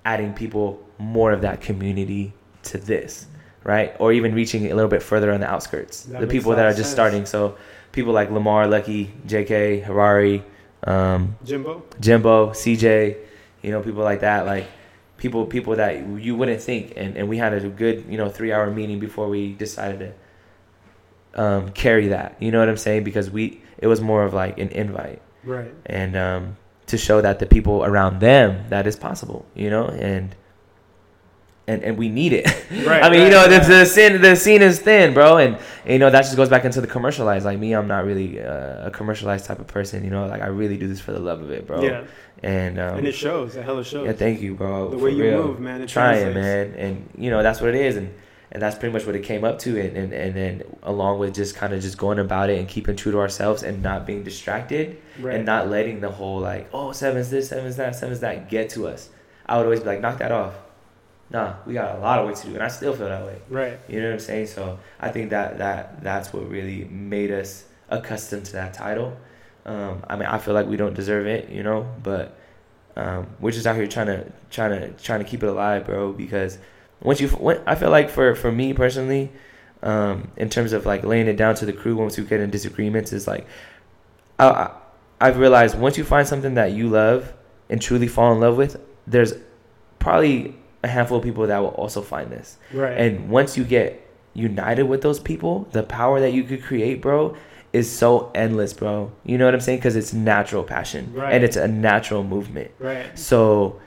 adding 0.05 0.35
people 0.35 0.83
more 0.99 1.33
of 1.33 1.41
that 1.41 1.63
community 1.63 2.35
to 2.65 2.77
this, 2.77 3.25
right? 3.65 3.97
Or 3.99 4.13
even 4.13 4.35
reaching 4.35 4.71
a 4.71 4.75
little 4.75 4.91
bit 4.91 5.03
further 5.03 5.33
on 5.33 5.41
the 5.41 5.51
outskirts, 5.51 6.03
That 6.03 6.21
the 6.21 6.27
people 6.27 6.55
that 6.55 6.67
are 6.67 6.77
just 6.83 6.91
sense. 6.91 6.99
starting. 7.01 7.25
So 7.25 7.57
people 7.93 8.13
like 8.13 8.31
Lamar, 8.31 8.67
Lucky, 8.67 9.11
J.K., 9.25 9.81
Harari, 9.81 10.45
um, 10.85 11.37
Jimbo. 11.47 11.83
Jimbo, 11.99 12.51
CJ, 12.51 13.17
you 13.67 13.73
know, 13.73 13.83
people 13.83 14.05
like 14.05 14.21
that, 14.21 14.47
like 14.47 14.67
people 15.19 15.45
people 15.47 15.75
that 15.77 16.07
you 16.21 16.37
wouldn't 16.37 16.63
think. 16.63 16.93
And 16.97 17.17
and 17.17 17.29
we 17.29 17.37
had 17.37 17.53
a 17.53 17.69
good 17.69 18.07
you 18.09 18.17
know 18.17 18.29
three 18.31 18.53
hour 18.53 18.71
meeting 18.71 19.01
before 19.01 19.29
we 19.29 19.53
decided 19.55 20.15
to 21.35 21.43
um, 21.43 21.71
carry 21.73 22.09
that. 22.09 22.37
You 22.41 22.51
know 22.53 22.61
what 22.61 22.69
I'm 22.69 22.77
saying? 22.77 23.05
Because 23.05 23.31
we 23.31 23.61
it 23.79 23.89
was 23.89 24.01
more 24.01 24.23
of 24.25 24.33
like 24.33 24.59
an 24.59 24.69
invite, 24.69 25.21
Right. 25.45 25.73
and 25.85 26.17
um, 26.17 26.57
to 26.87 26.97
show 26.97 27.21
that 27.21 27.41
the 27.41 27.47
people 27.47 27.85
around 27.85 28.21
them 28.21 28.65
that 28.71 28.87
is 28.87 28.97
possible. 28.97 29.45
You 29.55 29.69
know, 29.71 29.87
and 29.89 30.35
and 31.69 31.83
and 31.83 31.99
we 31.99 32.09
need 32.09 32.33
it. 32.33 32.47
Right. 32.87 33.03
I 33.03 33.11
mean, 33.11 33.23
you 33.23 33.31
know, 33.31 33.49
the, 33.49 33.59
right. 33.59 33.67
the 33.67 33.85
scene 33.85 34.21
the 34.21 34.37
scene 34.37 34.63
is 34.63 34.79
thin, 34.81 35.15
bro, 35.15 35.39
and, 35.39 35.57
and, 35.85 35.93
you 35.93 35.99
know 35.99 36.11
that 36.11 36.23
just 36.23 36.37
goes 36.37 36.49
back 36.49 36.65
into 36.65 36.81
the 36.81 36.87
commercialized. 36.87 37.45
Like 37.45 37.59
me, 37.59 37.73
I'm 37.73 37.89
not 37.89 38.05
really 38.05 38.41
uh, 38.41 38.87
a 38.87 38.91
commercialized 38.91 39.45
type 39.45 39.59
of 39.59 39.67
person. 39.67 40.05
You 40.05 40.11
know, 40.11 40.27
like 40.27 40.43
I 40.43 40.47
really 40.47 40.77
do 40.77 40.87
this 40.87 41.01
for 41.01 41.13
the 41.13 41.19
love 41.19 41.41
of 41.43 41.51
it, 41.51 41.67
bro. 41.67 41.83
Yeah. 41.83 42.05
And 42.43 42.79
um, 42.79 42.99
and 42.99 43.07
it 43.07 43.13
shows. 43.13 43.55
The 43.55 43.63
hell 43.63 43.79
it 43.79 43.85
shows. 43.85 44.07
yeah, 44.07 44.13
thank 44.13 44.41
you, 44.41 44.55
bro. 44.55 44.91
the 44.91 44.99
way 44.99 45.11
you 45.11 45.23
real. 45.23 45.47
move, 45.47 45.61
man. 45.61 45.81
It 45.81 45.89
trying, 45.89 46.35
man, 46.35 46.75
and 46.75 47.09
you 47.17 47.31
know 47.31 47.43
that's 47.43 47.61
what 47.61 47.71
it 47.71 47.77
is, 47.77 47.97
and 47.97 48.13
and 48.53 48.63
that's 48.63 48.77
pretty 48.79 48.93
much 48.93 49.07
what 49.07 49.15
it 49.17 49.23
came 49.25 49.43
up 49.43 49.59
to, 49.61 49.81
and 49.81 49.97
and, 49.97 50.13
and 50.13 50.35
then 50.35 50.63
along 50.83 51.19
with 51.19 51.35
just 51.35 51.57
kind 51.57 51.73
of 51.73 51.81
just 51.81 51.97
going 51.99 52.19
about 52.19 52.51
it 52.51 52.59
and 52.59 52.69
keeping 52.69 52.95
true 52.95 53.13
to 53.13 53.19
ourselves 53.19 53.63
and 53.63 53.83
not 53.83 54.07
being 54.07 54.23
distracted 54.23 54.99
Right. 55.19 55.35
and 55.35 55.47
not 55.47 55.69
letting 55.69 56.01
the 56.01 56.11
whole 56.11 56.41
like 56.41 56.69
oh 56.73 56.93
seven's 56.93 57.31
this, 57.31 57.49
seven's 57.49 57.77
that, 57.77 57.97
seven's 57.97 58.21
that 58.21 58.49
get 58.51 58.71
to 58.71 58.87
us. 58.87 59.09
I 59.47 59.57
would 59.57 59.65
always 59.65 59.81
be 59.81 59.87
like, 59.87 60.01
knock 60.01 60.19
that 60.19 60.33
off. 60.33 60.55
Nah, 61.31 61.55
we 61.67 61.75
got 61.75 61.97
a 61.97 61.99
lot 61.99 62.21
of 62.21 62.27
work 62.27 62.37
to 62.37 62.47
do, 62.47 62.55
and 62.55 62.63
I 62.63 62.69
still 62.69 62.95
feel 62.95 63.09
that 63.09 63.25
way. 63.25 63.39
Right. 63.49 63.79
You 63.89 64.01
know 64.01 64.09
what 64.09 64.15
I'm 64.15 64.21
saying? 64.21 64.47
So 64.47 64.79
I 65.01 65.11
think 65.11 65.31
that 65.31 65.59
that 65.59 66.03
that's 66.03 66.33
what 66.33 66.49
really 66.49 66.85
made 66.85 67.33
us 67.33 67.65
accustomed 67.89 68.45
to 68.47 68.53
that 68.53 68.75
title. 68.75 69.17
Um, 69.65 70.05
I 70.09 70.15
mean, 70.15 70.27
I 70.27 70.39
feel 70.39 70.55
like 70.55 70.67
we 70.67 70.77
don't 70.77 70.95
deserve 70.95 71.27
it, 71.27 71.49
you 71.49 71.65
know, 71.65 71.93
but 72.03 72.39
um, 72.97 73.27
we're 73.41 73.51
just 73.51 73.67
out 73.67 73.75
here 73.75 73.87
trying 73.89 74.07
to 74.07 74.33
trying 74.51 74.81
to 74.81 74.91
trying 75.03 75.19
to 75.19 75.25
keep 75.25 75.43
it 75.43 75.49
alive, 75.49 75.87
bro. 75.87 76.13
Because 76.13 76.59
once 77.03 77.21
you, 77.21 77.29
when, 77.29 77.61
I 77.67 77.75
feel 77.75 77.91
like 77.91 78.09
for 78.09 78.37
for 78.37 78.53
me 78.53 78.73
personally, 78.73 79.33
um, 79.83 80.31
in 80.37 80.49
terms 80.49 80.73
of 80.73 80.87
like 80.87 81.05
laying 81.05 81.27
it 81.27 81.37
down 81.37 81.57
to 81.57 81.67
the 81.67 81.73
crew 81.73 81.97
once 81.97 82.17
we 82.17 82.25
get 82.25 82.41
in 82.41 82.51
disagreements, 82.51 83.13
is 83.13 83.27
like 83.27 83.47
I, 84.39 84.49
I 84.49 84.71
I've 85.21 85.39
realized 85.39 85.77
once 85.77 85.99
you 85.99 86.05
find 86.05 86.27
something 86.27 86.55
that 86.55 86.73
you 86.73 86.89
love 86.89 87.33
and 87.69 87.83
truly 87.83 88.07
fall 88.07 88.33
in 88.33 88.41
love 88.41 88.57
with, 88.57 88.81
there's 89.09 89.35
probably 89.99 90.55
a 90.83 90.89
handful 90.89 91.19
of 91.19 91.25
people 91.25 91.47
that 91.47 91.59
will 91.59 91.69
also 91.69 92.03
find 92.03 92.31
this. 92.31 92.59
Right. 92.73 92.97
And 92.99 93.29
once 93.31 93.57
you 93.57 93.65
get 93.65 94.01
united 94.35 94.85
with 94.85 95.03
those 95.03 95.19
people, 95.19 95.67
the 95.73 95.83
power 95.83 96.21
that 96.21 96.33
you 96.33 96.45
could 96.45 96.63
create, 96.63 97.01
bro, 97.01 97.35
is 97.73 97.91
so 97.91 98.31
endless, 98.35 98.73
bro. 98.73 99.11
You 99.25 99.39
know 99.39 99.45
what 99.47 99.55
I'm 99.55 99.61
saying? 99.61 99.79
Because 99.79 99.97
it's 99.97 100.13
natural 100.13 100.63
passion 100.63 101.13
Right. 101.15 101.33
and 101.35 101.43
it's 101.45 101.57
a 101.57 101.67
natural 101.69 102.23
movement. 102.23 102.71
right. 102.79 103.19
So 103.19 103.81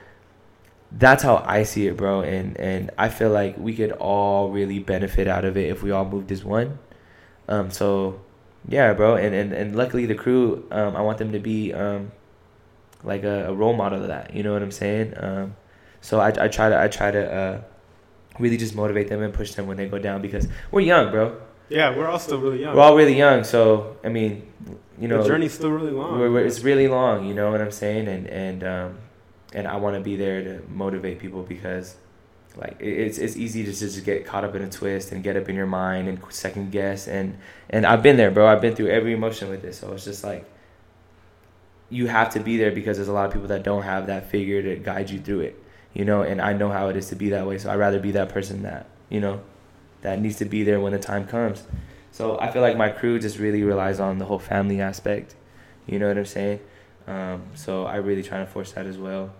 that's 0.91 1.21
how 1.21 1.43
I 1.45 1.63
see 1.63 1.85
it, 1.87 1.95
bro. 1.97 2.21
And 2.21 2.57
and 2.57 2.89
I 2.97 3.09
feel 3.09 3.29
like 3.29 3.57
we 3.57 3.75
could 3.75 3.91
all 3.93 4.49
really 4.49 4.79
benefit 4.79 5.27
out 5.27 5.45
of 5.45 5.55
it 5.55 5.69
if 5.69 5.83
we 5.83 5.91
all 5.91 6.05
moved 6.05 6.31
as 6.31 6.43
one. 6.43 6.79
Um. 7.47 7.69
So 7.71 8.19
yeah, 8.67 8.93
bro. 8.93 9.15
And 9.15 9.33
and, 9.35 9.53
and 9.53 9.75
luckily 9.75 10.05
the 10.07 10.15
crew, 10.15 10.65
um, 10.71 10.95
I 10.95 11.01
want 11.01 11.19
them 11.19 11.31
to 11.31 11.39
be 11.39 11.73
um, 11.73 12.11
like 13.03 13.23
a, 13.23 13.49
a 13.49 13.53
role 13.53 13.73
model 13.73 14.01
of 14.01 14.07
that. 14.07 14.33
You 14.35 14.41
know 14.43 14.51
what 14.53 14.63
I'm 14.63 14.71
saying? 14.71 15.13
Um. 15.17 15.55
So 16.01 16.19
I 16.19 16.27
I 16.27 16.47
try 16.47 16.69
to 16.69 16.79
I 16.79 16.87
try 16.87 17.11
to 17.11 17.33
uh, 17.33 17.61
really 18.39 18.57
just 18.57 18.75
motivate 18.75 19.09
them 19.09 19.21
and 19.21 19.33
push 19.33 19.53
them 19.53 19.67
when 19.67 19.77
they 19.77 19.87
go 19.87 19.99
down 19.99 20.21
because 20.21 20.47
we're 20.71 20.81
young, 20.81 21.11
bro. 21.11 21.37
Yeah, 21.69 21.95
we're 21.95 22.07
all 22.07 22.19
still 22.19 22.39
really 22.39 22.61
young. 22.61 22.75
We're 22.75 22.81
all 22.81 22.95
really 22.95 23.17
young. 23.17 23.43
So 23.43 23.97
I 24.03 24.09
mean, 24.09 24.51
you 24.99 25.07
know, 25.07 25.21
the 25.21 25.27
journey's 25.27 25.53
still 25.53 25.71
really 25.71 25.91
long. 25.91 26.19
we're, 26.19 26.31
we're, 26.31 26.45
it's 26.45 26.61
really 26.61 26.87
long, 26.87 27.25
you 27.25 27.33
know 27.33 27.51
what 27.51 27.61
I'm 27.61 27.71
saying, 27.71 28.07
and 28.07 28.27
and 28.27 28.63
um, 28.63 28.97
and 29.53 29.67
I 29.67 29.77
want 29.77 29.95
to 29.95 30.01
be 30.01 30.15
there 30.15 30.43
to 30.43 30.61
motivate 30.69 31.19
people 31.19 31.43
because, 31.43 31.95
like, 32.55 32.77
it's 32.79 33.17
it's 33.17 33.37
easy 33.37 33.63
to 33.63 33.71
just 33.71 34.03
get 34.03 34.25
caught 34.25 34.43
up 34.43 34.55
in 34.55 34.61
a 34.61 34.69
twist 34.69 35.11
and 35.11 35.23
get 35.23 35.37
up 35.37 35.47
in 35.47 35.55
your 35.55 35.67
mind 35.67 36.07
and 36.07 36.19
second 36.29 36.71
guess 36.71 37.07
and 37.07 37.37
and 37.69 37.85
I've 37.85 38.03
been 38.03 38.17
there, 38.17 38.31
bro. 38.31 38.47
I've 38.47 38.61
been 38.61 38.75
through 38.75 38.89
every 38.89 39.13
emotion 39.13 39.49
with 39.49 39.61
this, 39.61 39.79
so 39.79 39.93
it's 39.93 40.05
just 40.05 40.23
like 40.23 40.45
you 41.89 42.07
have 42.07 42.31
to 42.31 42.39
be 42.39 42.57
there 42.57 42.71
because 42.71 42.97
there's 42.97 43.07
a 43.07 43.13
lot 43.13 43.25
of 43.25 43.33
people 43.33 43.47
that 43.47 43.63
don't 43.63 43.83
have 43.83 44.07
that 44.07 44.29
figure 44.29 44.61
to 44.61 44.75
guide 44.75 45.09
you 45.09 45.19
through 45.19 45.41
it, 45.41 45.63
you 45.93 46.05
know. 46.05 46.21
And 46.21 46.41
I 46.41 46.53
know 46.53 46.69
how 46.69 46.89
it 46.89 46.97
is 46.97 47.09
to 47.09 47.15
be 47.15 47.29
that 47.29 47.47
way, 47.47 47.57
so 47.57 47.69
I'd 47.71 47.75
rather 47.75 47.99
be 47.99 48.11
that 48.11 48.29
person 48.29 48.63
that 48.63 48.87
you 49.09 49.19
know 49.19 49.41
that 50.01 50.19
needs 50.21 50.37
to 50.37 50.45
be 50.45 50.63
there 50.63 50.79
when 50.79 50.93
the 50.93 50.99
time 50.99 51.25
comes. 51.25 51.63
So 52.11 52.39
I 52.39 52.51
feel 52.51 52.61
like 52.61 52.77
my 52.77 52.89
crew 52.89 53.19
just 53.19 53.37
really 53.37 53.63
relies 53.63 53.99
on 53.99 54.17
the 54.17 54.25
whole 54.25 54.39
family 54.39 54.81
aspect. 54.81 55.35
You 55.85 55.99
know 55.99 56.07
what 56.07 56.17
I'm 56.17 56.25
saying? 56.25 56.59
Um, 57.07 57.43
so 57.55 57.85
I 57.85 57.97
really 57.97 58.23
try 58.23 58.39
to 58.39 58.45
force 58.45 58.71
that 58.73 58.85
as 58.85 58.97
well. 58.97 59.33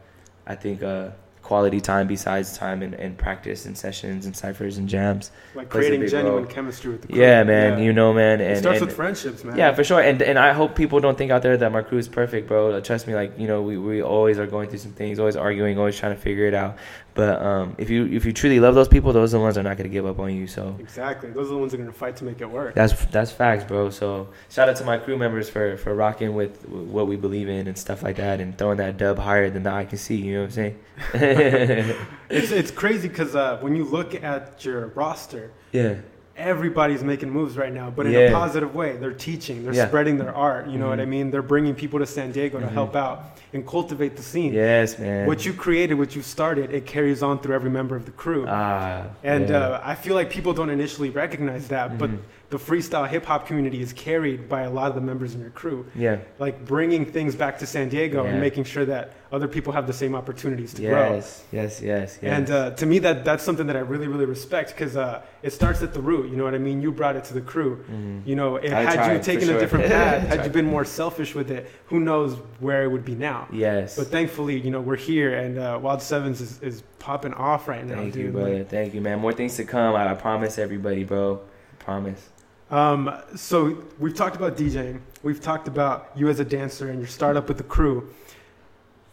I 0.46 0.56
think 0.56 0.82
uh, 0.82 1.10
quality 1.50 1.82
time 1.82 2.06
besides 2.06 2.56
time 2.56 2.84
and, 2.84 2.94
and 2.94 3.18
practice 3.18 3.66
and 3.66 3.76
sessions 3.76 4.28
and 4.28 4.38
ciphers 4.38 4.78
and 4.78 4.88
jams. 4.88 5.32
like 5.56 5.68
creating 5.68 6.08
genuine 6.08 6.44
role. 6.44 6.46
chemistry 6.46 6.92
with 6.92 7.02
the 7.02 7.08
crew. 7.08 7.20
Yeah, 7.20 7.42
man. 7.44 7.80
Yeah. 7.80 7.86
You 7.86 7.92
know, 7.92 8.14
man. 8.14 8.40
And, 8.40 8.52
it 8.52 8.60
starts 8.60 8.78
and- 8.78 8.86
with 8.86 8.96
friendships, 8.96 9.44
man. 9.44 9.58
yeah, 9.58 9.74
for 9.74 9.84
sure. 9.84 10.00
And 10.00 10.22
and 10.22 10.38
I 10.38 10.54
hope 10.54 10.76
people 10.76 11.00
don't 11.00 11.18
think 11.18 11.32
out 11.32 11.42
there 11.42 11.58
that 11.58 11.72
my 11.72 11.82
crew 11.82 11.98
is 11.98 12.08
perfect, 12.08 12.48
bro. 12.48 12.80
Trust 12.82 13.08
me, 13.08 13.16
like 13.16 13.40
you 13.40 13.48
know, 13.48 13.64
we, 13.64 13.80
we 13.80 14.04
always 14.04 14.38
are 14.38 14.46
going 14.46 14.70
through 14.70 14.78
some 14.78 14.92
things, 14.92 15.18
always 15.18 15.36
arguing, 15.36 15.80
always 15.80 15.98
trying 15.98 16.16
to 16.16 16.22
figure 16.22 16.46
it 16.46 16.54
out. 16.54 16.78
But 17.16 17.42
um, 17.42 17.76
if 17.78 17.90
you 17.90 18.06
if 18.06 18.24
you 18.26 18.32
truly 18.32 18.60
love 18.60 18.76
those 18.76 18.88
people, 18.88 19.12
those 19.12 19.34
are 19.34 19.38
the 19.38 19.44
ones 19.44 19.56
that 19.56 19.62
are 19.62 19.70
not 19.70 19.78
gonna 19.78 19.90
give 19.90 20.06
up 20.06 20.20
on 20.20 20.34
you. 20.34 20.48
So 20.48 20.76
Exactly. 20.80 21.32
Those 21.32 21.48
are 21.48 21.54
the 21.54 21.58
ones 21.58 21.72
that 21.72 21.80
are 21.80 21.84
gonna 21.84 21.94
fight 21.94 22.16
to 22.18 22.24
make 22.24 22.40
it 22.42 22.50
work. 22.50 22.76
that's 22.76 23.06
that's 23.08 23.32
facts, 23.32 23.64
bro. 23.64 23.90
So 23.90 24.30
shout 24.50 24.70
out 24.70 24.76
to 24.78 24.86
my 24.86 24.98
crew 24.98 25.18
members 25.18 25.50
for 25.50 25.76
for 25.78 25.94
rocking 25.96 26.34
with 26.36 26.68
what 26.70 27.08
we 27.08 27.16
believe 27.16 27.50
in 27.50 27.68
and 27.68 27.78
stuff 27.78 28.04
like 28.04 28.16
that, 28.18 28.40
and 28.40 28.58
throwing 28.58 28.78
that 28.78 28.98
dub 28.98 29.18
higher 29.20 29.50
than 29.50 29.64
the 29.64 29.72
eye 29.72 29.86
can 29.86 29.98
see. 29.98 30.16
You 30.16 30.34
know 30.36 30.42
what 30.42 30.58
I'm 30.58 30.76
saying? 31.14 31.96
It's 32.30 32.52
it's 32.52 32.70
crazy 32.72 33.08
because 33.08 33.36
uh, 33.36 33.58
when 33.60 33.76
you 33.76 33.84
look 33.86 34.14
at 34.24 34.64
your 34.64 34.88
roster, 34.90 35.52
yeah, 35.72 35.96
everybody's 36.40 37.04
making 37.04 37.30
moves 37.30 37.58
right 37.58 37.74
now, 37.74 37.90
but 37.90 38.06
in 38.06 38.14
Yeah. 38.14 38.20
a 38.20 38.32
positive 38.32 38.74
way. 38.74 38.96
They're 38.98 39.12
teaching, 39.12 39.64
they're 39.64 39.74
Yeah. 39.74 39.88
spreading 39.88 40.18
their 40.18 40.34
art. 40.34 40.68
You 40.68 40.80
know 40.80 40.88
what 40.88 41.00
I 41.00 41.06
Mhm. 41.06 41.10
mean? 41.10 41.32
They're 41.32 41.42
bringing 41.42 41.76
people 41.76 42.00
to 42.00 42.06
San 42.06 42.32
Diego 42.32 42.60
to 42.60 42.66
Mhm. 42.66 42.72
help 42.72 42.96
out 42.96 43.38
and 43.54 43.66
cultivate 43.68 44.16
the 44.16 44.24
scene. 44.24 44.54
yes, 44.54 44.98
man. 44.98 45.28
What 45.28 45.46
you 45.46 45.54
created, 45.54 45.96
what 45.96 46.16
you 46.16 46.22
started, 46.22 46.72
it 46.74 46.86
carries 46.86 47.22
on 47.22 47.40
through 47.40 47.56
every 47.56 47.70
member 47.70 47.96
of 47.96 48.06
the 48.06 48.12
crew. 48.12 48.46
ah, 48.48 49.04
and 49.24 49.50
yeah. 49.50 49.58
uh, 49.58 49.82
I 49.84 49.96
feel 49.96 50.16
like 50.16 50.30
people 50.30 50.54
don't 50.54 50.70
initially 50.70 51.10
recognize 51.10 51.68
that, 51.70 51.98
but 51.98 52.10
Mhm. 52.10 52.18
The 52.50 52.58
freestyle 52.58 53.08
hip 53.08 53.26
hop 53.26 53.46
community 53.46 53.80
is 53.80 53.94
carried 53.94 54.50
by 54.50 54.62
a 54.64 54.70
lot 54.72 54.90
of 54.90 54.96
the 54.96 55.02
members 55.02 55.36
in 55.36 55.42
your 55.42 55.52
crew. 55.52 55.86
yeah, 55.96 56.18
Like 56.40 56.66
bringing 56.66 57.06
things 57.06 57.36
back 57.36 57.60
to 57.60 57.68
San 57.68 57.90
Diego 57.90 58.24
Yeah. 58.24 58.32
and 58.32 58.42
making 58.42 58.64
sure 58.64 58.86
that 58.86 59.14
other 59.32 59.48
people 59.48 59.72
have 59.74 59.86
the 59.86 59.94
same 59.94 60.16
opportunities 60.16 60.74
to 60.74 60.82
grow. 60.82 61.14
yes, 61.14 61.44
yes, 61.52 61.80
yes, 61.80 62.18
yes. 62.24 62.34
And 62.38 62.50
uh, 62.50 62.72
to 62.72 62.88
me, 62.88 62.98
that 63.00 63.24
that's 63.24 63.44
something 63.44 63.68
that 63.68 63.76
I 63.76 63.82
really, 63.82 64.08
really 64.08 64.26
respect 64.26 64.72
because 64.72 64.98
uh, 64.98 65.22
it 65.44 65.52
starts 65.54 65.84
at 65.84 65.94
the 65.94 66.02
root. 66.02 66.32
You 66.32 66.38
know 66.38 66.44
what 66.44 66.56
I 66.56 66.58
mean? 66.58 66.82
You 66.82 66.92
brought 66.92 67.16
it 67.16 67.24
to 67.26 67.36
the 67.36 67.42
crew. 67.42 67.86
Mhm. 67.92 68.26
You 68.26 68.36
know, 68.36 68.56
it, 68.56 68.74
I 68.74 68.82
had 68.82 69.14
you 69.14 69.22
taken 69.22 69.48
for 69.48 69.56
a 69.56 69.60
different 69.60 69.86
path, 69.98 70.28
had 70.28 70.44
you 70.44 70.50
been 70.52 70.66
more 70.66 70.86
selfish 70.86 71.36
with 71.36 71.52
it, 71.52 71.70
who 71.86 72.00
knows 72.00 72.36
where 72.60 72.84
it 72.84 72.88
would 72.88 73.06
be 73.06 73.14
now. 73.14 73.48
yes. 73.52 73.96
But 73.96 74.08
thankfully, 74.08 74.60
you 74.60 74.72
know, 74.72 74.82
we're 74.82 74.96
here, 74.96 75.36
and 75.38 75.60
uh, 75.60 75.78
Wild 75.80 76.02
Sevens 76.02 76.42
is, 76.42 76.60
is 76.64 76.82
popping 76.98 77.36
off 77.36 77.68
right 77.68 77.86
now, 77.86 77.98
Thank 77.98 78.14
dude. 78.16 78.26
you, 78.26 78.32
brother. 78.32 78.64
Thank 78.64 78.96
you, 78.96 79.02
man. 79.02 79.20
More 79.20 79.34
things 79.34 79.56
to 79.58 79.64
come. 79.66 79.94
I, 79.94 80.10
I 80.10 80.16
promise 80.16 80.58
everybody, 80.58 81.04
bro. 81.04 81.42
promise. 81.78 82.30
Um, 82.72 83.12
so 83.36 83.84
we've 84.00 84.14
talked 84.16 84.36
about 84.36 84.56
DJing. 84.58 85.00
We've 85.24 85.42
talked 85.42 85.68
about 85.68 86.12
you 86.16 86.30
as 86.30 86.40
a 86.40 86.46
dancer 86.46 86.90
and 86.90 87.00
your 87.00 87.08
startup 87.08 87.48
with 87.48 87.58
the 87.58 87.64
crew. 87.64 88.10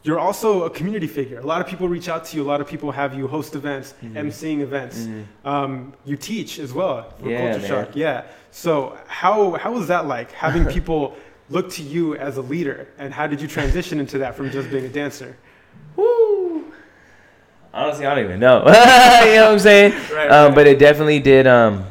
You're 0.03 0.19
also 0.21 0.65
a 0.65 0.71
community 0.71 1.07
figure. 1.09 1.41
A 1.41 1.47
lot 1.47 1.61
of 1.61 1.67
people 1.67 1.89
reach 1.89 2.09
out 2.09 2.25
to 2.27 2.37
you. 2.37 2.43
A 2.45 2.47
lot 2.47 2.61
of 2.61 2.69
people 2.69 2.93
have 2.93 3.13
you 3.15 3.27
host 3.27 3.57
events, 3.57 3.95
Mhm. 4.05 4.13
emceeing 4.15 4.61
events. 4.61 5.01
Mhm. 5.01 5.25
Um, 5.45 5.93
you 6.05 6.17
teach 6.17 6.61
as 6.61 6.73
well 6.73 7.13
for 7.21 7.29
Yeah, 7.29 7.39
Culture 7.53 7.59
man. 7.61 7.69
Shock. 7.87 7.97
Yeah. 7.97 8.23
So 8.53 8.97
how 9.09 9.53
how 9.55 9.73
was 9.73 9.89
that 9.89 10.07
like 10.07 10.31
having 10.33 10.65
people 10.77 11.17
look 11.51 11.71
to 11.71 11.83
you 11.83 12.15
as 12.17 12.37
a 12.37 12.43
leader, 12.43 12.87
and 12.99 13.13
how 13.13 13.27
did 13.27 13.41
you 13.41 13.49
transition 13.49 13.99
into 13.99 14.19
that 14.19 14.37
from 14.37 14.51
just 14.51 14.71
being 14.71 14.85
a 14.85 14.89
dancer? 14.89 15.37
Woo. 15.97 16.65
Honestly, 17.75 18.07
I 18.07 18.15
don't 18.15 18.25
even 18.25 18.39
know. 18.39 18.59
you 18.67 18.73
know 18.73 19.45
what 19.47 19.53
I'm 19.53 19.59
saying? 19.59 19.93
Right. 20.15 20.31
Um, 20.31 20.55
but 20.55 20.67
it 20.69 20.79
definitely 20.79 21.19
did. 21.21 21.47
Um, 21.49 21.85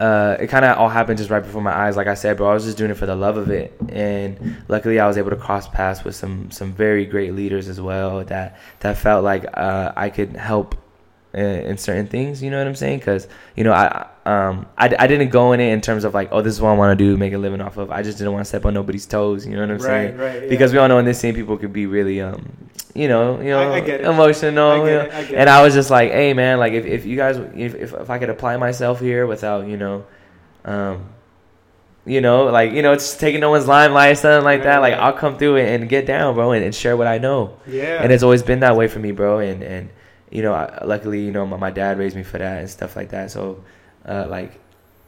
uh, 0.00 0.38
it 0.40 0.46
kind 0.46 0.64
of 0.64 0.78
all 0.78 0.88
happened 0.88 1.18
just 1.18 1.28
right 1.28 1.42
before 1.42 1.60
my 1.60 1.76
eyes. 1.76 1.94
Like 1.94 2.06
I 2.06 2.14
said, 2.14 2.38
bro, 2.38 2.50
I 2.50 2.54
was 2.54 2.64
just 2.64 2.78
doing 2.78 2.90
it 2.90 2.96
for 2.96 3.04
the 3.04 3.14
love 3.14 3.36
of 3.36 3.50
it, 3.50 3.76
and 3.90 4.56
luckily, 4.66 4.98
I 4.98 5.06
was 5.06 5.18
able 5.18 5.30
to 5.30 5.36
cross 5.36 5.68
paths 5.68 6.02
with 6.04 6.16
some 6.16 6.50
some 6.50 6.72
very 6.72 7.04
great 7.04 7.34
leaders 7.34 7.68
as 7.68 7.80
well. 7.80 8.24
That 8.24 8.58
that 8.80 8.96
felt 8.96 9.22
like 9.22 9.44
uh, 9.52 9.92
I 9.94 10.08
could 10.08 10.36
help 10.36 10.74
in, 11.34 11.44
in 11.44 11.78
certain 11.78 12.06
things. 12.06 12.42
You 12.42 12.50
know 12.50 12.58
what 12.58 12.66
I'm 12.66 12.74
saying? 12.74 13.00
Because 13.00 13.28
you 13.56 13.64
know, 13.64 13.72
I 13.72 14.06
um 14.24 14.66
I, 14.78 14.94
I 14.98 15.06
didn't 15.06 15.28
go 15.28 15.52
in 15.52 15.60
it 15.60 15.70
in 15.70 15.82
terms 15.82 16.04
of 16.04 16.14
like, 16.14 16.30
oh, 16.32 16.40
this 16.40 16.54
is 16.54 16.60
what 16.62 16.70
I 16.70 16.76
want 16.76 16.98
to 16.98 17.04
do, 17.04 17.16
make 17.16 17.32
a 17.32 17.38
living 17.38 17.60
off 17.60 17.76
of. 17.76 17.90
I 17.90 18.02
just 18.02 18.18
didn't 18.18 18.32
want 18.32 18.44
to 18.44 18.48
step 18.48 18.64
on 18.64 18.74
nobody's 18.74 19.04
toes. 19.06 19.46
You 19.46 19.54
know 19.54 19.60
what 19.60 19.70
I'm 19.70 19.80
saying? 19.80 20.16
right, 20.16 20.32
right. 20.32 20.42
yeah. 20.44 20.48
because 20.48 20.72
we 20.72 20.78
all 20.78 20.88
know 20.88 20.98
in 20.98 21.04
this 21.04 21.18
scene 21.18 21.34
people 21.34 21.56
could 21.56 21.72
be 21.72 21.86
really 21.86 22.20
um 22.20 22.69
you 22.94 23.08
know 23.08 23.40
you 23.40 23.50
know 23.50 23.60
I- 23.72 23.78
I 23.78 24.10
emotional 24.10 24.70
I 24.70 24.76
you 24.76 24.84
know? 24.84 25.00
it, 25.02 25.32
and. 25.34 25.48
I 25.50 25.62
was 25.62 25.74
just 25.74 25.90
like 25.90 26.10
hey 26.10 26.32
man 26.34 26.58
like 26.58 26.72
if, 26.72 26.84
if 26.86 27.06
you 27.06 27.16
guys 27.16 27.36
if, 27.54 27.74
if 27.74 27.92
if 27.94 28.10
I 28.10 28.18
could 28.18 28.30
apply 28.30 28.56
myself 28.56 29.00
here 29.00 29.26
without 29.26 29.66
you 29.66 29.76
know 29.76 30.04
um 30.64 31.06
You 32.06 32.20
know, 32.22 32.44
like 32.48 32.72
you 32.72 32.80
know, 32.82 32.92
it's 32.96 33.14
taking 33.16 33.40
no 33.40 33.50
one's 33.50 33.68
limelight, 33.68 34.16
something 34.18 34.42
like 34.42 34.60
Right, 34.60 34.64
that. 34.64 34.78
Like. 34.80 34.94
I'll 34.94 35.12
come 35.12 35.36
through 35.36 35.56
and, 35.60 35.68
and 35.68 35.88
get 35.88 36.06
down, 36.06 36.34
bro, 36.34 36.52
and, 36.56 36.64
and 36.64 36.74
share 36.74 36.96
what 36.96 37.06
I 37.06 37.18
know. 37.18 37.60
Yeah. 37.68 38.02
And 38.02 38.10
it's 38.10 38.22
always 38.24 38.42
been 38.42 38.60
that 38.60 38.74
way 38.74 38.88
for 38.88 38.98
me, 38.98 39.12
bro. 39.12 39.38
And 39.40 39.62
and 39.62 39.90
you 40.30 40.42
know, 40.42 40.54
I, 40.54 40.64
luckily, 40.84 41.20
you 41.20 41.30
know, 41.30 41.44
my, 41.46 41.58
my 41.58 41.70
dad 41.70 41.98
raised 41.98 42.16
me 42.16 42.24
for 42.24 42.38
that 42.38 42.56
and 42.64 42.70
stuff 42.70 42.96
like 42.96 43.10
that. 43.10 43.30
So, 43.30 43.62
uh, 44.08 44.26
like, 44.30 44.58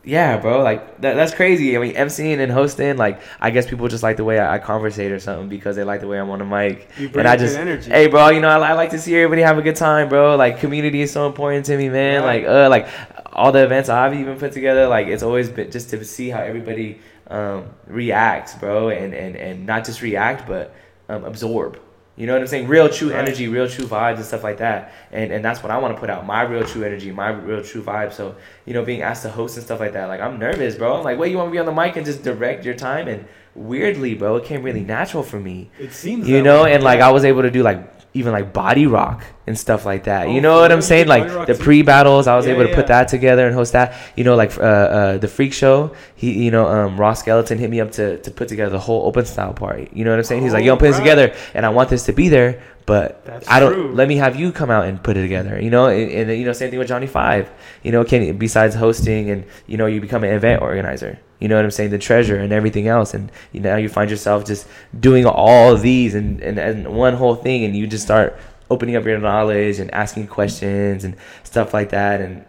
yeah, 0.04 0.36
bro, 0.38 0.62
like 0.62 1.00
that, 1.00 1.14
that's 1.14 1.32
crazy. 1.32 1.76
I 1.76 1.80
mean, 1.80 1.94
emceeing 1.94 2.40
and 2.40 2.50
hosting, 2.50 2.96
like, 2.96 3.20
I 3.40 3.50
guess 3.50 3.68
people 3.68 3.86
just 3.86 4.02
like 4.02 4.16
the 4.16 4.24
way 4.24 4.38
I, 4.38 4.56
I 4.56 4.58
conversate 4.58 5.12
or 5.12 5.20
something 5.20 5.48
because 5.48 5.76
they 5.76 5.84
like 5.84 6.00
the 6.00 6.08
way 6.08 6.18
I'm 6.18 6.28
on 6.30 6.40
the 6.40 6.44
mic. 6.44 6.88
you 6.98 7.08
bring 7.08 7.20
and 7.24 7.28
I 7.28 7.36
just, 7.36 7.56
energy. 7.56 7.88
hey, 7.88 8.08
bro, 8.08 8.30
you 8.30 8.40
know, 8.40 8.48
I, 8.48 8.70
I 8.70 8.72
like 8.72 8.90
to 8.90 8.98
see 8.98 9.14
everybody 9.14 9.42
have 9.42 9.58
a 9.58 9.62
good 9.62 9.76
time, 9.76 10.08
bro. 10.08 10.34
Like, 10.36 10.58
community 10.58 11.02
is 11.02 11.12
so 11.12 11.26
important 11.26 11.66
to 11.66 11.76
me, 11.76 11.88
man. 11.88 12.22
Right. 12.22 12.42
Like, 12.42 12.50
uh, 12.50 12.68
like 12.68 12.88
all 13.32 13.52
the 13.52 13.62
events 13.62 13.88
I've 13.88 14.14
even 14.14 14.38
put 14.38 14.52
together, 14.52 14.88
like, 14.88 15.06
it's 15.06 15.22
always 15.22 15.48
been 15.48 15.70
just 15.70 15.90
to 15.90 16.04
see 16.04 16.30
how 16.30 16.40
everybody 16.40 16.98
um, 17.28 17.66
reacts, 17.86 18.54
bro, 18.54 18.90
and 18.90 19.14
and 19.14 19.36
and 19.36 19.66
not 19.66 19.84
just 19.84 20.02
react, 20.02 20.46
but 20.46 20.74
um, 21.08 21.24
absorb. 21.24 21.80
You 22.14 22.26
know 22.26 22.34
what 22.34 22.42
I'm 22.42 22.46
saying? 22.48 22.68
Real 22.68 22.88
true 22.90 23.10
energy, 23.10 23.48
real 23.48 23.66
true 23.68 23.86
vibes 23.86 24.16
and 24.16 24.24
stuff 24.24 24.42
like 24.44 24.58
that. 24.58 24.92
And 25.12 25.32
and 25.32 25.42
that's 25.44 25.62
what 25.62 25.70
I 25.72 25.78
want 25.78 25.94
to 25.94 26.00
put 26.00 26.10
out. 26.10 26.26
My 26.26 26.42
real 26.42 26.64
true 26.64 26.82
energy, 26.84 27.10
my 27.10 27.30
real 27.30 27.62
true 27.62 27.82
vibe. 27.82 28.12
So, 28.12 28.34
you 28.66 28.74
know, 28.74 28.84
being 28.84 29.00
asked 29.02 29.22
to 29.22 29.30
host 29.30 29.56
and 29.56 29.64
stuff 29.64 29.80
like 29.80 29.94
that, 29.94 30.08
like 30.08 30.20
I'm 30.20 30.38
nervous, 30.38 30.74
bro. 30.74 30.96
I'm 30.98 31.04
like, 31.04 31.18
wait, 31.18 31.30
you 31.30 31.38
want 31.38 31.48
to 31.48 31.52
be 31.52 31.58
on 31.58 31.66
the 31.66 31.72
mic 31.72 31.96
and 31.96 32.04
just 32.04 32.22
direct 32.22 32.64
your 32.66 32.74
time? 32.74 33.08
And 33.08 33.24
weirdly, 33.54 34.14
bro, 34.14 34.36
it 34.36 34.44
came 34.44 34.62
really 34.62 34.82
natural 34.84 35.22
for 35.22 35.40
me. 35.40 35.70
it 35.78 35.92
seems 35.92 36.28
You 36.28 36.42
know, 36.42 36.64
way. 36.64 36.74
and 36.74 36.82
like 36.84 37.00
I 37.00 37.10
was 37.10 37.24
able 37.24 37.42
to 37.42 37.50
do 37.50 37.62
like 37.62 38.01
even 38.14 38.32
like 38.32 38.52
body 38.52 38.86
rock 38.86 39.24
and 39.46 39.58
stuff 39.58 39.86
like 39.86 40.04
that. 40.04 40.26
Oh, 40.26 40.30
you 40.34 40.40
know 40.40 40.60
what? 40.60 40.70
I'm 40.70 40.82
saying? 40.82 41.08
Like 41.08 41.46
the 41.46 41.54
pre 41.54 41.82
battles, 41.82 42.26
I 42.26 42.36
was 42.36 42.46
Yeah, 42.46 42.52
able 42.54 42.68
to 42.68 42.74
put 42.74 42.86
that 42.88 43.08
together 43.08 43.46
and 43.46 43.54
host 43.54 43.72
that. 43.72 43.94
You 44.16 44.24
know, 44.24 44.36
like 44.36 44.56
uh, 44.58 44.62
uh, 44.62 45.18
the 45.18 45.28
freak 45.28 45.52
show. 45.52 45.94
He, 46.14 46.44
you 46.44 46.50
know, 46.50 46.66
um, 46.66 46.98
Ross 47.00 47.20
Skeleton 47.20 47.58
hit 47.58 47.70
me 47.70 47.80
up 47.80 47.92
to 47.92 48.18
to 48.18 48.30
put 48.30 48.48
together 48.48 48.70
the 48.70 48.78
whole 48.80 49.06
open 49.06 49.24
style 49.24 49.54
party. 49.54 49.88
You 49.92 50.04
know 50.04 50.10
what 50.10 50.18
I'm 50.18 50.24
saying? 50.24 50.42
He's 50.42 50.52
like, 50.52 50.62
Oh, 50.62 50.66
yo, 50.66 50.76
put 50.76 50.86
this 50.88 50.96
right. 50.98 51.02
together, 51.04 51.34
and 51.54 51.64
I 51.64 51.70
want 51.70 51.88
this 51.88 52.04
to 52.06 52.12
be 52.12 52.28
there, 52.28 52.62
but 52.86 53.24
That's 53.24 53.48
I 53.48 53.60
don't. 53.60 53.72
true. 53.72 53.92
Let 53.94 54.08
me 54.08 54.16
have 54.16 54.36
you 54.36 54.52
come 54.52 54.70
out 54.70 54.86
and 54.86 55.02
put 55.02 55.16
it 55.16 55.22
together. 55.22 55.60
You 55.60 55.70
know, 55.70 55.86
and, 55.86 56.10
and 56.10 56.38
you 56.38 56.44
know, 56.44 56.52
same 56.52 56.70
thing 56.70 56.78
with 56.78 56.88
Johnny 56.88 57.06
Five. 57.06 57.50
You 57.82 57.92
know, 57.92 58.04
can 58.04 58.36
besides 58.38 58.74
hosting 58.74 59.30
and 59.30 59.44
you 59.66 59.76
know, 59.76 59.86
you 59.86 60.00
become 60.00 60.24
an 60.24 60.30
event 60.30 60.62
organizer. 60.62 61.18
You 61.38 61.48
know 61.48 61.56
what 61.56 61.64
I'm 61.64 61.70
saying? 61.70 61.90
The 61.90 61.98
treasure 61.98 62.36
and 62.36 62.52
everything 62.52 62.86
else, 62.88 63.14
and 63.14 63.30
you 63.52 63.60
know, 63.60 63.76
you 63.76 63.88
find 63.88 64.10
yourself 64.10 64.44
just 64.44 64.66
doing 64.98 65.26
all 65.26 65.76
these 65.76 66.14
and, 66.14 66.40
and 66.40 66.58
and 66.58 66.94
one 66.94 67.14
whole 67.14 67.34
thing, 67.34 67.64
and 67.64 67.76
you 67.76 67.86
just 67.86 68.04
start 68.04 68.38
opening 68.70 68.96
up 68.96 69.04
your 69.04 69.18
knowledge 69.18 69.78
and 69.78 69.90
asking 69.92 70.28
questions 70.28 71.04
and 71.04 71.16
stuff 71.42 71.74
like 71.74 71.90
that, 71.90 72.20
and 72.20 72.44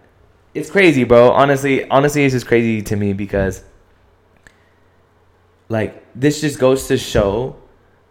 it's 0.53 0.69
crazy, 0.69 1.03
bro. 1.03 1.31
Honestly, 1.31 1.87
honestly, 1.89 2.23
it's 2.23 2.33
just 2.33 2.45
crazy 2.47 2.81
to 2.83 2.95
me 2.95 3.13
because 3.13 3.63
like 5.69 6.05
this 6.13 6.41
just 6.41 6.59
goes 6.59 6.87
to 6.87 6.97
show 6.97 7.55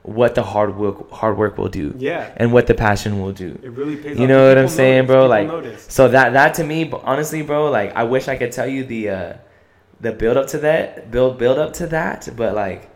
what 0.02 0.34
the 0.34 0.42
hard 0.42 0.76
work 0.76 1.10
hard 1.10 1.38
work 1.38 1.56
will 1.56 1.68
do 1.68 1.94
yeah, 1.96 2.32
and 2.36 2.52
what 2.52 2.66
the 2.66 2.74
passion 2.74 3.22
will 3.22 3.32
do. 3.32 3.58
it 3.62 3.70
really 3.70 3.96
pays. 3.96 4.18
You 4.18 4.26
know 4.26 4.48
what 4.48 4.58
I'm 4.58 4.68
saying, 4.68 5.06
notice, 5.06 5.12
bro? 5.12 5.26
Like, 5.26 5.46
notice. 5.46 5.86
So 5.88 6.08
that 6.08 6.32
that 6.32 6.54
to 6.54 6.64
me, 6.64 6.90
honestly, 6.92 7.42
bro, 7.42 7.70
like 7.70 7.94
I 7.94 8.02
wish 8.04 8.26
I 8.26 8.36
could 8.36 8.50
tell 8.50 8.66
you 8.66 8.84
the 8.84 9.10
uh 9.10 9.34
the 10.00 10.12
build 10.12 10.36
up 10.36 10.48
to 10.48 10.58
that, 10.58 11.10
build 11.10 11.38
build 11.38 11.58
up 11.58 11.74
to 11.74 11.86
that, 11.88 12.28
but 12.36 12.54
like 12.54 12.90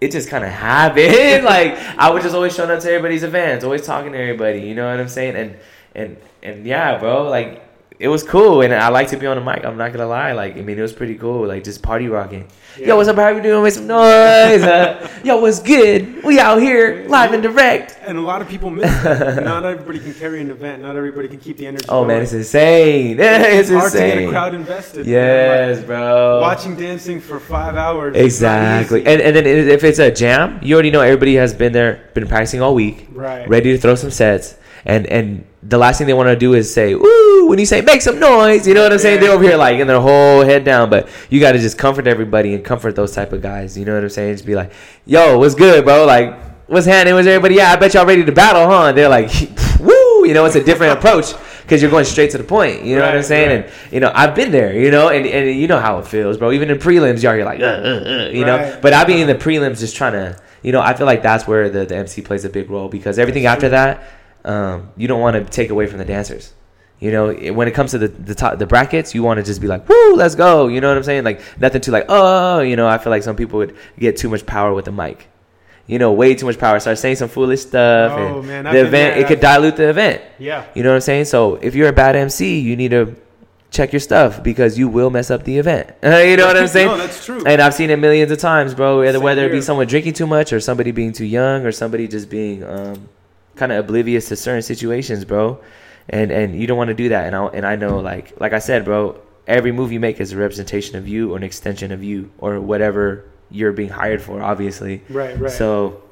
it 0.00 0.10
just 0.10 0.28
kind 0.28 0.44
of 0.44 0.50
happened. 0.50 1.44
like 1.44 1.74
I 1.96 2.10
was 2.10 2.24
just 2.24 2.34
always 2.34 2.54
showing 2.54 2.70
up 2.70 2.80
to 2.80 2.88
everybody's 2.88 3.22
events, 3.22 3.64
always 3.64 3.86
talking 3.86 4.12
to 4.12 4.18
everybody. 4.18 4.62
You 4.62 4.74
know 4.74 4.90
what 4.90 4.98
I'm 4.98 5.08
saying? 5.08 5.36
And 5.36 5.56
and 5.94 6.16
and 6.42 6.66
yeah, 6.66 6.98
bro, 6.98 7.28
like 7.28 7.69
it 8.00 8.08
was 8.08 8.22
cool, 8.22 8.62
and 8.62 8.72
I 8.74 8.88
like 8.88 9.08
to 9.08 9.18
be 9.18 9.26
on 9.26 9.36
the 9.36 9.44
mic. 9.44 9.62
I'm 9.62 9.76
not 9.76 9.92
gonna 9.92 10.06
lie, 10.06 10.32
like 10.32 10.56
I 10.56 10.62
mean, 10.62 10.78
it 10.78 10.82
was 10.82 10.92
pretty 10.94 11.16
cool, 11.16 11.46
like 11.46 11.62
just 11.64 11.82
party 11.82 12.08
rocking. 12.08 12.48
Yeah. 12.78 12.86
Yo, 12.88 12.96
what's 12.96 13.10
up? 13.10 13.16
How 13.16 13.28
you 13.28 13.42
doing? 13.42 13.62
Make 13.62 13.74
some 13.74 13.86
noise. 13.86 14.62
Uh, 14.62 15.06
yo, 15.24 15.36
what's 15.36 15.58
good? 15.60 16.24
We 16.24 16.38
out 16.40 16.62
here 16.62 17.04
live 17.08 17.34
and 17.34 17.42
direct. 17.42 17.98
And 18.02 18.16
a 18.16 18.20
lot 18.22 18.40
of 18.40 18.48
people 18.48 18.70
miss 18.70 18.90
that. 19.02 19.44
Not 19.44 19.66
everybody 19.66 19.98
can 19.98 20.14
carry 20.14 20.40
an 20.40 20.50
event. 20.50 20.80
Not 20.80 20.96
everybody 20.96 21.28
can 21.28 21.40
keep 21.40 21.58
the 21.58 21.66
energy. 21.66 21.84
Oh 21.90 22.06
man, 22.06 22.22
it's 22.22 22.32
insane. 22.32 23.18
It's, 23.20 23.68
it's 23.68 23.78
hard 23.78 23.92
to 23.92 23.98
get 23.98 24.18
a 24.18 24.28
crowd 24.30 24.54
invested. 24.54 25.06
Yes, 25.06 25.78
Like, 25.78 25.86
bro. 25.86 26.40
watching 26.40 26.76
dancing 26.76 27.20
for 27.20 27.38
five 27.38 27.76
hours. 27.76 28.16
Exactly. 28.16 29.04
And 29.04 29.20
and 29.20 29.36
then 29.36 29.46
if 29.46 29.84
it's 29.84 29.98
a 29.98 30.10
jam, 30.10 30.58
you 30.62 30.74
already 30.74 30.90
know 30.90 31.02
everybody 31.02 31.34
has 31.34 31.52
been 31.52 31.72
there, 31.72 32.08
been 32.14 32.26
practicing 32.28 32.62
all 32.62 32.74
week, 32.74 33.08
right. 33.12 33.46
ready 33.46 33.72
to 33.72 33.78
throw 33.78 33.94
some 33.94 34.10
sets, 34.10 34.54
and 34.84 35.06
and 35.06 35.44
the 35.62 35.78
last 35.78 35.98
thing 35.98 36.06
they 36.06 36.14
want 36.14 36.28
to 36.28 36.36
do 36.36 36.54
is 36.54 36.72
say, 36.72 36.92
"Ooh!" 36.92 37.46
When 37.48 37.58
you 37.58 37.66
say 37.66 37.80
"make 37.80 38.02
some 38.02 38.18
noise," 38.18 38.66
you 38.66 38.74
know 38.74 38.82
what 38.82 38.92
I'm 38.92 38.98
saying? 38.98 39.20
They're 39.20 39.30
over 39.30 39.42
here 39.44 39.56
like 39.56 39.78
in 39.78 39.86
their 39.86 40.00
whole 40.00 40.42
head 40.42 40.64
down, 40.64 40.90
but 40.90 41.08
you 41.28 41.40
got 41.40 41.52
to 41.52 41.58
just 41.58 41.78
comfort 41.78 42.06
everybody 42.06 42.54
and 42.54 42.64
comfort 42.64 42.96
those 42.96 43.12
type 43.12 43.32
of 43.32 43.42
guys. 43.42 43.76
You 43.76 43.84
know 43.84 43.94
what 43.94 44.02
I'm 44.02 44.08
saying? 44.08 44.34
Just 44.34 44.46
be 44.46 44.54
like, 44.54 44.72
"Yo, 45.06 45.38
what's 45.38 45.54
good, 45.54 45.84
bro? 45.84 46.06
Like, 46.06 46.34
what's 46.66 46.86
happening? 46.86 47.14
What's 47.14 47.26
everybody? 47.26 47.56
Yeah, 47.56 47.72
I 47.72 47.76
bet 47.76 47.94
y'all 47.94 48.06
ready 48.06 48.24
to 48.24 48.32
battle, 48.32 48.66
huh?" 48.66 48.88
And 48.88 48.98
they're 48.98 49.08
like, 49.08 49.30
"Woo!" 49.80 50.26
You 50.26 50.34
know, 50.34 50.44
it's 50.44 50.56
a 50.56 50.64
different 50.64 50.98
approach 50.98 51.34
because 51.70 51.82
you're 51.82 51.90
going 51.90 52.04
straight 52.04 52.30
to 52.32 52.38
the 52.38 52.44
point. 52.44 52.84
You 52.84 52.96
know 52.96 53.02
what 53.02 53.14
I'm 53.14 53.22
saying? 53.22 53.62
right. 53.62 53.70
And 53.70 53.92
you 53.92 54.00
know, 54.00 54.10
I've 54.12 54.34
been 54.34 54.50
there. 54.50 54.76
You 54.78 54.90
know, 54.90 55.08
and 55.08 55.24
and 55.26 55.58
you 55.58 55.68
know 55.68 55.78
how 55.78 55.98
it 55.98 56.06
feels, 56.06 56.36
bro. 56.36 56.52
Even 56.52 56.70
in 56.70 56.78
prelims, 56.78 57.22
y'all 57.22 57.36
you're 57.36 57.44
like, 57.44 57.60
uh, 57.60 57.64
uh, 57.64 58.26
uh, 58.26 58.28
you 58.30 58.44
know. 58.44 58.78
But 58.82 58.92
I 58.92 59.04
be 59.04 59.20
in 59.20 59.28
the 59.28 59.36
prelims 59.36 59.78
just 59.78 59.94
trying 59.94 60.14
to, 60.14 60.36
you 60.62 60.72
know, 60.72 60.80
I 60.80 60.94
feel 60.94 61.06
like 61.06 61.22
that's 61.22 61.46
where 61.46 61.70
the, 61.70 61.86
the 61.86 61.96
MC 61.96 62.22
plays 62.22 62.44
a 62.44 62.50
big 62.50 62.70
role 62.70 62.88
because 62.88 63.18
everything 63.18 63.46
after 63.46 63.68
that, 63.68 64.02
um, 64.44 64.90
you 64.96 65.08
don't 65.08 65.20
want 65.20 65.36
to 65.36 65.44
take 65.44 65.70
away 65.70 65.86
from 65.86 65.98
the 65.98 66.04
dancers. 66.04 66.54
You 66.98 67.10
know, 67.12 67.32
when 67.32 67.66
it 67.66 67.70
comes 67.72 67.92
to 67.92 67.98
the 67.98 68.08
the 68.08 68.34
top 68.34 68.58
the 68.58 68.66
brackets, 68.66 69.14
you 69.14 69.22
want 69.22 69.38
to 69.38 69.42
just 69.44 69.60
be 69.60 69.66
like, 69.66 69.88
"Woo, 69.88 70.14
let's 70.16 70.34
go!" 70.34 70.66
You 70.66 70.82
know 70.82 70.88
what 70.88 70.98
I'm 70.98 71.02
saying? 71.02 71.24
Like 71.24 71.40
nothing 71.58 71.80
too 71.80 71.92
like, 71.92 72.04
"Oh," 72.10 72.60
you 72.60 72.76
know. 72.76 72.86
I 72.86 72.98
feel 72.98 73.10
like 73.10 73.22
some 73.22 73.36
people 73.36 73.58
would 73.58 73.74
get 73.98 74.18
too 74.18 74.28
much 74.28 74.44
power 74.44 74.74
with 74.74 74.84
the 74.84 74.92
mic. 74.92 75.28
You 75.86 75.98
know, 75.98 76.12
way 76.12 76.34
too 76.34 76.44
much 76.46 76.58
power. 76.58 76.78
Start 76.78 76.98
saying 76.98 77.16
some 77.16 77.30
foolish 77.30 77.62
stuff, 77.62 78.12
Oh, 78.12 78.38
and 78.40 78.46
man, 78.46 78.64
the 78.64 78.84
event 78.86 79.18
it 79.18 79.26
could 79.26 79.40
dilute 79.40 79.76
the 79.76 79.88
event. 79.88 80.22
Yeah. 80.38 80.64
You 80.74 80.82
know 80.82 80.90
what 80.90 80.96
I'm 80.96 81.00
saying? 81.00 81.24
So 81.24 81.54
if 81.56 81.74
you're 81.74 81.88
a 81.88 81.92
bad 81.92 82.16
MC, 82.16 82.60
you 82.60 82.76
need 82.76 82.90
to 82.90 83.16
check 83.70 83.92
your 83.92 84.00
stuff 84.00 84.42
because 84.42 84.78
you 84.78 84.86
will 84.88 85.10
mess 85.10 85.30
up 85.30 85.44
the 85.44 85.56
event. 85.58 85.88
you 86.02 86.36
know 86.36 86.46
what 86.46 86.56
I'm 86.56 86.68
saying? 86.76 86.86
No, 86.86 86.96
that's 86.98 87.24
true. 87.24 87.42
And 87.46 87.62
I've 87.62 87.74
seen 87.74 87.90
it 87.90 87.98
millions 87.98 88.30
of 88.30 88.38
times, 88.38 88.74
bro. 88.74 88.98
Whether, 89.00 89.18
Same 89.18 89.22
whether 89.24 89.46
it 89.46 89.52
be 89.52 89.60
someone 89.62 89.86
drinking 89.86 90.12
too 90.12 90.26
much, 90.26 90.52
or 90.52 90.60
somebody 90.60 90.90
being 90.92 91.12
too 91.12 91.24
young, 91.24 91.64
or 91.64 91.72
somebody 91.72 92.06
just 92.06 92.28
being 92.28 92.62
um, 92.62 93.08
kind 93.60 93.70
of 93.70 93.84
oblivious 93.84 94.28
to 94.28 94.36
certain 94.36 94.62
situations, 94.62 95.24
bro. 95.24 95.60
And 96.08 96.32
and 96.32 96.58
you 96.58 96.66
don't 96.66 96.78
want 96.78 96.88
to 96.88 96.94
do 96.94 97.10
that. 97.10 97.26
And 97.26 97.36
I 97.36 97.46
and 97.46 97.64
I 97.64 97.76
know, 97.76 98.00
like 98.00 98.40
like 98.40 98.52
I 98.52 98.58
said, 98.58 98.84
bro. 98.84 99.20
Every 99.46 99.72
move 99.72 99.90
you 99.90 99.98
make 99.98 100.20
is 100.20 100.32
a 100.32 100.36
representation 100.36 100.96
of 100.96 101.08
you, 101.08 101.32
or 101.32 101.36
an 101.36 101.42
extension 101.42 101.90
of 101.92 102.04
you, 102.04 102.30
or 102.38 102.60
whatever 102.60 103.24
you're 103.50 103.72
being 103.72 103.88
hired 103.88 104.22
for. 104.22 104.40
Obviously. 104.40 105.02
right. 105.08 105.38
Right. 105.38 105.50
So, 105.50 106.02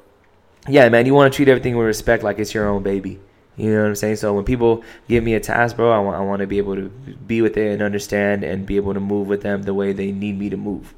yeah, 0.67 0.89
man, 0.89 1.05
you 1.05 1.13
want 1.13 1.31
to 1.31 1.35
treat 1.35 1.47
everything 1.47 1.77
with 1.77 1.87
respect, 1.87 2.21
like 2.21 2.37
it's 2.37 2.53
your 2.53 2.67
own 2.67 2.83
baby. 2.83 3.19
You 3.55 3.73
know 3.73 3.81
what 3.81 3.89
I'm 3.89 3.95
saying? 3.95 4.17
So 4.17 4.33
when 4.33 4.45
people 4.45 4.83
give 5.07 5.23
me 5.23 5.35
a 5.35 5.39
task, 5.39 5.75
bro, 5.75 5.91
I 5.91 5.99
want 5.99 6.17
I 6.17 6.21
want 6.21 6.41
to 6.41 6.47
be 6.47 6.57
able 6.57 6.75
to 6.75 6.89
be 7.27 7.41
with 7.41 7.55
it 7.57 7.71
and 7.73 7.81
understand 7.81 8.43
and 8.43 8.65
be 8.65 8.75
able 8.75 8.93
to 8.93 8.99
move 8.99 9.27
with 9.27 9.41
them 9.41 9.63
the 9.63 9.73
way 9.73 9.93
they 9.93 10.11
need 10.11 10.37
me 10.37 10.49
to 10.49 10.57
move. 10.57 10.93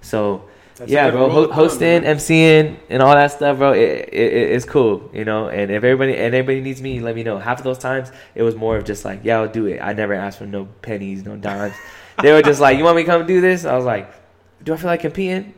So 0.00 0.44
That's 0.82 0.90
yeah, 0.92 1.10
bro, 1.10 1.28
ho- 1.30 1.52
hosting, 1.52 2.02
man. 2.02 2.16
MCing, 2.16 2.76
and 2.90 3.02
all 3.02 3.14
that 3.14 3.30
stuff, 3.30 3.58
bro, 3.58 3.72
it, 3.72 3.78
it, 3.80 4.08
it- 4.12 4.50
it's 4.52 4.64
cool, 4.64 5.08
you 5.12 5.24
know. 5.24 5.48
And 5.48 5.70
if 5.70 5.76
everybody 5.84 6.16
and 6.16 6.34
everybody 6.34 6.60
needs 6.60 6.82
me, 6.82 6.98
let 7.00 7.14
me 7.14 7.22
know. 7.22 7.38
Half 7.38 7.58
of 7.58 7.64
those 7.64 7.78
times, 7.78 8.10
it 8.34 8.42
was 8.42 8.56
more 8.56 8.76
of 8.76 8.84
just 8.84 9.04
like, 9.04 9.20
yeah, 9.22 9.38
I'll 9.38 9.48
do 9.48 9.66
it. 9.66 9.78
I 9.80 9.92
never 9.92 10.12
asked 10.14 10.38
for 10.38 10.46
no 10.46 10.64
pennies, 10.82 11.24
no 11.24 11.36
dimes. 11.36 11.74
they 12.20 12.32
were 12.32 12.42
just 12.42 12.60
like, 12.60 12.78
you 12.78 12.84
want 12.84 12.96
me 12.96 13.02
to 13.04 13.08
come 13.08 13.26
do 13.26 13.40
this? 13.40 13.64
I 13.64 13.76
was 13.76 13.84
like, 13.84 14.12
do 14.64 14.74
I 14.74 14.76
feel 14.76 14.88
like 14.88 15.00
competing? 15.00 15.54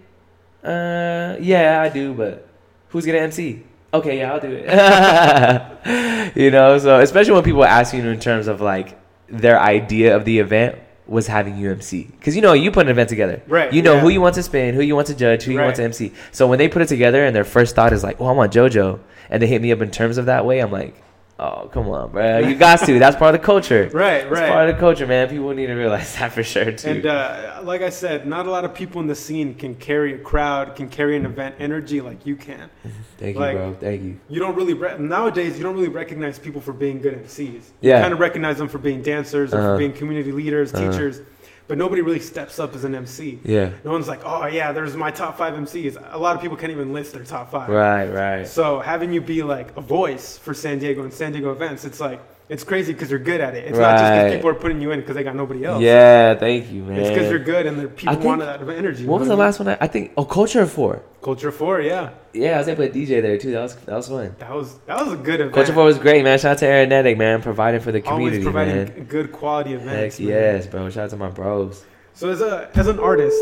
Uh, 0.62 1.36
yeah, 1.40 1.80
I 1.82 1.88
do, 1.88 2.12
but 2.14 2.46
who's 2.90 3.06
gonna 3.06 3.18
MC? 3.18 3.62
Okay, 3.94 4.18
yeah, 4.18 4.32
I'll 4.32 4.40
do 4.40 4.48
it. 4.50 6.36
you 6.36 6.50
know, 6.50 6.78
so 6.78 7.00
especially 7.00 7.32
when 7.32 7.44
people 7.44 7.64
ask 7.64 7.94
you 7.94 8.02
in 8.06 8.20
terms 8.20 8.46
of 8.46 8.60
like 8.60 8.98
their 9.28 9.58
idea 9.58 10.16
of 10.16 10.24
the 10.24 10.38
event 10.38 10.78
was 11.06 11.26
having 11.26 11.54
UMC 11.56 12.10
because 12.12 12.34
you 12.34 12.40
know 12.42 12.54
you 12.54 12.70
put 12.70 12.86
an 12.86 12.90
event 12.90 13.08
together, 13.10 13.42
Right, 13.46 13.72
You 13.72 13.82
know 13.82 13.94
yeah. 13.94 14.00
who 14.00 14.08
you 14.08 14.20
want 14.20 14.34
to 14.36 14.42
spin, 14.42 14.74
who 14.74 14.80
you 14.82 14.94
want 14.94 15.06
to 15.08 15.14
judge, 15.14 15.42
who 15.44 15.52
you 15.52 15.58
want 15.60 15.76
to 15.76 15.82
MC. 15.82 16.12
So 16.32 16.46
when 16.46 16.58
they 16.58 16.68
put 16.68 16.80
it 16.82 16.88
together 16.88 17.24
and 17.24 17.36
their 17.36 17.44
first 17.44 17.74
thought 17.74 17.92
is 17.92 18.02
like, 18.02 18.20
"Oh, 18.20 18.26
I 18.26 18.32
want 18.32 18.52
JoJo," 18.52 18.98
and 19.30 19.42
they 19.42 19.46
hit 19.46 19.60
me 19.60 19.70
up 19.72 19.82
in 19.82 19.90
terms 19.90 20.16
of 20.18 20.26
that 20.26 20.46
way, 20.46 20.60
I'm 20.60 20.72
like, 20.72 20.94
"Oh, 21.38 21.68
come 21.72 21.88
on, 21.88 22.10
bro, 22.12 22.38
you 22.38 22.54
got 22.54 22.78
to. 22.86 22.98
That's 22.98 23.16
part 23.16 23.34
of 23.34 23.40
the 23.40 23.44
culture. 23.46 23.90
Right. 23.92 24.22
That's 24.22 24.30
Right. 24.30 24.48
part 24.48 24.68
of 24.68 24.74
the 24.76 24.80
culture, 24.80 25.06
man. 25.06 25.28
People 25.28 25.50
need 25.52 25.66
to 25.66 25.74
realize 25.74 26.14
that 26.16 26.32
for 26.32 26.42
sure 26.42 26.70
too." 26.72 26.88
And 26.88 27.06
uh, 27.06 27.60
like 27.64 27.82
I 27.82 27.90
said, 27.90 28.26
not 28.26 28.46
a 28.46 28.50
lot 28.50 28.64
of 28.64 28.72
people 28.74 29.00
in 29.00 29.06
the 29.08 29.14
scene 29.14 29.54
can 29.54 29.74
carry 29.74 30.14
a 30.14 30.18
crowd, 30.18 30.76
can 30.76 30.88
carry 30.88 31.16
an 31.16 31.26
event 31.26 31.56
energy 31.58 32.00
like 32.00 32.24
you 32.24 32.36
can. 32.36 32.70
Thank 33.18 33.34
you, 33.36 33.40
bro. 33.40 33.76
Thank 33.80 34.02
you. 34.02 34.18
You 34.28 34.40
don't 34.40 34.54
really 34.54 34.74
re- 34.74 34.98
nowadays. 34.98 35.56
You 35.56 35.62
don't 35.64 35.74
really 35.74 35.88
recognize 35.88 36.38
people 36.38 36.60
for 36.60 36.72
being 36.72 37.00
good 37.00 37.14
MCs. 37.24 37.70
Yeah. 37.80 37.96
You 37.96 38.02
kind 38.02 38.12
of 38.12 38.20
recognize 38.20 38.58
them 38.58 38.68
for 38.68 38.78
being 38.78 39.02
dancers 39.02 39.52
or 39.54 39.58
Uh-huh. 39.58 39.72
for 39.74 39.78
being 39.78 39.92
community 39.92 40.32
leaders, 40.32 40.72
Uh-huh. 40.74 40.90
teachers, 40.90 41.20
but 41.66 41.78
nobody 41.78 42.02
really 42.02 42.20
steps 42.20 42.58
up 42.58 42.74
as 42.74 42.84
an 42.84 42.94
MC. 42.94 43.38
Yeah. 43.44 43.70
No 43.84 43.92
one's 43.92 44.08
like, 44.08 44.20
oh 44.24 44.46
yeah, 44.46 44.72
there's 44.72 44.96
my 44.96 45.10
top 45.10 45.38
five 45.38 45.54
MCs. 45.54 46.12
A 46.12 46.18
lot 46.18 46.36
of 46.36 46.42
people 46.42 46.56
can't 46.56 46.72
even 46.72 46.92
list 46.92 47.12
their 47.12 47.24
top 47.24 47.50
five. 47.50 47.68
Right. 47.68 48.06
Right. 48.06 48.46
So 48.46 48.80
having 48.80 49.12
you 49.12 49.20
be 49.20 49.42
like 49.42 49.76
a 49.76 49.80
voice 49.80 50.36
for 50.36 50.54
San 50.54 50.78
Diego 50.78 51.02
and 51.02 51.12
San 51.12 51.32
Diego 51.32 51.52
events, 51.52 51.84
it's 51.84 52.00
like 52.00 52.20
it's 52.48 52.62
crazy 52.64 52.92
because 52.92 53.10
you're 53.10 53.18
good 53.20 53.40
at 53.40 53.54
it. 53.54 53.64
It's 53.68 53.78
not 53.78 53.98
just 53.98 54.12
because 54.12 54.34
people 54.34 54.50
are 54.50 54.54
putting 54.54 54.80
you 54.80 54.90
in 54.90 55.00
because 55.00 55.14
they 55.16 55.22
got 55.24 55.34
nobody 55.34 55.64
else. 55.64 55.82
Yeah, 55.82 56.34
thank 56.34 56.70
you, 56.70 56.82
man. 56.82 56.98
It's 56.98 57.08
because 57.08 57.30
you're 57.30 57.38
good 57.38 57.66
and 57.66 57.78
the 57.78 57.88
people 57.88 58.14
think- 58.14 58.24
want 58.24 58.40
that 58.40 58.60
energy. 58.68 59.06
What 59.06 59.20
was 59.20 59.28
the 59.28 59.36
last 59.36 59.58
one? 59.58 59.68
I, 59.68 59.78
I 59.80 59.86
think. 59.86 60.12
Oh, 60.16 60.24
Culture 60.24 60.66
Four. 60.66 61.02
Culture 61.22 61.50
Four? 61.50 61.80
Yeah, 61.80 62.10
Yeah, 62.34 62.56
I 62.56 62.58
was 62.58 62.68
able 62.68 62.86
to 62.86 62.92
DJ 62.92 63.22
there 63.22 63.38
too. 63.38 63.52
That 63.52 63.62
was 63.62 63.74
that 63.76 63.96
was 63.96 64.08
fun. 64.08 64.36
that 64.38 64.54
was 64.54 64.78
that 64.80 65.02
was 65.02 65.14
a 65.14 65.16
good 65.16 65.40
event. 65.40 65.54
Culture 65.54 65.72
Four 65.72 65.84
was 65.84 65.98
great, 65.98 66.22
man. 66.22 66.38
Shout 66.38 66.52
out 66.52 66.58
to 66.58 66.66
Aeronetic, 66.66 67.16
man, 67.16 67.40
providing 67.40 67.80
for 67.80 67.92
the 67.92 68.02
community, 68.02 68.36
Always 68.38 68.44
providing 68.44 68.76
man. 68.94 69.04
good 69.06 69.32
quality 69.32 69.72
events. 69.72 70.18
Heck 70.18 70.26
yes, 70.28 70.66
bro. 70.66 70.90
Shout 70.90 71.04
out 71.04 71.10
to 71.10 71.16
my 71.16 71.30
bros. 71.30 71.84
So 72.12 72.28
as 72.28 72.42
a 72.42 72.70
as 72.74 72.88
an 72.88 72.98
artist, 72.98 73.40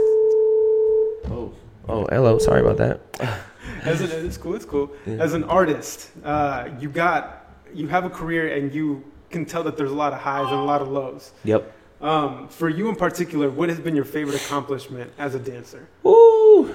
Oh, 1.25 1.53
oh, 1.89 2.07
hello. 2.11 2.39
Sorry 2.39 2.61
about 2.61 2.77
that. 2.79 3.01
as 3.83 4.01
an, 4.01 4.27
it's 4.27 4.37
cool, 4.37 4.55
it's 4.55 4.65
cool. 4.65 4.93
Yeah. 5.07 5.15
As 5.15 5.35
an 5.35 5.45
artist, 5.45 6.11
uh, 6.25 6.69
you 6.79 6.89
got 6.89 7.42
you 7.75 7.89
have 7.89 8.05
a 8.05 8.11
career 8.11 8.55
and 8.55 8.75
you 8.75 9.05
can 9.31 9.45
tell 9.47 9.63
that 9.65 9.77
there's 9.77 9.91
a 9.91 9.95
lot 9.95 10.13
of 10.13 10.21
highs 10.21 10.47
and 10.51 10.59
a 10.59 10.63
lot 10.63 10.83
of 10.83 10.89
lows. 10.89 11.33
Yep. 11.45 11.73
Um, 12.01 12.49
for 12.49 12.69
you 12.69 12.89
in 12.89 12.97
particular, 12.97 13.49
what 13.49 13.69
has 13.69 13.79
been 13.79 13.95
your 13.95 14.05
favorite 14.05 14.37
accomplishment 14.45 15.13
as 15.19 15.35
a 15.35 15.39
dancer? 15.39 15.89
Woo. 16.03 16.75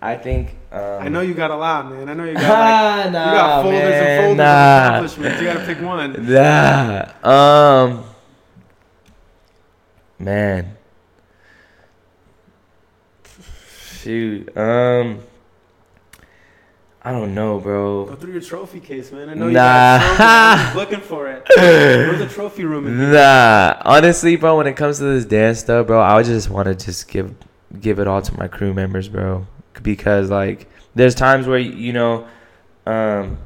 I 0.00 0.16
think. 0.16 0.56
Um, 0.70 0.80
I 1.02 1.08
know 1.08 1.20
you 1.20 1.34
got 1.34 1.50
a 1.50 1.56
lot, 1.56 1.90
man. 1.90 2.08
I 2.08 2.14
know 2.14 2.24
you 2.24 2.34
got 2.34 2.42
like 2.42 2.50
Ah, 2.50 3.10
nah, 3.12 3.30
you 3.30 3.36
got 3.36 3.62
folders 3.62 3.80
man, 3.80 4.06
and 4.06 4.22
folders 4.22 4.36
nah. 4.36 4.78
of 4.78 4.86
accomplishments. 4.86 5.40
You 5.40 5.46
got 5.46 5.58
to 5.58 5.66
pick 5.66 5.80
one. 5.82 6.32
Nah. 7.24 7.82
Um. 7.82 8.04
Man. 10.18 10.76
Shoot. 14.00 14.56
Um. 14.56 15.20
I 17.08 17.12
don't 17.12 17.34
know, 17.34 17.58
bro. 17.58 18.04
Go 18.04 18.16
through 18.16 18.32
your 18.32 18.42
trophy 18.42 18.80
case, 18.80 19.10
man. 19.12 19.30
I 19.30 19.34
know 19.34 19.46
you 19.46 19.54
got. 19.54 20.76
Looking 20.76 21.00
for 21.00 21.26
it. 21.26 21.42
Where's 21.56 22.18
the 22.18 22.26
trophy 22.26 22.66
room? 22.66 23.10
Nah. 23.10 23.80
Honestly, 23.82 24.36
bro, 24.36 24.58
when 24.58 24.66
it 24.66 24.76
comes 24.76 24.98
to 24.98 25.04
this 25.04 25.24
dance 25.24 25.60
stuff, 25.60 25.86
bro, 25.86 26.02
I 26.02 26.16
would 26.16 26.26
just 26.26 26.50
want 26.50 26.66
to 26.66 26.74
just 26.74 27.08
give 27.08 27.34
give 27.80 27.98
it 27.98 28.06
all 28.06 28.20
to 28.20 28.36
my 28.36 28.46
crew 28.46 28.74
members, 28.74 29.08
bro. 29.08 29.46
Because 29.82 30.28
like, 30.28 30.68
there's 30.96 31.14
times 31.14 31.46
where 31.46 31.58
you 31.58 31.94
know, 31.94 32.28
um, 32.84 33.38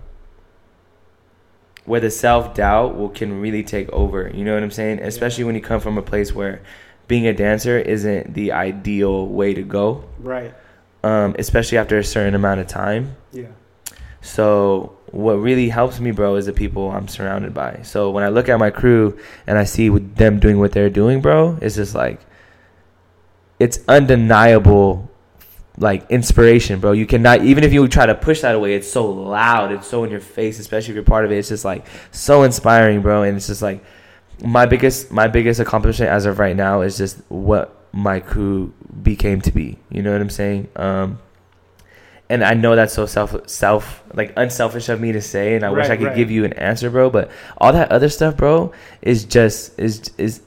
where 1.85 2.01
the 2.01 2.11
self 2.11 2.57
doubt 2.57 2.97
will 2.97 3.11
can 3.11 3.41
really 3.41 3.63
take 3.63 3.89
over. 3.91 4.29
You 4.35 4.45
know 4.45 4.55
what 4.55 4.65
I'm 4.65 4.73
saying? 4.73 4.99
Especially 4.99 5.45
when 5.45 5.55
you 5.55 5.61
come 5.61 5.79
from 5.79 5.99
a 5.99 6.03
place 6.03 6.33
where 6.33 6.63
being 7.07 7.29
a 7.29 7.33
dancer 7.33 7.79
isn't 7.79 8.35
the 8.35 8.51
ideal 8.51 9.29
way 9.29 9.55
to 9.55 9.63
go. 9.63 10.03
Right. 10.19 10.53
Um, 11.03 11.35
especially 11.39 11.79
after 11.79 11.99
a 11.99 12.05
certain 12.05 12.35
amount 12.35 12.61
of 12.61 12.69
time. 12.69 13.17
Yeah. 13.33 13.49
So 14.21 14.97
what 15.11 15.35
really 15.35 15.69
helps 15.69 16.01
me, 16.01 16.13
bro, 16.13 16.37
is 16.37 16.47
the 16.47 16.53
people 16.53 16.91
I'm 16.91 17.09
surrounded 17.09 17.53
by. 17.53 17.81
So 17.83 18.11
when 18.11 18.25
I 18.25 18.29
look 18.29 18.49
at 18.49 18.59
my 18.59 18.71
crew 18.71 19.19
and 19.47 19.59
I 19.59 19.65
see 19.65 19.89
them 19.89 20.39
doing 20.39 20.59
what 20.59 20.73
they're 20.73 20.91
doing, 20.91 21.21
bro, 21.21 21.59
it's 21.61 21.75
just 21.75 21.95
like 21.95 22.21
it's 23.59 23.81
undeniable 23.89 25.11
like 25.79 26.09
inspiration, 26.11 26.81
bro. 26.81 26.93
You 26.93 27.07
cannot 27.07 27.45
even 27.45 27.65
if 27.65 27.73
you 27.73 27.87
try 27.89 28.07
to 28.07 28.15
push 28.15 28.41
that 28.43 28.55
away, 28.55 28.75
it's 28.75 28.91
so 28.91 29.11
loud, 29.11 29.73
it's 29.73 29.87
so 29.87 30.05
in 30.05 30.11
your 30.11 30.21
face, 30.21 30.59
especially 30.59 30.93
if 30.93 30.95
you're 30.95 31.05
part 31.05 31.25
of 31.25 31.33
it. 31.33 31.39
It's 31.39 31.49
just 31.49 31.65
like 31.65 31.87
so 32.11 32.45
inspiring, 32.45 33.03
bro. 33.03 33.23
And 33.23 33.37
it's 33.37 33.49
just 33.49 33.63
like 33.63 33.83
my 34.43 34.67
biggest 34.67 35.11
my 35.11 35.29
biggest 35.29 35.61
accomplishment 35.61 36.11
as 36.11 36.27
of 36.27 36.39
right 36.39 36.57
now 36.57 36.83
is 36.83 36.97
just 36.97 37.19
what 37.29 37.82
my 37.93 38.21
crew 38.21 38.73
became 39.03 39.41
to 39.43 39.53
be. 39.53 39.79
You 39.91 40.03
know 40.03 40.13
what 40.13 40.21
I'm 40.21 40.31
saying? 40.31 40.69
Um 40.77 41.19
and 42.33 42.43
I 42.43 42.55
know 42.55 42.75
that's 42.75 42.95
so 42.95 43.05
self 43.05 43.47
self 43.47 44.03
like 44.15 44.33
unselfish 44.37 44.89
of 44.89 45.01
me 45.01 45.13
to 45.13 45.21
say, 45.21 45.55
and 45.55 45.65
I 45.65 45.71
wish 45.71 45.91
I 45.91 45.99
could 45.99 46.07
right. 46.07 46.17
give 46.17 46.31
you 46.31 46.47
an 46.47 46.55
answer, 46.55 46.89
bro. 46.89 47.11
But 47.11 47.31
all 47.59 47.75
that 47.75 47.93
other 47.93 48.09
stuff, 48.09 48.39
bro, 48.39 48.73
is 49.03 49.27
just 49.27 49.79
is 49.79 50.11
is 50.17 50.41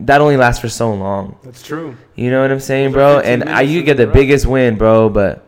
that 0.00 0.20
only 0.20 0.36
lasts 0.36 0.60
for 0.60 0.68
so 0.68 0.92
long. 0.92 1.38
That's 1.42 1.62
true. 1.62 1.96
You 2.16 2.30
know 2.30 2.42
what 2.42 2.50
I'm 2.50 2.60
saying, 2.60 2.92
bro? 2.92 3.20
And 3.20 3.48
I 3.48 3.62
you 3.62 3.82
get 3.82 3.96
the 3.96 4.06
the 4.06 4.12
biggest 4.12 4.44
win, 4.44 4.76
bro, 4.76 5.08
but 5.08 5.46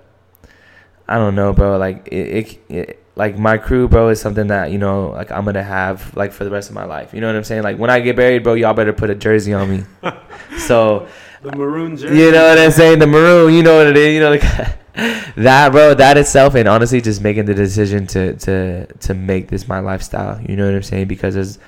I 1.06 1.16
don't 1.16 1.34
know, 1.34 1.52
bro. 1.52 1.76
Like 1.76 2.08
it, 2.08 2.14
it, 2.14 2.60
it, 2.70 3.04
like 3.14 3.36
my 3.36 3.58
crew, 3.58 3.86
bro, 3.86 4.08
is 4.08 4.20
something 4.20 4.46
that 4.46 4.70
you 4.70 4.78
know, 4.78 5.10
like 5.10 5.30
I'm 5.30 5.44
gonna 5.44 5.62
have 5.62 6.16
like 6.16 6.32
for 6.32 6.44
the 6.44 6.50
rest 6.50 6.70
of 6.70 6.74
my 6.74 6.84
life. 6.84 7.12
You 7.12 7.20
know 7.20 7.26
what 7.26 7.36
I'm 7.36 7.44
saying? 7.44 7.62
Like 7.62 7.78
when 7.78 7.90
I 7.90 8.00
get 8.00 8.16
buried, 8.16 8.42
bro, 8.42 8.54
y'all 8.54 8.72
better 8.74 8.94
put 8.94 9.10
a 9.10 9.14
jersey 9.14 9.52
on 9.52 9.70
me. 9.70 9.84
so 10.58 11.08
The 11.44 11.54
maroon 11.54 11.94
jersey. 11.94 12.16
you 12.16 12.32
know 12.32 12.48
what 12.48 12.58
I'm 12.58 12.70
saying? 12.70 13.00
The 13.00 13.06
maroon, 13.06 13.52
you 13.52 13.62
know 13.62 13.76
what 13.76 13.86
it 13.88 13.98
is. 13.98 14.14
You 14.14 14.20
know, 14.20 14.30
like 14.30 14.40
that, 15.36 15.72
bro. 15.72 15.92
That 15.92 16.16
itself, 16.16 16.54
and 16.54 16.66
honestly, 16.66 17.02
just 17.02 17.20
making 17.20 17.44
the 17.44 17.52
decision 17.52 18.06
to 18.08 18.34
to 18.36 18.86
to 18.86 19.14
make 19.14 19.48
this 19.48 19.68
my 19.68 19.78
lifestyle. 19.80 20.40
You 20.40 20.56
know 20.56 20.64
what 20.64 20.74
I'm 20.74 20.82
saying? 20.82 21.06
Because 21.06 21.34
there's, 21.34 21.58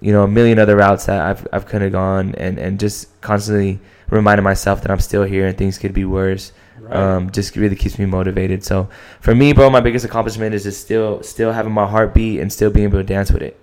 you 0.00 0.12
know, 0.12 0.22
a 0.22 0.28
million 0.28 0.60
other 0.60 0.76
routes 0.76 1.06
that 1.06 1.20
I've 1.20 1.48
I've 1.52 1.66
could 1.66 1.82
have 1.82 1.90
gone, 1.90 2.36
and 2.36 2.58
and 2.58 2.78
just 2.78 3.20
constantly 3.22 3.80
reminding 4.08 4.44
myself 4.44 4.82
that 4.82 4.92
I'm 4.92 5.00
still 5.00 5.24
here 5.24 5.48
and 5.48 5.58
things 5.58 5.78
could 5.78 5.92
be 5.92 6.04
worse. 6.04 6.52
Right. 6.78 6.94
Um, 6.94 7.30
just 7.32 7.56
really 7.56 7.74
keeps 7.74 7.98
me 7.98 8.06
motivated. 8.06 8.62
So 8.62 8.88
for 9.20 9.34
me, 9.34 9.52
bro, 9.52 9.68
my 9.68 9.80
biggest 9.80 10.04
accomplishment 10.04 10.54
is 10.54 10.62
just 10.62 10.80
still 10.80 11.24
still 11.24 11.50
having 11.50 11.72
my 11.72 11.88
heart 11.88 12.14
beat 12.14 12.38
and 12.38 12.52
still 12.52 12.70
being 12.70 12.84
able 12.84 12.98
to 12.98 13.04
dance 13.04 13.32
with 13.32 13.42
it. 13.42 13.58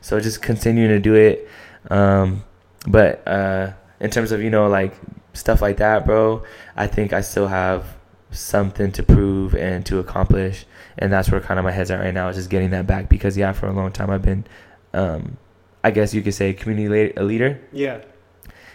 So 0.00 0.18
just 0.18 0.42
continuing 0.42 0.88
to 0.88 0.98
do 0.98 1.14
it. 1.14 1.48
Um, 1.90 2.42
but 2.88 3.26
uh, 3.28 3.72
in 4.00 4.10
terms 4.10 4.32
of 4.32 4.42
you 4.42 4.50
know 4.50 4.68
like 4.68 4.94
stuff 5.32 5.62
like 5.62 5.78
that, 5.78 6.06
bro, 6.06 6.42
I 6.76 6.86
think 6.86 7.12
I 7.12 7.20
still 7.20 7.48
have 7.48 7.96
something 8.30 8.92
to 8.92 9.02
prove 9.02 9.54
and 9.54 9.84
to 9.86 9.98
accomplish, 9.98 10.66
and 10.98 11.12
that's 11.12 11.30
where 11.30 11.40
kind 11.40 11.58
of 11.58 11.64
my 11.64 11.72
head's 11.72 11.90
at 11.90 12.00
right 12.00 12.14
now. 12.14 12.28
Is 12.28 12.36
just 12.36 12.50
getting 12.50 12.70
that 12.70 12.86
back 12.86 13.08
because 13.08 13.36
yeah, 13.36 13.52
for 13.52 13.66
a 13.66 13.72
long 13.72 13.92
time 13.92 14.10
I've 14.10 14.22
been, 14.22 14.46
um, 14.92 15.36
I 15.84 15.90
guess 15.90 16.14
you 16.14 16.22
could 16.22 16.34
say 16.34 16.52
community 16.52 17.12
a 17.16 17.22
leader, 17.22 17.60
yeah. 17.72 18.00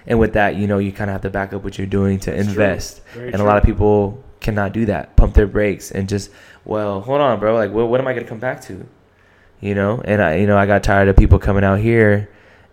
and 0.07 0.19
with 0.19 0.33
that, 0.33 0.55
you 0.55 0.67
know, 0.67 0.77
you 0.77 0.91
kind 0.91 1.09
of 1.09 1.13
have 1.13 1.21
to 1.21 1.29
back 1.29 1.53
up 1.53 1.63
what 1.63 1.77
you're 1.77 1.87
doing 1.87 2.19
to 2.21 2.31
true. 2.31 2.39
invest 2.39 3.01
and 3.13 3.33
true. 3.33 3.43
a 3.43 3.45
lot 3.45 3.57
of 3.57 3.63
people 3.63 4.23
cannot 4.41 4.73
do 4.73 4.85
that 4.85 5.15
pump 5.15 5.35
their 5.35 5.47
brakes 5.47 5.91
and 5.91 6.09
just 6.09 6.31
well 6.65 6.99
hold 7.01 7.21
on 7.21 7.39
bro 7.39 7.53
like 7.53 7.71
what, 7.71 7.87
what 7.87 8.01
am 8.01 8.07
i 8.07 8.11
going 8.11 8.23
to 8.23 8.29
come 8.29 8.39
back 8.39 8.59
to 8.59 8.85
you 9.61 9.73
know 9.73 10.01
and 10.03 10.21
i 10.21 10.35
you 10.35 10.47
know 10.47 10.57
i 10.57 10.65
got 10.65 10.83
tired 10.83 11.07
of 11.07 11.15
people 11.15 11.39
coming 11.39 11.63
out 11.63 11.79
here 11.79 12.27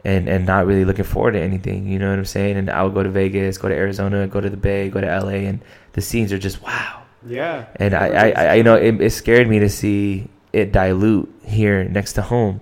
and 0.05 0.29
and 0.29 0.47
not 0.47 0.67
really 0.67 0.85
looking 0.85 1.05
forward 1.05 1.33
to 1.33 1.41
anything 1.41 1.87
you 1.89 1.99
know 1.99 2.09
what 2.11 2.19
i'm 2.19 2.25
saying 2.25 2.57
and 2.57 2.71
i 2.71 2.83
would 2.83 2.95
go 2.95 3.03
to 3.03 3.11
vegas 3.11 3.59
go 3.59 3.69
to 3.69 3.75
arizona 3.75 4.27
go 4.29 4.41
to 4.41 4.49
the 4.51 4.57
bay 4.57 4.89
go 4.89 5.01
to 5.01 5.07
la 5.07 5.29
and 5.31 5.61
the 5.95 6.01
scenes 6.01 6.33
are 6.33 6.39
just 6.39 6.63
wow 6.63 7.03
Yeah. 7.27 7.67
and 7.77 7.95
i 7.95 8.07
i, 8.09 8.31
I 8.31 8.55
you 8.55 8.63
know 8.63 8.77
it, 8.77 9.01
it 9.01 9.11
scared 9.11 9.49
me 9.49 9.59
to 9.59 9.69
see 9.69 10.29
it 10.53 10.73
dilute 10.73 11.29
here 11.45 11.85
next 11.85 12.13
to 12.15 12.23
home 12.23 12.61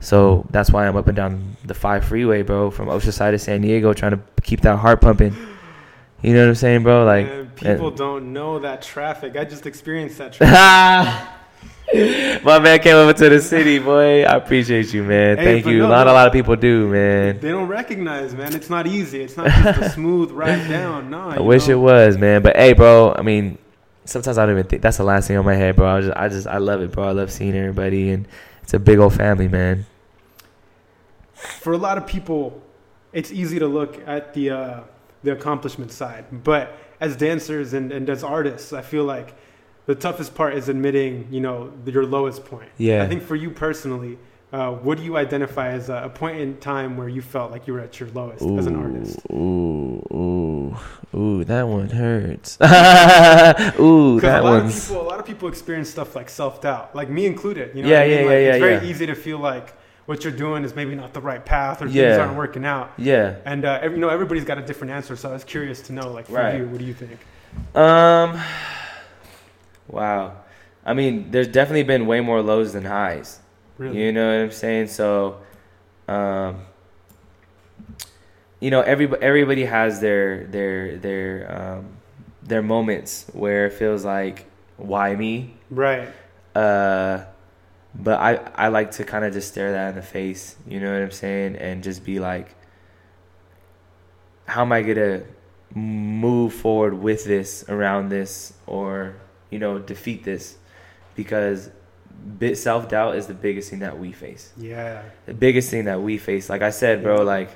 so 0.00 0.46
that's 0.50 0.70
why 0.70 0.86
i'm 0.88 0.96
up 0.96 1.06
and 1.08 1.16
down 1.16 1.56
the 1.64 1.74
five 1.74 2.04
freeway 2.04 2.42
bro 2.42 2.70
from 2.70 2.88
oceanside 2.88 3.32
to 3.32 3.38
san 3.38 3.60
diego 3.60 3.92
trying 3.92 4.12
to 4.12 4.20
keep 4.42 4.62
that 4.62 4.76
heart 4.78 5.00
pumping 5.00 5.34
you 6.22 6.32
know 6.32 6.40
what 6.40 6.48
i'm 6.48 6.54
saying 6.54 6.82
bro 6.82 7.04
like 7.04 7.26
Man, 7.26 7.50
people 7.76 7.90
don't 7.90 8.32
know 8.32 8.60
that 8.60 8.82
traffic. 8.82 9.36
I 9.36 9.44
just 9.44 9.66
experienced 9.66 10.18
that 10.18 10.32
traffic. 10.34 11.28
My 12.44 12.58
man 12.58 12.80
came 12.80 12.96
over 12.96 13.14
to 13.14 13.28
the 13.30 13.40
city, 13.40 13.78
boy. 13.78 14.22
I 14.22 14.36
appreciate 14.36 14.92
you, 14.92 15.02
man. 15.02 15.38
Hey, 15.38 15.44
Thank 15.44 15.66
you. 15.66 15.78
no, 15.78 15.88
not 15.88 16.06
a 16.06 16.12
lot 16.12 16.26
of 16.26 16.34
people 16.34 16.54
do, 16.54 16.86
man. 16.88 17.40
They 17.40 17.50
don't 17.50 17.66
recognize, 17.66 18.34
man. 18.34 18.54
It's 18.54 18.68
not 18.68 18.86
easy. 18.86 19.22
It's 19.22 19.38
not 19.38 19.46
just 19.46 19.80
a 19.80 19.90
smooth 19.94 20.30
ride 20.30 20.68
down. 20.68 21.08
No, 21.08 21.30
I 21.30 21.40
wish 21.40 21.66
it 21.68 21.76
was, 21.76 22.18
man. 22.18 22.42
But 22.42 22.56
hey, 22.56 22.74
bro. 22.74 23.14
I 23.16 23.22
mean, 23.22 23.56
sometimes 24.04 24.36
I 24.36 24.44
don't 24.44 24.56
even 24.56 24.68
think 24.68 24.82
that's 24.82 24.98
the 24.98 25.04
last 25.04 25.28
thing 25.28 25.38
on 25.38 25.46
my 25.46 25.54
head, 25.54 25.76
bro. 25.76 25.88
I 25.88 26.00
just, 26.02 26.16
I 26.16 26.28
just, 26.28 26.46
I 26.46 26.58
love 26.58 26.82
it, 26.82 26.92
bro. 26.92 27.08
I 27.08 27.12
love 27.12 27.32
seeing 27.32 27.56
everybody, 27.56 28.10
and 28.10 28.28
it's 28.62 28.74
a 28.74 28.78
big 28.78 28.98
old 28.98 29.14
family, 29.14 29.48
man. 29.48 29.86
For 31.32 31.72
a 31.72 31.78
lot 31.78 31.96
of 31.96 32.06
people, 32.06 32.62
it's 33.14 33.32
easy 33.32 33.58
to 33.60 33.66
look 33.66 34.06
at 34.06 34.34
the 34.34 34.50
uh, 34.50 34.80
the 35.22 35.32
accomplishment 35.32 35.90
side, 35.90 36.26
but 36.44 36.76
as 37.00 37.16
dancers 37.16 37.72
and, 37.72 37.92
and 37.92 38.10
as 38.10 38.22
artists, 38.22 38.74
I 38.74 38.82
feel 38.82 39.04
like 39.04 39.34
the 39.88 39.94
toughest 39.94 40.34
part 40.34 40.52
is 40.54 40.68
admitting, 40.68 41.26
you 41.30 41.40
know, 41.40 41.72
your 41.86 42.04
lowest 42.04 42.44
point. 42.44 42.68
Yeah. 42.76 43.02
I 43.02 43.06
think 43.08 43.22
for 43.22 43.34
you 43.34 43.48
personally, 43.50 44.18
uh, 44.52 44.70
what 44.72 44.98
do 44.98 45.02
you 45.04 45.16
identify 45.16 45.68
as 45.70 45.88
a, 45.88 45.94
a 46.04 46.08
point 46.10 46.38
in 46.40 46.58
time 46.58 46.98
where 46.98 47.08
you 47.08 47.22
felt 47.22 47.50
like 47.50 47.66
you 47.66 47.72
were 47.72 47.80
at 47.80 47.98
your 47.98 48.10
lowest 48.10 48.42
as 48.44 48.66
an 48.66 48.76
artist? 48.76 49.18
Ooh, 49.32 50.04
ooh, 50.12 50.76
ooh, 51.18 51.42
that 51.44 51.66
one 51.66 51.88
hurts. 51.88 52.58
ooh, 53.80 54.20
that 54.20 54.40
a 54.40 54.44
lot 54.44 54.66
of 54.66 54.70
people, 54.74 55.00
a 55.00 55.08
lot 55.08 55.18
of 55.20 55.24
people 55.24 55.48
experience 55.48 55.88
stuff 55.88 56.14
like 56.14 56.28
self 56.28 56.60
doubt, 56.60 56.94
like 56.94 57.08
me 57.08 57.24
included. 57.24 57.74
You 57.74 57.82
know, 57.82 57.88
Yeah, 57.88 58.00
I 58.00 58.08
mean? 58.08 58.10
yeah, 58.10 58.16
Like, 58.24 58.28
yeah, 58.30 58.36
It's 58.36 58.54
yeah, 58.56 58.58
very 58.60 58.74
yeah. 58.86 58.90
easy 58.92 59.06
to 59.06 59.14
feel 59.14 59.38
like 59.38 59.72
what 60.04 60.22
you're 60.22 60.34
doing 60.34 60.64
is 60.64 60.74
maybe 60.74 60.94
not 60.94 61.14
the 61.14 61.20
right 61.22 61.42
path, 61.44 61.80
or 61.80 61.86
things 61.88 62.18
aren't 62.18 62.36
working 62.36 62.66
out. 62.66 62.92
Yeah. 62.98 63.36
And 63.46 63.64
uh, 63.64 63.78
every, 63.80 63.96
you 63.96 64.02
know, 64.02 64.10
everybody's 64.10 64.44
got 64.44 64.58
a 64.58 64.62
different 64.62 64.90
answer. 64.92 65.16
So 65.16 65.30
I 65.30 65.32
was 65.32 65.44
curious 65.44 65.80
to 65.82 65.94
know, 65.94 66.12
like, 66.12 66.26
for 66.26 66.34
Right. 66.34 66.58
you, 66.58 66.66
what 66.66 66.78
do 66.78 66.84
you 66.84 66.94
think? 66.94 67.18
Um. 67.74 68.38
Wow. 69.88 70.36
I 70.84 70.94
mean, 70.94 71.30
there's 71.30 71.48
definitely 71.48 71.82
been 71.82 72.06
way 72.06 72.20
more 72.20 72.40
lows 72.40 72.72
than 72.72 72.84
highs. 72.84 73.40
Really? 73.76 74.04
You 74.04 74.12
know 74.12 74.26
what 74.26 74.44
I'm 74.44 74.50
saying? 74.50 74.88
So, 74.88 75.40
um, 76.06 76.62
you 78.60 78.70
know, 78.70 78.80
everybody 78.80 79.22
everybody 79.22 79.64
has 79.64 80.00
their 80.00 80.46
their 80.46 80.96
their 80.98 81.78
um, 81.78 81.96
their 82.42 82.62
moments 82.62 83.26
where 83.32 83.66
it 83.66 83.74
feels 83.74 84.04
like, 84.04 84.46
why 84.76 85.14
me? 85.14 85.54
Right. 85.70 86.08
Uh, 86.54 87.24
but 87.94 88.18
I 88.18 88.34
I 88.54 88.68
like 88.68 88.92
to 88.92 89.04
kind 89.04 89.24
of 89.24 89.32
just 89.32 89.48
stare 89.48 89.72
that 89.72 89.90
in 89.90 89.94
the 89.94 90.02
face. 90.02 90.56
You 90.66 90.80
know 90.80 90.92
what 90.92 91.02
I'm 91.02 91.10
saying? 91.10 91.56
And 91.56 91.82
just 91.82 92.04
be 92.04 92.18
like, 92.18 92.54
how 94.46 94.62
am 94.62 94.72
I 94.72 94.82
gonna 94.82 95.22
move 95.74 96.54
forward 96.54 96.94
with 96.94 97.24
this, 97.24 97.64
around 97.68 98.08
this, 98.08 98.54
or 98.66 99.16
you 99.50 99.58
know, 99.58 99.78
defeat 99.78 100.24
this? 100.24 100.56
Because 101.14 101.70
bit 102.38 102.56
self 102.58 102.88
doubt 102.88 103.16
is 103.16 103.26
the 103.26 103.34
biggest 103.34 103.70
thing 103.70 103.78
that 103.80 103.98
we 103.98 104.12
face. 104.12 104.52
Yeah. 104.56 105.02
The 105.26 105.34
biggest 105.34 105.70
thing 105.70 105.84
that 105.86 106.00
we 106.00 106.18
face. 106.18 106.48
Like 106.50 106.62
I 106.62 106.70
said, 106.70 107.02
bro, 107.02 107.22
like 107.22 107.50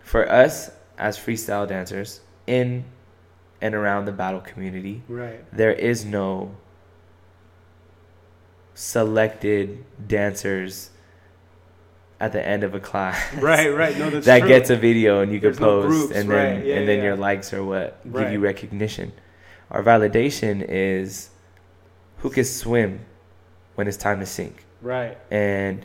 for 0.00 0.30
us 0.30 0.70
as 0.98 1.18
freestyle 1.18 1.66
dancers 1.68 2.20
in 2.46 2.84
and 3.60 3.74
around 3.74 4.04
the 4.04 4.12
battle 4.12 4.40
community, 4.40 5.02
Right. 5.08 5.44
there 5.52 5.72
is 5.72 6.04
no 6.04 6.54
selected 8.74 9.84
dancers 10.06 10.90
at 12.20 12.32
the 12.32 12.46
end 12.46 12.62
of 12.64 12.74
a 12.74 12.80
class 12.80 13.18
Right. 13.40 13.68
Right. 13.74 13.96
No, 13.98 14.10
that's 14.10 14.26
that 14.26 14.40
true. 14.40 14.48
gets 14.48 14.70
a 14.70 14.76
video 14.76 15.20
and 15.20 15.32
you 15.32 15.38
can 15.40 15.48
There's 15.48 15.60
no 15.60 15.82
post 15.82 15.88
groups, 15.88 16.14
and 16.16 16.30
then 16.30 16.56
right, 16.56 16.64
yeah, 16.66 16.74
and 16.76 16.88
then 16.88 16.98
yeah. 16.98 17.04
your 17.04 17.16
likes 17.16 17.52
are 17.52 17.64
what 17.64 18.00
give 18.12 18.32
you 18.32 18.40
recognition. 18.40 19.12
Our 19.70 19.82
validation 19.82 20.64
is 20.68 21.30
who 22.18 22.30
can 22.30 22.44
swim 22.44 23.00
when 23.74 23.88
it's 23.88 23.96
time 23.96 24.20
to 24.20 24.26
sink 24.26 24.64
Right. 24.80 25.18
and 25.30 25.84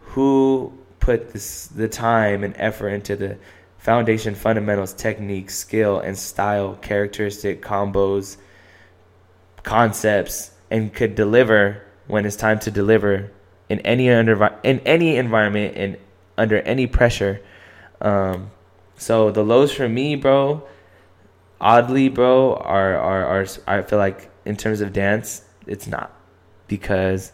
who 0.00 0.72
put 1.00 1.30
this, 1.32 1.66
the 1.68 1.88
time 1.88 2.44
and 2.44 2.54
effort 2.56 2.88
into 2.90 3.16
the 3.16 3.38
foundation 3.78 4.34
fundamentals 4.34 4.92
technique 4.94 5.50
skill 5.50 5.98
and 6.00 6.16
style 6.16 6.76
characteristic 6.80 7.60
combos 7.62 8.36
concepts 9.62 10.52
and 10.70 10.92
could 10.92 11.14
deliver 11.14 11.82
when 12.06 12.24
it's 12.24 12.36
time 12.36 12.58
to 12.58 12.70
deliver 12.70 13.30
in 13.68 13.80
any 13.80 14.10
under 14.10 14.58
in 14.62 14.78
any 14.80 15.16
environment 15.16 15.74
and 15.76 15.96
under 16.36 16.60
any 16.60 16.86
pressure 16.86 17.40
um 18.00 18.50
so 18.96 19.30
the 19.30 19.42
lows 19.42 19.72
for 19.72 19.88
me 19.88 20.16
bro 20.16 20.62
oddly 21.60 22.08
bro 22.08 22.54
are 22.56 22.96
are, 22.96 23.24
are 23.24 23.46
i 23.66 23.82
feel 23.82 23.98
like 23.98 24.30
in 24.44 24.56
terms 24.56 24.80
of 24.80 24.92
dance 24.92 25.42
it's 25.66 25.86
not 25.86 26.12
because 26.68 27.32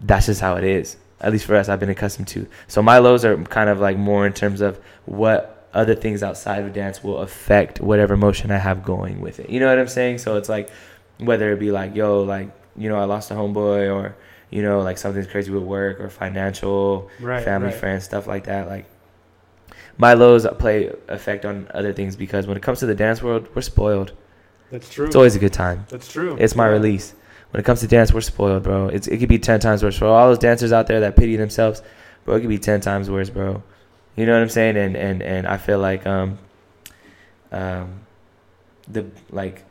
that's 0.00 0.26
just 0.26 0.40
how 0.40 0.56
it 0.56 0.64
is. 0.64 0.96
At 1.20 1.32
least 1.32 1.46
for 1.46 1.56
us, 1.56 1.68
I've 1.70 1.80
been 1.80 1.88
accustomed 1.88 2.28
to. 2.28 2.46
So 2.68 2.82
my 2.82 2.98
lows 2.98 3.24
are 3.24 3.36
kind 3.44 3.70
of 3.70 3.80
like 3.80 3.96
more 3.96 4.26
in 4.26 4.34
terms 4.34 4.60
of 4.60 4.78
what 5.06 5.68
other 5.72 5.94
things 5.94 6.22
outside 6.22 6.62
of 6.62 6.72
dance 6.74 7.02
will 7.02 7.18
affect 7.18 7.80
whatever 7.80 8.16
motion 8.16 8.50
I 8.50 8.58
have 8.58 8.84
going 8.84 9.20
with 9.20 9.40
it. 9.40 9.48
You 9.48 9.60
know 9.60 9.68
what 9.68 9.78
I'm 9.78 9.88
saying? 9.88 10.18
So 10.18 10.36
it's 10.36 10.48
like 10.50 10.68
whether 11.18 11.52
it 11.52 11.58
be 11.58 11.70
like, 11.70 11.94
yo, 11.94 12.22
like, 12.22 12.50
you 12.76 12.88
know, 12.90 12.98
I 12.98 13.04
lost 13.04 13.30
a 13.30 13.34
homeboy 13.34 13.94
or, 13.94 14.14
you 14.50 14.62
know, 14.62 14.80
like 14.82 14.98
something's 14.98 15.26
crazy 15.26 15.50
with 15.50 15.62
work 15.62 16.00
or 16.00 16.10
financial, 16.10 17.08
Right. 17.20 17.42
family, 17.42 17.68
right. 17.68 17.76
friends, 17.76 18.04
stuff 18.04 18.26
like 18.26 18.44
that. 18.44 18.68
Like 18.68 18.84
my 19.98 20.14
lows 20.14 20.46
play 20.58 20.92
effect 21.08 21.44
on 21.44 21.68
other 21.72 21.92
things 21.92 22.16
because 22.16 22.46
when 22.46 22.56
it 22.56 22.62
comes 22.62 22.80
to 22.80 22.86
the 22.86 22.94
dance 22.94 23.22
world, 23.22 23.48
we're 23.54 23.62
spoiled. 23.62 24.12
That's 24.70 24.88
true. 24.90 25.06
It's 25.06 25.16
always 25.16 25.36
a 25.36 25.38
good 25.38 25.52
time. 25.52 25.86
That's 25.88 26.10
true. 26.10 26.36
It's 26.38 26.54
my 26.56 26.66
Yeah. 26.66 26.72
release. 26.72 27.14
When 27.50 27.60
it 27.60 27.64
comes 27.64 27.80
to 27.80 27.86
dance, 27.86 28.12
we're 28.12 28.20
spoiled, 28.20 28.64
bro. 28.64 28.88
It's 28.88 29.06
it 29.06 29.18
could 29.18 29.28
be 29.28 29.38
ten 29.38 29.60
times 29.60 29.82
worse 29.82 29.96
for 29.96 30.06
all 30.06 30.28
those 30.28 30.38
dancers 30.38 30.72
out 30.72 30.86
there 30.88 31.00
that 31.00 31.16
pity 31.16 31.36
themselves, 31.36 31.82
bro. 32.24 32.34
It 32.36 32.40
could 32.40 32.48
be 32.48 32.58
ten 32.58 32.80
times 32.80 33.08
worse, 33.10 33.30
bro. 33.30 33.62
You 34.16 34.26
know 34.26 34.32
what 34.32 34.42
I'm 34.42 34.48
saying? 34.48 34.76
And 34.76 34.96
and 34.96 35.22
and 35.22 35.46
I 35.46 35.56
feel 35.56 35.78
like 35.78 36.06
um 36.06 36.38
um 37.52 38.00
the 38.88 39.06
like 39.30 39.64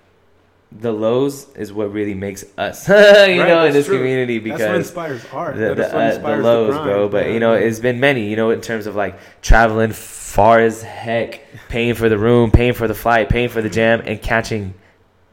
the 0.71 0.91
lows 0.91 1.47
is 1.55 1.71
what 1.71 1.91
really 1.93 2.13
makes 2.13 2.43
us, 2.57 2.87
you 2.89 2.95
Right, 2.95 3.37
know, 3.47 3.65
in 3.65 3.73
this 3.73 3.85
true. 3.85 3.97
community 3.97 4.39
That's 4.39 4.61
what 4.61 4.67
because 4.67 4.87
inspires 4.87 5.25
art. 5.31 5.55
the, 5.55 5.61
the, 5.61 5.69
what 5.69 5.79
uh, 5.95 5.99
inspires 5.99 6.17
the 6.21 6.43
lows, 6.43 6.73
grind. 6.73 6.83
bro. 6.89 7.07
But 7.09 7.27
Yeah, 7.27 7.31
you 7.33 7.39
know, 7.39 7.53
it's 7.53 7.79
been 7.79 7.99
many. 7.99 8.29
You 8.29 8.35
know, 8.35 8.49
in 8.51 8.61
terms 8.61 8.85
of 8.87 8.95
like 8.95 9.17
traveling 9.41 9.91
far 9.93 10.59
as 10.59 10.81
heck, 10.83 11.41
paying 11.69 11.95
for 11.95 12.09
the 12.09 12.17
room, 12.17 12.51
paying 12.51 12.73
for 12.73 12.87
the 12.87 12.95
flight, 12.95 13.29
paying 13.29 13.47
for 13.49 13.61
the 13.61 13.69
jam, 13.69 14.01
and 14.05 14.21
catching 14.21 14.73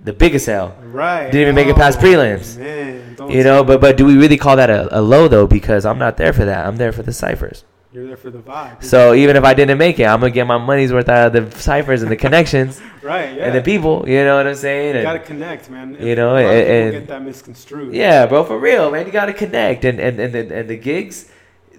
the 0.05 0.13
biggest 0.13 0.49
L. 0.49 0.77
right. 0.83 1.27
didn't 1.27 1.41
even 1.43 1.55
make 1.55 1.69
it 1.69 1.77
past 1.77 1.99
Oh, 1.99 2.03
prelims. 2.03 2.57
Man, 2.59 3.17
You 3.31 3.43
know, 3.45 3.63
but 3.65 3.81
but 3.81 3.97
do 3.97 4.05
we 4.05 4.17
really 4.17 4.37
call 4.37 4.57
that 4.57 4.71
a, 4.71 4.99
a 4.99 5.01
low 5.01 5.29
though? 5.29 5.47
Because 5.47 5.85
I'm 5.87 5.99
not 5.99 6.17
there 6.17 6.33
for 6.33 6.45
that. 6.45 6.67
I'm 6.67 6.77
there 6.77 6.93
for 6.93 7.03
the 7.03 7.13
ciphers. 7.13 7.65
You're 7.93 8.07
there 8.07 8.17
for 8.17 8.31
the 8.31 8.39
vibe. 8.39 8.83
So 8.83 9.13
even 9.13 9.37
if 9.37 9.45
I 9.45 9.53
didn't 9.53 9.77
make 9.77 9.99
it, 10.01 10.05
I'm 10.05 10.21
gonna 10.21 10.31
get 10.31 10.47
my 10.47 10.57
money's 10.57 10.93
worth 10.95 11.11
out 11.11 11.37
of 11.37 11.51
the 11.53 11.59
ciphers 11.61 12.01
and 12.01 12.11
the 12.11 12.17
connections 12.17 12.81
right, 13.03 13.37
yeah. 13.37 13.45
and 13.45 13.55
the 13.55 13.61
people. 13.61 14.09
You 14.09 14.25
know 14.25 14.37
what 14.39 14.47
I'm 14.47 14.55
saying? 14.55 14.95
You 14.95 15.01
And- 15.01 15.05
gotta 15.05 15.19
connect, 15.19 15.69
man. 15.69 15.97
you 16.01 16.15
know, 16.17 16.31
a 16.31 16.37
lot 16.37 16.45
of 16.45 16.51
and- 16.51 16.69
and- 16.69 16.93
get 16.93 17.09
that 17.09 17.23
misconstrued. 17.23 17.93
yeah, 17.95 18.25
bro, 18.25 18.45
for 18.45 18.59
real, 18.59 18.91
man. 18.91 19.05
You 19.05 19.13
gotta 19.13 19.35
connect, 19.35 19.85
and 19.85 20.01
and 20.01 20.19
and 20.19 20.33
the, 20.33 20.57
and 20.57 20.71
the 20.71 20.77
gigs, 20.79 21.29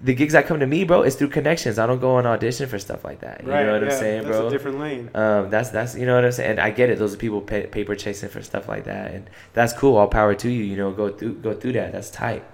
the 0.00 0.14
gigs 0.14 0.34
that 0.34 0.46
come 0.46 0.60
to 0.60 0.66
me, 0.68 0.84
bro, 0.84 1.02
is 1.02 1.16
through 1.16 1.30
connections. 1.30 1.80
I 1.80 1.86
don't 1.88 2.00
go 2.00 2.14
on 2.14 2.26
audition 2.26 2.68
for 2.68 2.78
stuff 2.78 3.04
like 3.04 3.18
that. 3.20 3.42
You 3.44 3.50
right. 3.50 3.66
know 3.66 3.72
what 3.72 3.82
yeah, 3.82 3.92
I'm 3.92 3.98
saying, 3.98 4.22
bro? 4.22 4.32
that's 4.42 4.46
a 4.46 4.50
different 4.50 4.78
lane. 4.78 5.10
Um, 5.16 5.50
that's 5.50 5.70
that's 5.70 5.96
you 5.96 6.06
know 6.06 6.14
what 6.14 6.24
I'm 6.24 6.30
saying. 6.30 6.50
And 6.52 6.60
I 6.60 6.70
get 6.70 6.90
it. 6.90 6.98
Those 7.00 7.14
are 7.14 7.16
people 7.16 7.40
pay, 7.40 7.66
paper 7.66 7.96
chasing 7.96 8.28
for 8.28 8.40
stuff 8.40 8.68
like 8.68 8.84
that, 8.84 9.10
and 9.10 9.28
that's 9.52 9.72
cool. 9.72 9.96
All 9.96 10.06
power 10.06 10.36
to 10.36 10.48
you. 10.48 10.62
You 10.62 10.76
know, 10.76 10.92
go 10.92 11.08
through 11.10 11.34
go 11.42 11.54
through 11.54 11.72
that. 11.72 11.90
That's 11.90 12.10
tight. 12.10 12.44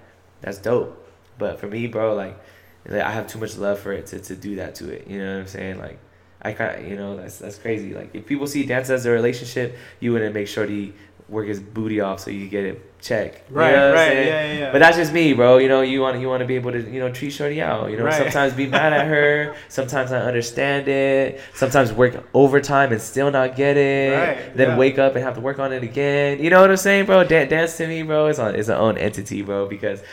That's 0.41 0.57
dope. 0.57 0.97
But 1.37 1.59
for 1.59 1.67
me, 1.67 1.85
bro, 1.87 2.15
like, 2.15 2.39
like, 2.87 3.01
I 3.01 3.11
have 3.11 3.27
too 3.27 3.39
much 3.39 3.57
love 3.57 3.79
for 3.79 3.93
it 3.93 4.07
to, 4.07 4.19
to 4.19 4.35
do 4.35 4.55
that 4.57 4.75
to 4.75 4.89
it. 4.91 5.07
You 5.07 5.19
know 5.19 5.33
what 5.33 5.39
I'm 5.41 5.47
saying? 5.47 5.79
Like, 5.79 5.99
I 6.41 6.53
kind 6.53 6.87
you 6.89 6.95
know 6.95 7.17
that's 7.17 7.37
that's 7.37 7.57
crazy. 7.57 7.93
Like, 7.93 8.15
if 8.15 8.25
people 8.25 8.47
see 8.47 8.65
dance 8.65 8.89
as 8.89 9.05
a 9.05 9.11
relationship, 9.11 9.77
you 9.99 10.11
wouldn't 10.13 10.33
make 10.33 10.47
sure 10.47 10.65
to 10.65 10.93
work 11.29 11.47
his 11.47 11.61
booty 11.61 12.01
off 12.01 12.19
so 12.19 12.29
you 12.29 12.47
get 12.49 12.65
it 12.65 12.99
check. 13.01 13.45
You 13.49 13.55
Right, 13.55 13.71
know 13.71 13.89
what 13.91 13.97
I'm 13.99 14.07
right. 14.07 14.17
Yeah, 14.17 14.23
yeah, 14.45 14.53
yeah. 14.59 14.71
But 14.73 14.79
that's 14.79 14.97
just 14.97 15.13
me, 15.13 15.31
bro. 15.33 15.59
You 15.59 15.69
know, 15.69 15.81
you 15.81 16.01
want 16.01 16.19
you 16.19 16.27
want 16.27 16.41
to 16.41 16.45
be 16.45 16.55
able 16.55 16.71
to, 16.73 16.81
you 16.81 16.99
know, 16.99 17.09
treat 17.11 17.29
Shorty 17.31 17.61
out. 17.61 17.89
You 17.89 17.97
know, 17.97 18.03
Right. 18.03 18.13
sometimes 18.13 18.53
be 18.53 18.67
mad 18.67 18.91
at 18.91 19.07
her. 19.07 19.55
Sometimes 19.69 20.11
I 20.11 20.19
understand 20.19 20.87
it. 20.89 21.39
Sometimes 21.53 21.93
work 21.93 22.27
overtime 22.33 22.91
and 22.91 23.01
still 23.01 23.31
not 23.31 23.55
get 23.55 23.77
it. 23.77 24.17
Right, 24.17 24.57
Then 24.57 24.69
yeah. 24.69 24.77
wake 24.77 24.99
up 24.99 25.15
and 25.15 25.23
have 25.23 25.35
to 25.35 25.41
work 25.41 25.57
on 25.59 25.71
it 25.71 25.83
again. 25.83 26.43
You 26.43 26.49
know 26.49 26.59
what 26.61 26.69
I'm 26.69 26.77
saying, 26.77 27.05
bro? 27.05 27.23
Dan- 27.23 27.47
dance 27.47 27.77
to 27.77 27.87
me, 27.87 28.03
bro. 28.03 28.27
It's 28.27 28.39
on 28.39 28.53
it's 28.55 28.67
an 28.67 28.75
own 28.75 28.97
entity, 28.97 29.41
bro. 29.41 29.67
Because 29.67 30.03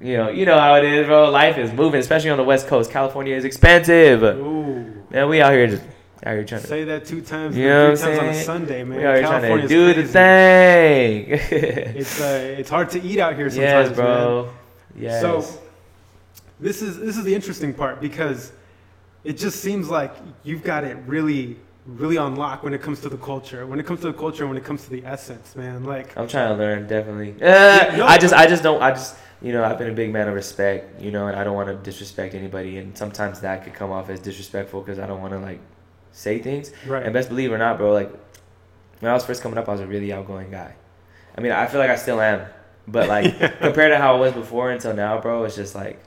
you 0.00 0.16
know, 0.16 0.28
you 0.28 0.44
know 0.44 0.58
how 0.58 0.76
it 0.76 0.84
is, 0.84 1.06
bro. 1.06 1.30
Life 1.30 1.58
is 1.58 1.72
moving, 1.72 2.00
especially 2.00 2.30
on 2.30 2.36
the 2.36 2.44
West 2.44 2.66
Coast. 2.66 2.90
California 2.90 3.34
is 3.34 3.44
expensive. 3.44 4.22
Ooh. 4.22 5.04
Man, 5.10 5.28
we 5.28 5.40
out 5.40 5.52
here 5.52 5.66
just 5.66 5.82
out 6.24 6.32
here 6.32 6.44
trying 6.44 6.60
to. 6.60 6.66
Say 6.66 6.84
that 6.84 7.04
two 7.06 7.22
times, 7.22 7.56
You 7.56 7.68
know 7.68 7.96
three 7.96 8.04
times 8.04 8.18
on 8.18 8.28
a? 8.28 8.42
Sunday, 8.42 8.84
man. 8.84 8.98
We 8.98 9.06
out 9.06 9.16
here 9.16 9.26
trying 9.26 9.60
to 9.60 9.68
do 9.68 9.94
the 9.94 10.04
thing. 10.04 11.26
It's 11.28 12.20
uh, 12.20 12.54
it's 12.58 12.70
hard 12.70 12.90
to 12.90 13.02
eat 13.02 13.18
out 13.18 13.36
here 13.36 13.48
sometimes, 13.48 13.88
yes, 13.88 13.96
bro. 13.96 14.52
Yes. 14.96 15.20
So 15.20 15.60
this 16.60 16.82
is 16.82 16.98
this 16.98 17.16
is 17.16 17.24
the 17.24 17.34
interesting 17.34 17.72
part 17.72 18.00
because 18.00 18.52
it 19.24 19.38
just 19.38 19.60
seems 19.60 19.88
like 19.88 20.14
you've 20.42 20.62
got 20.62 20.84
it 20.84 20.96
really 21.06 21.56
really 21.86 22.18
on 22.18 22.36
lock 22.36 22.62
when 22.62 22.74
it 22.74 22.82
comes 22.82 23.00
to 23.00 23.08
the 23.08 23.16
culture. 23.16 23.66
When 23.66 23.78
it 23.78 23.86
comes 23.86 24.00
to 24.00 24.08
the 24.08 24.12
culture, 24.12 24.46
when 24.46 24.56
it 24.56 24.64
comes 24.64 24.84
to 24.84 24.90
the 24.90 25.04
essence, 25.04 25.54
man. 25.54 25.84
Like 25.84 26.16
I'm 26.16 26.28
trying 26.28 26.48
to 26.50 26.56
learn, 26.56 26.86
definitely. 26.86 27.34
Uh, 27.40 27.96
no, 27.96 28.06
I 28.06 28.18
just, 28.18 28.34
I 28.34 28.46
just 28.46 28.62
don't, 28.62 28.82
I 28.82 28.90
just, 28.90 29.16
you 29.40 29.52
know, 29.52 29.64
I've 29.64 29.78
been 29.78 29.90
a 29.90 29.94
big 29.94 30.12
man 30.12 30.28
of 30.28 30.34
respect, 30.34 31.00
you 31.00 31.10
know, 31.10 31.28
and 31.28 31.36
I 31.36 31.44
don't 31.44 31.54
want 31.54 31.68
to 31.68 31.76
disrespect 31.76 32.34
anybody, 32.34 32.78
and 32.78 32.96
sometimes 32.96 33.40
that 33.40 33.64
could 33.64 33.74
come 33.74 33.92
off 33.92 34.10
as 34.10 34.20
disrespectful 34.20 34.80
because 34.80 34.98
I 34.98 35.06
don't 35.06 35.20
want 35.20 35.32
to 35.32 35.38
like 35.38 35.60
say 36.12 36.38
things. 36.38 36.72
right. 36.86 37.02
And 37.04 37.12
best 37.12 37.28
believe 37.28 37.50
it 37.50 37.54
or 37.54 37.58
not, 37.58 37.78
bro, 37.78 37.92
like 37.92 38.10
when 39.00 39.10
I 39.10 39.14
was 39.14 39.24
first 39.24 39.42
coming 39.42 39.58
up, 39.58 39.68
I 39.68 39.72
was 39.72 39.80
a 39.80 39.86
really 39.86 40.12
outgoing 40.12 40.50
guy. 40.50 40.74
I 41.36 41.40
mean, 41.40 41.52
I 41.52 41.66
feel 41.66 41.80
like 41.80 41.90
I 41.90 41.96
still 41.96 42.20
am, 42.20 42.46
but 42.88 43.08
like 43.08 43.38
compared 43.60 43.92
to 43.92 43.98
how 43.98 44.16
I 44.16 44.18
was 44.18 44.32
before 44.32 44.70
until 44.70 44.94
now, 44.94 45.20
bro, 45.20 45.44
it's 45.44 45.56
just 45.56 45.74
like. 45.74 46.02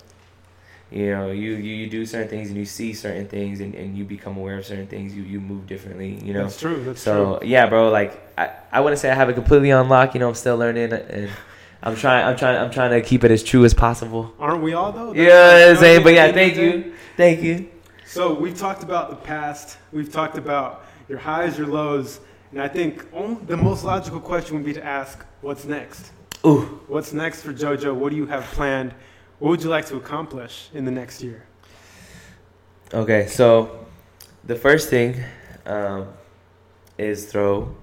You 0.92 1.12
know, 1.12 1.32
you, 1.32 1.52
you, 1.52 1.76
you 1.76 1.88
do 1.90 2.04
certain 2.06 2.30
things 2.30 2.50
and 2.50 2.58
you 2.58 2.66
see 2.66 2.94
certain 2.94 3.28
things 3.28 3.60
and, 3.60 3.76
and 3.76 3.96
you 3.96 4.04
become 4.06 4.38
aware 4.38 4.58
of 4.58 4.66
certain 4.66 4.88
things. 4.88 5.16
You 5.16 5.22
you 5.22 5.40
move 5.40 5.68
differently. 5.68 6.20
You 6.24 6.34
know, 6.34 6.44
That's 6.44 6.60
true. 6.60 6.84
That's 6.84 7.04
true. 7.04 7.14
so 7.14 7.38
true. 7.40 7.48
yeah, 7.48 7.68
bro. 7.68 7.90
Like 7.92 8.20
I, 8.38 8.50
I 8.72 8.80
wouldn't 8.82 9.00
say 9.00 9.12
I 9.12 9.14
have 9.14 9.30
it 9.30 9.34
completely 9.34 9.70
unlocked. 9.70 10.16
You 10.16 10.20
know, 10.20 10.28
I'm 10.30 10.34
still 10.36 10.58
learning, 10.58 10.92
and 10.94 11.30
I'm 11.84 11.96
trying. 11.96 12.26
I'm 12.26 12.36
trying. 12.36 12.58
I'm 12.58 12.72
trying 12.72 12.92
to 13.00 13.08
keep 13.08 13.24
it 13.24 13.30
as 13.30 13.44
true 13.44 13.66
as 13.66 13.74
possible. 13.76 14.34
Aren't 14.40 14.64
we 14.64 14.74
all 14.74 14.92
though? 14.92 15.14
You 15.14 15.28
know 15.30 15.60
what 15.62 15.70
I'm 15.70 15.78
saying? 15.78 16.04
But 16.04 16.14
yeah, 16.16 16.26
at 16.26 16.34
the 16.34 16.42
end 16.42 16.56
thank 16.56 16.58
of 16.58 16.74
the 16.74 16.82
day- 16.82 16.88
you, 16.88 16.94
thank 17.18 17.42
you. 17.44 17.70
So 18.08 18.34
we've 18.34 18.58
talked 18.58 18.82
about 18.82 19.12
the 19.12 19.16
past. 19.18 19.78
We've 19.92 20.12
talked 20.12 20.40
about 20.40 20.86
your 21.08 21.20
highs, 21.20 21.56
your 21.56 21.68
lows, 21.68 22.20
and 22.52 22.60
I 22.60 22.68
think 22.68 23.06
on- 23.14 23.46
the 23.46 23.56
most 23.58 23.84
logical 23.84 24.20
question 24.20 24.56
would 24.56 24.66
be 24.66 24.74
to 24.74 24.84
ask, 24.84 25.24
what's 25.42 25.66
next? 25.66 26.12
Ooh, 26.46 26.82
What's 26.88 27.14
next 27.14 27.44
for 27.44 27.54
JoJo? 27.54 27.94
What 27.94 28.10
do 28.10 28.16
you 28.16 28.26
have 28.26 28.44
planned? 28.46 28.94
What 29.40 29.50
would 29.50 29.64
you 29.64 29.70
like 29.70 29.86
to 29.88 29.96
accomplish 29.96 30.70
in 30.74 30.86
the 30.86 30.92
next 30.92 31.24
year? 31.24 31.46
okay. 32.94 33.28
So 33.28 33.86
the 34.44 34.56
first 34.56 34.90
thing 34.90 35.24
um, 35.66 36.08
is 36.98 37.32
throw 37.32 37.76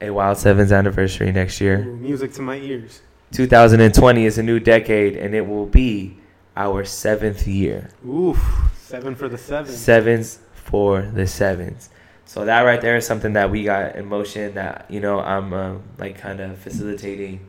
a 0.00 0.10
Wild 0.10 0.36
Sevens 0.38 0.70
anniversary 0.70 1.32
next 1.32 1.60
year. 1.60 1.80
Ooh, 1.80 1.96
music 1.96 2.32
to 2.34 2.42
my 2.42 2.56
ears. 2.56 3.02
2020 3.32 4.24
is 4.24 4.38
a 4.38 4.42
new 4.42 4.58
decade, 4.60 5.16
and 5.16 5.34
it 5.34 5.46
will 5.46 5.66
be 5.66 6.16
our 6.56 6.84
seventh 6.84 7.46
year. 7.46 7.90
Oof, 8.06 8.38
seven 8.76 9.14
for 9.14 9.28
the 9.28 9.38
seven. 9.38 9.72
sevens 9.72 10.40
for 10.54 11.02
the 11.02 11.26
sevens. 11.26 11.90
So 12.24 12.44
that 12.44 12.62
right 12.62 12.80
there 12.80 12.96
is 12.96 13.06
something 13.06 13.32
that 13.32 13.50
we 13.50 13.64
got 13.64 13.96
in 13.96 14.06
motion 14.06 14.54
that 14.54 14.86
you 14.90 15.00
know 15.00 15.20
I'm 15.20 15.52
uh, 15.52 15.74
like 15.98 16.18
kind 16.18 16.40
of 16.40 16.58
facilitating 16.58 17.48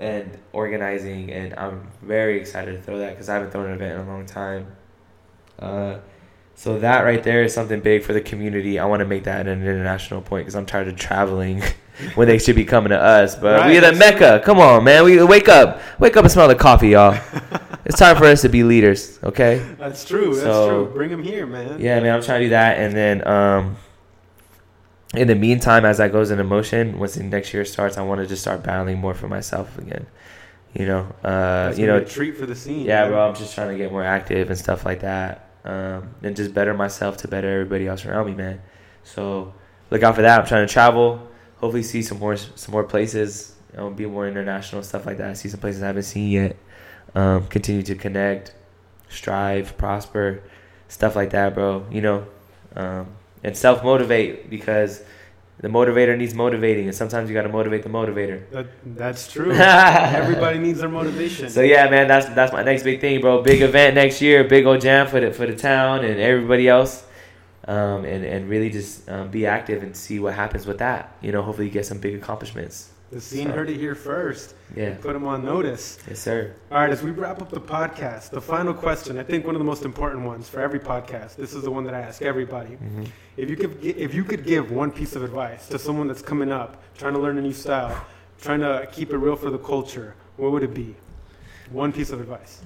and 0.00 0.38
organizing, 0.52 1.30
and 1.30 1.54
I'm 1.54 1.88
very 2.02 2.40
excited 2.40 2.72
to 2.76 2.82
throw 2.82 2.98
that 2.98 3.10
because 3.10 3.28
I 3.28 3.34
haven't 3.34 3.50
thrown 3.50 3.66
an 3.66 3.74
event 3.74 4.00
in 4.00 4.06
a 4.06 4.10
long 4.10 4.26
time. 4.26 4.66
Uh, 5.58 5.98
so 6.54 6.78
that 6.80 7.02
right 7.04 7.22
there 7.22 7.42
is 7.42 7.54
something 7.54 7.80
big 7.80 8.02
for 8.02 8.12
the 8.12 8.20
community. 8.20 8.78
I 8.78 8.84
want 8.86 9.00
to 9.00 9.06
make 9.06 9.24
that 9.24 9.46
an 9.46 9.62
international 9.62 10.20
point 10.20 10.42
because 10.46 10.56
I'm 10.56 10.66
tired 10.66 10.88
of 10.88 10.96
traveling 10.96 11.62
when 12.14 12.28
they 12.28 12.38
should 12.38 12.56
be 12.56 12.64
coming 12.64 12.90
to 12.90 13.00
us. 13.00 13.36
But 13.36 13.60
Right, 13.60 13.68
we 13.68 13.74
the 13.76 13.80
that's 13.80 13.98
mecca. 13.98 14.42
Come 14.44 14.58
on, 14.58 14.84
man. 14.84 15.04
We 15.04 15.22
wake 15.22 15.48
up, 15.48 15.80
wake 15.98 16.16
up 16.16 16.24
and 16.24 16.32
smell 16.32 16.48
the 16.48 16.54
coffee, 16.54 16.88
y'all. 16.90 17.18
it's 17.84 17.98
time 17.98 18.16
for 18.16 18.24
us 18.24 18.42
to 18.42 18.48
be 18.48 18.62
leaders. 18.62 19.18
Okay. 19.22 19.64
That's 19.78 20.04
true. 20.04 20.34
That's 20.34 20.40
So- 20.42 20.84
true. 20.86 20.94
Bring 20.94 21.10
them 21.10 21.22
here, 21.22 21.46
man. 21.46 21.80
Yeah, 21.80 22.00
man, 22.00 22.14
I'm 22.14 22.22
trying 22.22 22.40
to 22.40 22.46
do 22.46 22.50
that, 22.50 22.78
and 22.78 22.94
then 22.94 23.26
um, 23.26 23.76
in 25.14 25.26
the 25.26 25.34
meantime, 25.34 25.84
as 25.84 25.98
that 25.98 26.12
goes 26.12 26.30
into 26.30 26.44
motion, 26.44 26.98
once 26.98 27.14
the 27.14 27.24
next 27.24 27.52
year 27.52 27.64
starts, 27.64 27.98
I 27.98 28.02
want 28.02 28.20
to 28.20 28.26
just 28.26 28.42
start 28.42 28.62
battling 28.62 28.98
more 28.98 29.14
for 29.14 29.28
myself 29.28 29.76
again. 29.78 30.06
You 30.72 30.86
know, 30.86 31.00
uh, 31.24 31.74
you 31.76 31.86
know, 31.86 32.04
treat 32.04 32.36
for 32.36 32.46
the 32.46 32.54
scene. 32.54 32.86
yeah, 32.86 33.08
bro. 33.08 33.28
I'm 33.28 33.34
just 33.34 33.54
trying 33.54 33.70
to 33.70 33.76
get 33.76 33.90
more 33.90 34.04
active 34.04 34.50
and 34.50 34.58
stuff 34.58 34.86
like 34.86 35.00
that, 35.00 35.50
um, 35.64 36.14
and 36.22 36.36
just 36.36 36.54
better 36.54 36.74
myself 36.74 37.16
to 37.18 37.28
better 37.28 37.52
everybody 37.52 37.88
else 37.88 38.06
around 38.06 38.26
me, 38.26 38.34
man. 38.34 38.62
So 39.02 39.52
look 39.90 40.04
out 40.04 40.14
for 40.14 40.22
that. 40.22 40.40
I'm 40.40 40.46
trying 40.46 40.64
to 40.64 40.72
travel, 40.72 41.28
hopefully 41.56 41.82
see 41.82 42.02
some 42.02 42.20
more 42.20 42.36
some 42.36 42.70
more 42.70 42.84
places, 42.84 43.56
you 43.72 43.78
know, 43.78 43.90
be 43.90 44.06
more 44.06 44.28
international 44.28 44.84
stuff 44.84 45.06
like 45.06 45.18
that. 45.18 45.36
See 45.36 45.48
some 45.48 45.58
places 45.58 45.82
I 45.82 45.88
haven't 45.88 46.04
seen 46.04 46.30
yet. 46.30 46.56
Um, 47.16 47.48
continue 47.48 47.82
to 47.82 47.96
connect, 47.96 48.54
strive, 49.08 49.76
prosper, 49.76 50.44
stuff 50.86 51.16
like 51.16 51.30
that, 51.30 51.54
bro. 51.54 51.84
You 51.90 52.00
know, 52.00 52.26
um, 52.76 53.08
and 53.42 53.56
self 53.56 53.82
motivate 53.82 54.50
because 54.50 55.02
the 55.60 55.68
motivator 55.68 56.16
needs 56.16 56.32
motivating, 56.34 56.86
and 56.86 56.94
sometimes 56.94 57.28
you 57.28 57.34
got 57.34 57.42
to 57.42 57.50
motivate 57.50 57.82
the 57.82 57.90
motivator. 57.90 58.48
That, 58.50 58.66
that's 58.96 59.30
true. 59.30 59.52
Everybody 59.54 60.58
needs 60.58 60.80
their 60.80 60.88
motivation. 60.88 61.50
So 61.50 61.60
yeah, 61.60 61.90
man, 61.90 62.08
that's 62.08 62.26
that's 62.30 62.52
my 62.52 62.62
next 62.62 62.82
big 62.82 63.00
thing, 63.00 63.20
bro. 63.20 63.42
Big 63.42 63.60
event 63.60 63.94
next 63.94 64.22
year, 64.22 64.44
big 64.44 64.64
old 64.64 64.80
jam 64.80 65.06
for 65.06 65.20
the 65.20 65.32
for 65.32 65.46
the 65.46 65.54
town 65.54 66.04
and 66.04 66.18
everybody 66.18 66.66
else, 66.66 67.04
um, 67.68 68.06
and 68.06 68.24
and 68.24 68.48
really 68.48 68.70
just 68.70 69.06
um, 69.10 69.30
be 69.30 69.44
active 69.44 69.82
and 69.82 69.94
see 69.94 70.18
what 70.18 70.32
happens 70.32 70.66
with 70.66 70.78
that. 70.78 71.14
You 71.20 71.32
know, 71.32 71.42
hopefully 71.42 71.66
you 71.66 71.72
get 71.72 71.84
some 71.84 71.98
big 71.98 72.14
accomplishments. 72.14 72.90
The 73.10 73.20
scene 73.20 73.48
heard 73.48 73.68
it 73.68 73.76
here 73.76 73.94
first. 73.96 74.54
Yeah, 74.76 74.94
Put 75.00 75.14
them 75.14 75.26
on 75.26 75.44
notice. 75.44 75.98
yes, 76.08 76.20
sir. 76.20 76.54
All 76.70 76.78
right, 76.78 76.90
as 76.90 77.02
we 77.02 77.10
wrap 77.10 77.42
up 77.42 77.50
the 77.50 77.60
podcast, 77.60 78.30
the 78.30 78.40
final 78.40 78.72
question, 78.72 79.18
I 79.18 79.24
think 79.24 79.44
one 79.44 79.56
of 79.56 79.58
the 79.58 79.64
most 79.64 79.84
important 79.84 80.24
ones 80.24 80.48
for 80.48 80.60
every 80.60 80.78
podcast. 80.78 81.34
This 81.34 81.52
is 81.52 81.62
the 81.64 81.70
one 81.72 81.82
that 81.84 81.94
I 81.94 82.00
ask 82.00 82.22
everybody. 82.22 82.74
hmm 82.76 83.04
If 83.36 83.50
you 83.50 83.56
could, 83.56 83.84
if 83.84 84.14
you 84.14 84.22
could 84.24 84.44
give 84.44 84.70
one 84.70 84.92
piece 84.92 85.16
of 85.16 85.24
advice 85.24 85.66
to 85.68 85.78
someone 85.78 86.06
that's 86.06 86.22
coming 86.22 86.52
up, 86.52 86.82
trying 86.96 87.14
to 87.14 87.18
learn 87.18 87.36
a 87.38 87.42
new 87.42 87.52
style, 87.52 88.04
trying 88.40 88.60
to 88.60 88.88
keep 88.92 89.10
it 89.10 89.16
real 89.16 89.36
for 89.36 89.50
the 89.50 89.58
culture, 89.58 90.14
what 90.36 90.52
would 90.52 90.62
it 90.62 90.72
be? 90.74 90.94
One 91.72 91.92
piece 91.92 92.10
of 92.12 92.20
advice. 92.20 92.62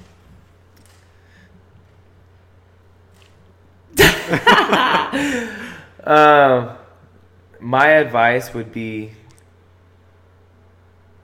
Um, 6.04 6.76
my 7.60 7.86
advice 7.88 8.52
would 8.54 8.72
be 8.72 9.12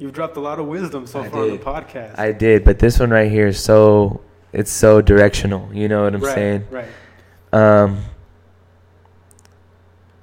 You've 0.00 0.14
dropped 0.14 0.38
a 0.38 0.40
lot 0.40 0.58
of 0.58 0.66
wisdom 0.66 1.06
so 1.06 1.20
I 1.20 1.28
far 1.28 1.42
on 1.42 1.50
the 1.50 1.58
podcast. 1.58 2.18
I 2.18 2.32
did, 2.32 2.64
but 2.64 2.78
this 2.78 2.98
one 2.98 3.10
right 3.10 3.30
here 3.30 3.48
is 3.48 3.62
so 3.62 4.22
it's 4.50 4.70
so 4.70 5.02
directional. 5.02 5.68
You 5.74 5.88
know 5.88 6.04
what 6.04 6.14
I'm 6.14 6.22
right, 6.22 6.34
saying? 6.34 6.66
Right. 6.70 6.88
Um, 7.52 8.02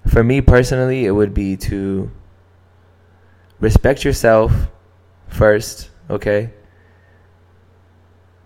for 0.07 0.23
me 0.23 0.41
personally, 0.41 1.05
it 1.05 1.11
would 1.11 1.31
be 1.31 1.55
to 1.57 2.09
respect 3.59 4.03
yourself 4.03 4.51
first, 5.27 5.91
okay? 6.09 6.49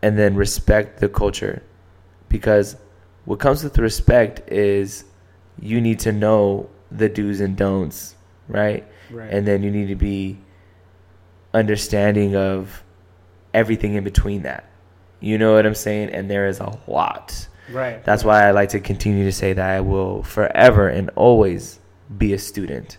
And 0.01 0.19
then 0.19 0.35
respect 0.35 0.99
the 0.99 1.07
culture. 1.07 1.63
Because 2.27 2.75
what 3.23 3.39
comes 3.39 3.63
with 3.63 3.77
respect 3.77 4.51
is 4.51 5.05
you 5.61 5.79
need 5.79 5.99
to 5.99 6.11
know 6.11 6.69
the 6.91 7.07
do's 7.07 7.39
and 7.39 7.55
don'ts, 7.55 8.15
right? 8.49 8.85
Right. 9.09 9.31
And 9.31 9.47
then 9.47 9.63
you 9.63 9.71
need 9.71 9.87
to 9.87 9.95
be 9.95 10.37
understanding 11.53 12.35
of 12.35 12.83
everything 13.53 13.95
in 13.95 14.03
between 14.03 14.43
that. 14.43 14.69
You 15.19 15.37
know 15.37 15.53
what 15.53 15.65
I'm 15.65 15.75
saying? 15.75 16.09
And 16.09 16.29
there 16.29 16.47
is 16.47 16.59
a 16.59 16.77
lot. 16.87 17.47
right. 17.71 18.03
That's 18.03 18.23
why 18.23 18.47
I 18.47 18.51
like 18.51 18.69
to 18.69 18.79
continue 18.79 19.23
to 19.25 19.31
say 19.31 19.53
that 19.53 19.69
I 19.69 19.81
will 19.81 20.23
forever 20.23 20.87
and 20.87 21.09
always 21.15 21.79
be 22.17 22.33
a 22.33 22.37
student. 22.39 22.97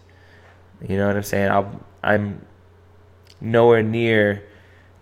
You 0.86 0.96
know 0.96 1.06
what 1.06 1.16
I'm 1.16 1.22
saying? 1.22 1.50
I'll, 1.50 1.80
I'm 2.02 2.44
nowhere 3.40 3.82
near, 3.82 4.44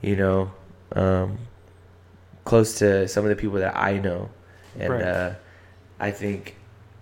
you 0.03 0.17
know, 0.17 0.51
um, 0.93 1.39
close 2.45 2.79
to 2.79 3.07
some 3.09 3.25
of 3.25 3.31
the 3.31 3.37
people 3.37 3.59
that 3.59 3.77
I 3.77 3.99
know, 3.99 4.29
and 4.79 4.93
Right. 4.93 5.03
uh, 5.03 5.35
I 6.01 6.11
think 6.11 6.57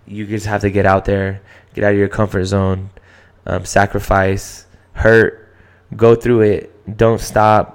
you 0.07 0.26
just 0.26 0.46
have 0.46 0.61
to 0.62 0.70
get 0.70 0.84
out 0.84 1.05
there, 1.05 1.40
get 1.74 1.84
out 1.84 1.92
of 1.92 1.99
your 1.99 2.09
comfort 2.09 2.44
zone, 2.44 2.90
um, 3.46 3.64
sacrifice, 3.64 4.66
hurt, 4.92 5.47
go 5.97 6.14
through 6.14 6.43
it, 6.43 6.97
don't 6.97 7.20
stop. 7.20 7.74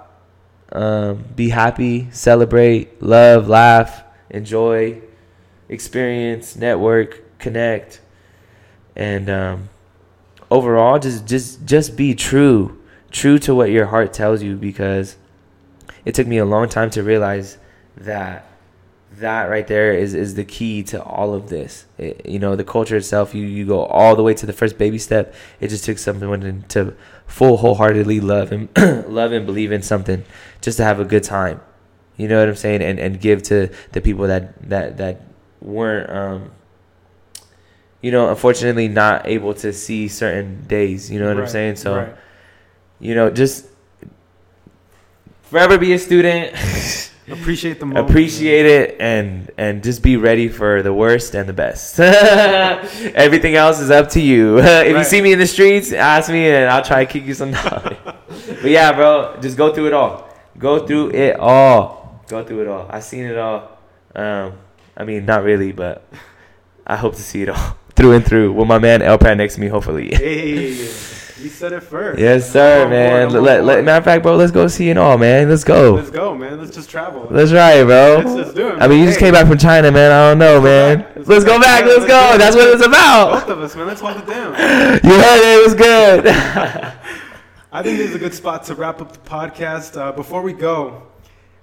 Um, 0.72 1.24
be 1.36 1.50
happy, 1.50 2.10
celebrate, 2.12 3.02
love, 3.02 3.48
laugh, 3.48 4.04
enjoy, 4.32 5.02
experience, 5.70 6.56
network, 6.56 7.38
connect, 7.38 8.02
and 8.96 9.30
um, 9.30 9.70
overall, 10.50 10.98
just 10.98 11.28
just 11.28 11.66
just 11.66 11.96
be 11.96 12.16
true, 12.16 12.82
true 13.12 13.38
to 13.40 13.54
what 13.54 13.70
your 13.70 13.88
heart 13.88 14.14
tells 14.14 14.42
you. 14.42 14.56
Because 14.56 15.16
it 16.06 16.16
took 16.16 16.28
me 16.28 16.38
a 16.38 16.46
long 16.46 16.70
time 16.70 16.90
to 16.92 17.04
realize 17.04 17.58
that 17.98 18.48
that 19.18 19.44
right 19.50 19.68
there 19.68 19.94
is 19.94 20.14
is 20.14 20.36
the 20.36 20.44
key 20.44 20.84
to 20.84 21.02
all 21.04 21.34
of 21.34 21.50
this. 21.50 21.86
It, 21.98 22.26
you 22.26 22.40
know, 22.40 22.56
the 22.56 22.64
culture 22.64 22.98
itself. 22.98 23.36
You 23.36 23.46
you 23.46 23.66
go 23.66 23.86
all 23.86 24.16
the 24.16 24.24
way 24.24 24.34
to 24.34 24.46
the 24.46 24.54
first 24.54 24.78
baby 24.78 24.98
step. 24.98 25.34
It 25.60 25.68
just 25.70 25.86
took 25.86 25.98
someone 25.98 26.66
to 26.70 26.96
full 27.28 27.58
wholeheartedly 27.58 28.20
love 28.20 28.52
and 28.52 28.70
love 29.08 29.32
and 29.32 29.46
believe 29.46 29.72
in 29.72 29.82
something, 29.82 30.24
just 30.62 30.78
to 30.78 30.84
have 30.84 31.00
a 31.00 31.06
good 31.06 31.24
time. 31.24 31.62
You 32.18 32.28
know 32.28 32.40
what 32.40 32.48
I'm 32.48 32.56
saying? 32.56 32.82
And 32.82 33.00
and 33.00 33.20
give 33.20 33.44
to 33.44 33.70
the 33.92 34.02
people 34.02 34.28
that 34.28 34.70
that 34.70 34.98
that 34.98 35.22
weren't 35.62 36.10
um 36.10 36.52
you 38.04 38.12
know, 38.12 38.30
unfortunately 38.30 38.90
not 38.90 39.26
able 39.26 39.54
to 39.54 39.72
see 39.72 40.10
certain 40.10 40.66
days, 40.66 41.10
you 41.10 41.20
know 41.20 41.30
what 41.30 41.42
I'm 41.42 41.48
saying? 41.48 41.78
So, 41.78 41.96
right. 41.96 42.16
you 43.00 43.16
know, 43.16 43.32
just 43.32 43.66
forever 45.44 45.78
be 45.78 45.94
a 45.94 46.00
student, 46.00 46.54
appreciate 47.30 47.80
the 47.80 47.86
moment. 47.86 48.10
appreciate 48.10 48.66
it 48.66 48.98
and 49.00 49.52
and 49.58 49.84
just 49.84 50.02
be 50.02 50.18
ready 50.18 50.50
for 50.50 50.82
the 50.82 50.94
worst 50.94 51.36
and 51.36 51.48
the 51.48 51.54
best. 51.54 52.00
Everything 52.00 53.56
else 53.56 53.80
is 53.80 53.90
up 53.92 54.10
to 54.10 54.22
you. 54.22 54.60
if 54.60 54.98
you 54.98 55.04
see 55.04 55.22
me 55.22 55.34
in 55.34 55.40
the 55.40 55.48
streets, 55.48 55.92
ask 55.94 56.30
me 56.30 56.48
and 56.48 56.70
I'll 56.70 56.84
try 56.84 57.06
to 57.06 57.12
kick 57.12 57.26
you 57.26 57.34
some 57.34 57.52
knowledge. 57.58 57.98
but 58.04 58.72
yeah, 58.72 58.92
bro, 58.92 59.38
just 59.42 59.58
go 59.58 59.74
through 59.74 59.88
it 59.88 59.94
all. 59.94 60.30
Go 60.58 60.86
through 60.86 61.12
it 61.12 61.40
all. 61.40 62.22
Go 62.28 62.44
through 62.44 62.62
it 62.62 62.68
all. 62.68 62.88
I've 62.90 63.04
seen 63.04 63.26
it 63.26 63.38
all. 63.38 63.78
Um, 64.16 64.54
I 64.96 65.04
mean, 65.04 65.26
not 65.26 65.44
really, 65.44 65.72
but 65.72 66.06
I 66.86 66.96
hope 66.96 67.16
to 67.16 67.22
see 67.22 67.42
it 67.42 67.50
all 67.50 67.78
through 67.96 68.14
and 68.14 68.26
through. 68.26 68.54
With 68.54 68.68
my 68.68 68.80
man 68.80 69.02
El 69.02 69.18
Prod 69.18 69.38
next 69.38 69.56
to 69.56 69.62
me, 69.62 69.68
hopefully. 69.68 70.14
Hey, 70.14 70.74
you 71.42 71.50
said 71.50 71.74
it 71.74 71.82
first. 71.82 72.20
yes, 72.20 72.52
sir, 72.52 72.88
man. 72.88 73.30
board, 73.30 73.44
Let, 73.44 73.64
let, 73.64 73.84
matter 73.84 73.98
of 73.98 74.04
fact, 74.04 74.24
bro, 74.24 74.36
let's 74.36 74.52
go 74.52 74.68
see 74.68 74.90
it 74.90 74.98
all, 74.98 75.18
man. 75.18 75.50
Let's 75.50 75.64
go. 75.64 75.96
Let's 75.96 76.10
go, 76.10 76.36
man. 76.36 76.60
Let's 76.60 76.76
just 76.76 76.90
travel. 76.90 77.28
That's 77.28 77.52
right, 77.52 77.84
bro. 77.84 78.22
Let's 78.24 78.36
just 78.36 78.56
do 78.56 78.68
it. 78.70 78.82
I 78.82 78.88
mean, 78.88 79.00
you 79.00 79.06
just 79.06 79.20
came 79.20 79.34
back 79.34 79.48
from 79.48 79.58
China, 79.58 79.92
man. 79.92 80.12
I 80.12 80.30
don't 80.30 80.40
know, 80.40 80.62
man. 80.62 81.00
back. 81.00 81.28
Let's 81.28 81.44
go 81.44 81.60
back. 81.60 81.86
Let's 81.86 82.06
go. 82.06 82.38
That's 82.38 82.56
what 82.56 82.68
it's 82.70 82.86
about. 82.86 83.32
Both 83.42 83.50
of 83.50 83.60
us, 83.62 83.76
man. 83.76 83.88
Let's 83.88 84.02
hold 84.02 84.18
it 84.18 84.28
down. 84.28 84.54
You 85.04 85.20
heard 85.20 85.40
it. 85.42 85.60
It 85.60 85.66
was 85.66 85.76
good. 85.76 86.28
I 87.72 87.82
think 87.82 87.98
this 87.98 88.10
is 88.10 88.16
a 88.16 88.20
good 88.20 88.34
spot 88.34 88.64
to 88.66 88.76
wrap 88.76 89.02
up 89.02 89.12
the 89.14 89.20
podcast. 89.30 90.00
Uh, 90.00 90.12
before 90.12 90.44
we 90.44 90.54
go, 90.54 91.04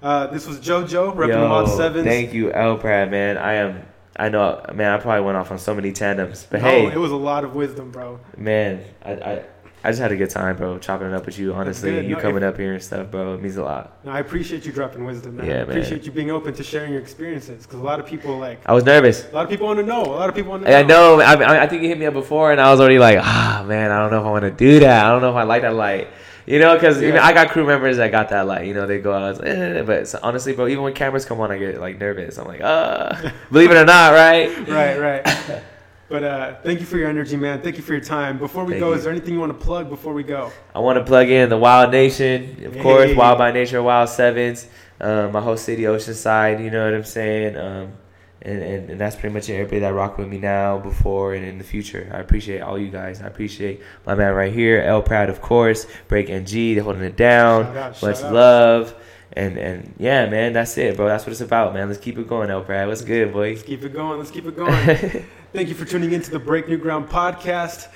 uh, 0.01 0.27
this 0.27 0.45
was 0.45 0.59
JoJo 0.59 1.15
repping 1.15 1.47
Mod 1.47 1.67
Yo, 1.67 1.77
Sevens. 1.77 2.05
thank 2.05 2.33
you, 2.33 2.51
El 2.51 2.77
Prod, 2.77 3.09
man. 3.09 3.37
I 3.37 3.53
am. 3.53 3.85
I 4.17 4.27
know, 4.27 4.63
man. 4.73 4.91
I 4.91 4.97
probably 5.01 5.23
went 5.25 5.37
off 5.37 5.51
on 5.51 5.57
so 5.57 5.73
many 5.73 5.93
tandems, 5.93 6.45
but 6.49 6.61
hey, 6.61 6.87
it 6.87 6.97
was 6.97 7.11
a 7.11 7.15
lot 7.15 7.45
of 7.45 7.55
wisdom, 7.55 7.91
bro. 7.91 8.19
man, 8.37 8.83
I, 9.03 9.11
I, 9.13 9.45
I 9.83 9.89
just 9.89 9.99
had 9.99 10.11
a 10.11 10.15
good 10.15 10.29
time, 10.29 10.57
bro. 10.57 10.77
Chopping 10.77 11.07
it 11.07 11.13
up 11.13 11.25
with 11.25 11.39
you. 11.39 11.53
Honestly, 11.53 12.05
you 12.05 12.15
No, 12.15 12.21
coming 12.21 12.43
if- 12.43 12.49
up 12.53 12.57
here 12.57 12.73
and 12.73 12.83
stuff, 12.83 13.09
bro. 13.09 13.33
It 13.33 13.41
means 13.41 13.57
a 13.57 13.63
lot. 13.63 13.97
No, 14.03 14.11
I 14.11 14.19
appreciate 14.19 14.63
you 14.65 14.71
dropping 14.71 15.05
wisdom, 15.05 15.37
man. 15.37 15.45
Yeah, 15.47 15.53
I 15.53 15.57
man. 15.57 15.69
appreciate 15.69 16.05
you 16.05 16.11
being 16.11 16.29
open 16.29 16.53
to 16.53 16.63
sharing 16.63 16.91
your 16.91 17.01
experiences 17.01 17.65
because 17.65 17.79
a 17.79 17.83
lot 17.83 17.99
of 17.99 18.05
people 18.05 18.37
like 18.37 18.59
I 18.67 18.73
was 18.73 18.83
nervous. 18.85 19.27
a 19.27 19.33
lot 19.33 19.43
of 19.45 19.49
people 19.49 19.65
want 19.67 19.79
to 19.79 19.85
know. 19.85 20.03
A 20.03 20.17
lot 20.21 20.29
of 20.29 20.35
people 20.35 20.51
want 20.51 20.63
to 20.65 20.69
know. 20.69 20.77
I 20.77 20.83
know. 20.83 21.19
I, 21.19 21.33
I, 21.33 21.63
I 21.63 21.67
think 21.67 21.81
you 21.81 21.87
hit 21.89 21.97
me 21.97 22.05
up 22.05 22.13
before, 22.13 22.51
and 22.51 22.61
I 22.61 22.69
was 22.69 22.79
already 22.79 22.99
like, 22.99 23.17
ah, 23.21 23.63
man, 23.67 23.91
I 23.91 23.97
don't 23.99 24.11
know 24.11 24.19
if 24.19 24.25
I 24.25 24.29
want 24.31 24.43
to 24.43 24.51
do 24.51 24.79
that. 24.81 25.05
I 25.05 25.09
don't 25.09 25.21
know 25.21 25.31
if 25.31 25.35
I 25.35 25.43
like 25.43 25.63
that 25.63 25.73
light. 25.73 26.09
You 26.45 26.59
know, 26.59 26.73
because 26.73 27.01
even 27.03 27.17
I 27.19 27.33
got 27.33 27.49
crew 27.49 27.65
members 27.67 27.97
that 27.97 28.11
got 28.11 28.29
that 28.29 28.47
light. 28.47 28.65
You 28.65 28.73
know, 28.73 28.87
they 28.87 28.99
go 28.99 29.13
out, 29.13 29.37
like, 29.39 29.47
eh, 29.47 29.81
but 29.83 30.07
so 30.07 30.19
honestly, 30.23 30.53
bro, 30.53 30.67
even 30.67 30.83
when 30.83 30.93
cameras 30.93 31.23
come 31.23 31.39
on, 31.39 31.51
I 31.51 31.57
get 31.57 31.79
like 31.79 31.99
nervous. 31.99 32.37
I'm 32.37 32.47
like, 32.47 32.61
ah, 32.63 33.31
believe 33.51 33.71
it 33.71 33.77
or 33.77 33.85
not, 33.85 34.13
right? 34.13 34.49
Right, 34.67 34.97
right. 34.99 35.61
But 36.11 36.23
uh, 36.25 36.55
thank 36.61 36.81
you 36.81 36.85
for 36.85 36.97
your 36.97 37.07
energy, 37.07 37.37
man. 37.37 37.61
Thank 37.61 37.77
you 37.77 37.83
for 37.83 37.93
your 37.93 38.03
time. 38.03 38.37
Before 38.37 38.65
we 38.65 38.73
Thank 38.73 38.81
go, 38.81 38.89
you. 38.89 38.95
is 38.95 39.05
there 39.05 39.13
anything 39.13 39.33
you 39.33 39.39
want 39.39 39.57
to 39.57 39.65
plug 39.65 39.87
before 39.87 40.13
we 40.13 40.23
go? 40.23 40.51
I 40.75 40.79
want 40.79 40.99
to 40.99 41.05
plug 41.05 41.29
in 41.29 41.47
the 41.47 41.57
Wild 41.57 41.91
Nation, 41.91 42.65
of 42.65 42.77
course, 42.79 43.15
Wild 43.15 43.37
by 43.37 43.53
Nature, 43.53 43.81
Wild 43.81 44.09
Sevens, 44.09 44.67
um, 44.99 45.31
my 45.31 45.39
whole 45.39 45.55
city, 45.55 45.83
Oceanside. 45.83 46.61
You 46.61 46.69
know 46.69 46.83
what 46.83 46.93
I'm 46.93 47.05
saying? 47.05 47.55
Um, 47.55 47.93
and, 48.41 48.61
and, 48.61 48.89
and 48.89 48.99
that's 48.99 49.15
pretty 49.15 49.33
much 49.33 49.47
it. 49.47 49.53
Everybody 49.53 49.79
that 49.79 49.93
rock 49.93 50.17
with 50.17 50.27
me 50.27 50.37
now, 50.37 50.79
before, 50.79 51.33
and 51.33 51.45
in 51.45 51.57
the 51.57 51.63
future. 51.63 52.11
I 52.13 52.19
appreciate 52.19 52.59
all 52.59 52.77
you 52.77 52.89
guys. 52.89 53.21
I 53.21 53.27
appreciate 53.27 53.81
my 54.05 54.13
man 54.13 54.33
right 54.33 54.51
here, 54.53 54.81
El 54.81 55.01
Prod, 55.03 55.29
of 55.29 55.41
course, 55.41 55.87
Break 56.09 56.29
NG, 56.29 56.75
they're 56.75 56.83
holding 56.83 57.03
it 57.03 57.15
down. 57.15 57.63
Shout 57.67 57.77
out, 57.77 58.01
Much 58.01 58.17
shout 58.17 58.25
out. 58.25 58.33
love. 58.33 58.95
And 59.33 59.57
and 59.57 59.93
yeah, 59.97 60.25
man, 60.25 60.51
that's 60.51 60.77
it, 60.77 60.97
bro. 60.97 61.07
That's 61.07 61.25
what 61.25 61.31
it's 61.31 61.39
about, 61.39 61.73
man. 61.73 61.87
Let's 61.87 62.01
keep 62.01 62.17
it 62.17 62.27
going, 62.27 62.49
El 62.49 62.63
Prod. 62.63 62.89
What's 62.89 63.01
good, 63.01 63.31
boy? 63.31 63.51
Let's 63.51 63.63
keep 63.63 63.81
it 63.81 63.93
going. 63.93 64.19
Let's 64.19 64.29
keep 64.29 64.45
it 64.45 64.57
going. 64.57 65.25
Thank 65.53 65.67
you 65.67 65.75
for 65.75 65.83
tuning 65.83 66.13
into 66.13 66.31
the 66.31 66.39
Break 66.39 66.69
New 66.69 66.77
Ground 66.77 67.09
podcast. 67.09 67.89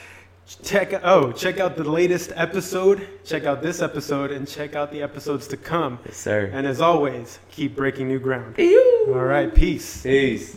Check 0.62 0.94
oh, 1.06 1.32
check 1.32 1.58
out 1.58 1.78
the 1.78 1.86
latest 1.86 2.34
episode. 2.36 3.08
Check 3.24 3.46
out 3.46 3.62
this 3.62 3.82
episode 3.82 4.30
and 4.32 4.46
check 4.46 4.76
out 4.76 4.92
the 4.92 5.02
episodes 5.02 5.48
to 5.48 5.58
come. 5.58 5.98
yes, 6.06 6.18
sir. 6.18 6.52
And 6.52 6.68
as 6.68 6.82
always, 6.82 7.40
keep 7.50 7.74
breaking 7.74 8.10
new 8.10 8.20
ground. 8.20 8.56
Peace. 8.56 8.78
All 9.08 9.24
right, 9.24 9.56
peace. 9.56 10.04
Peace. 10.04 10.54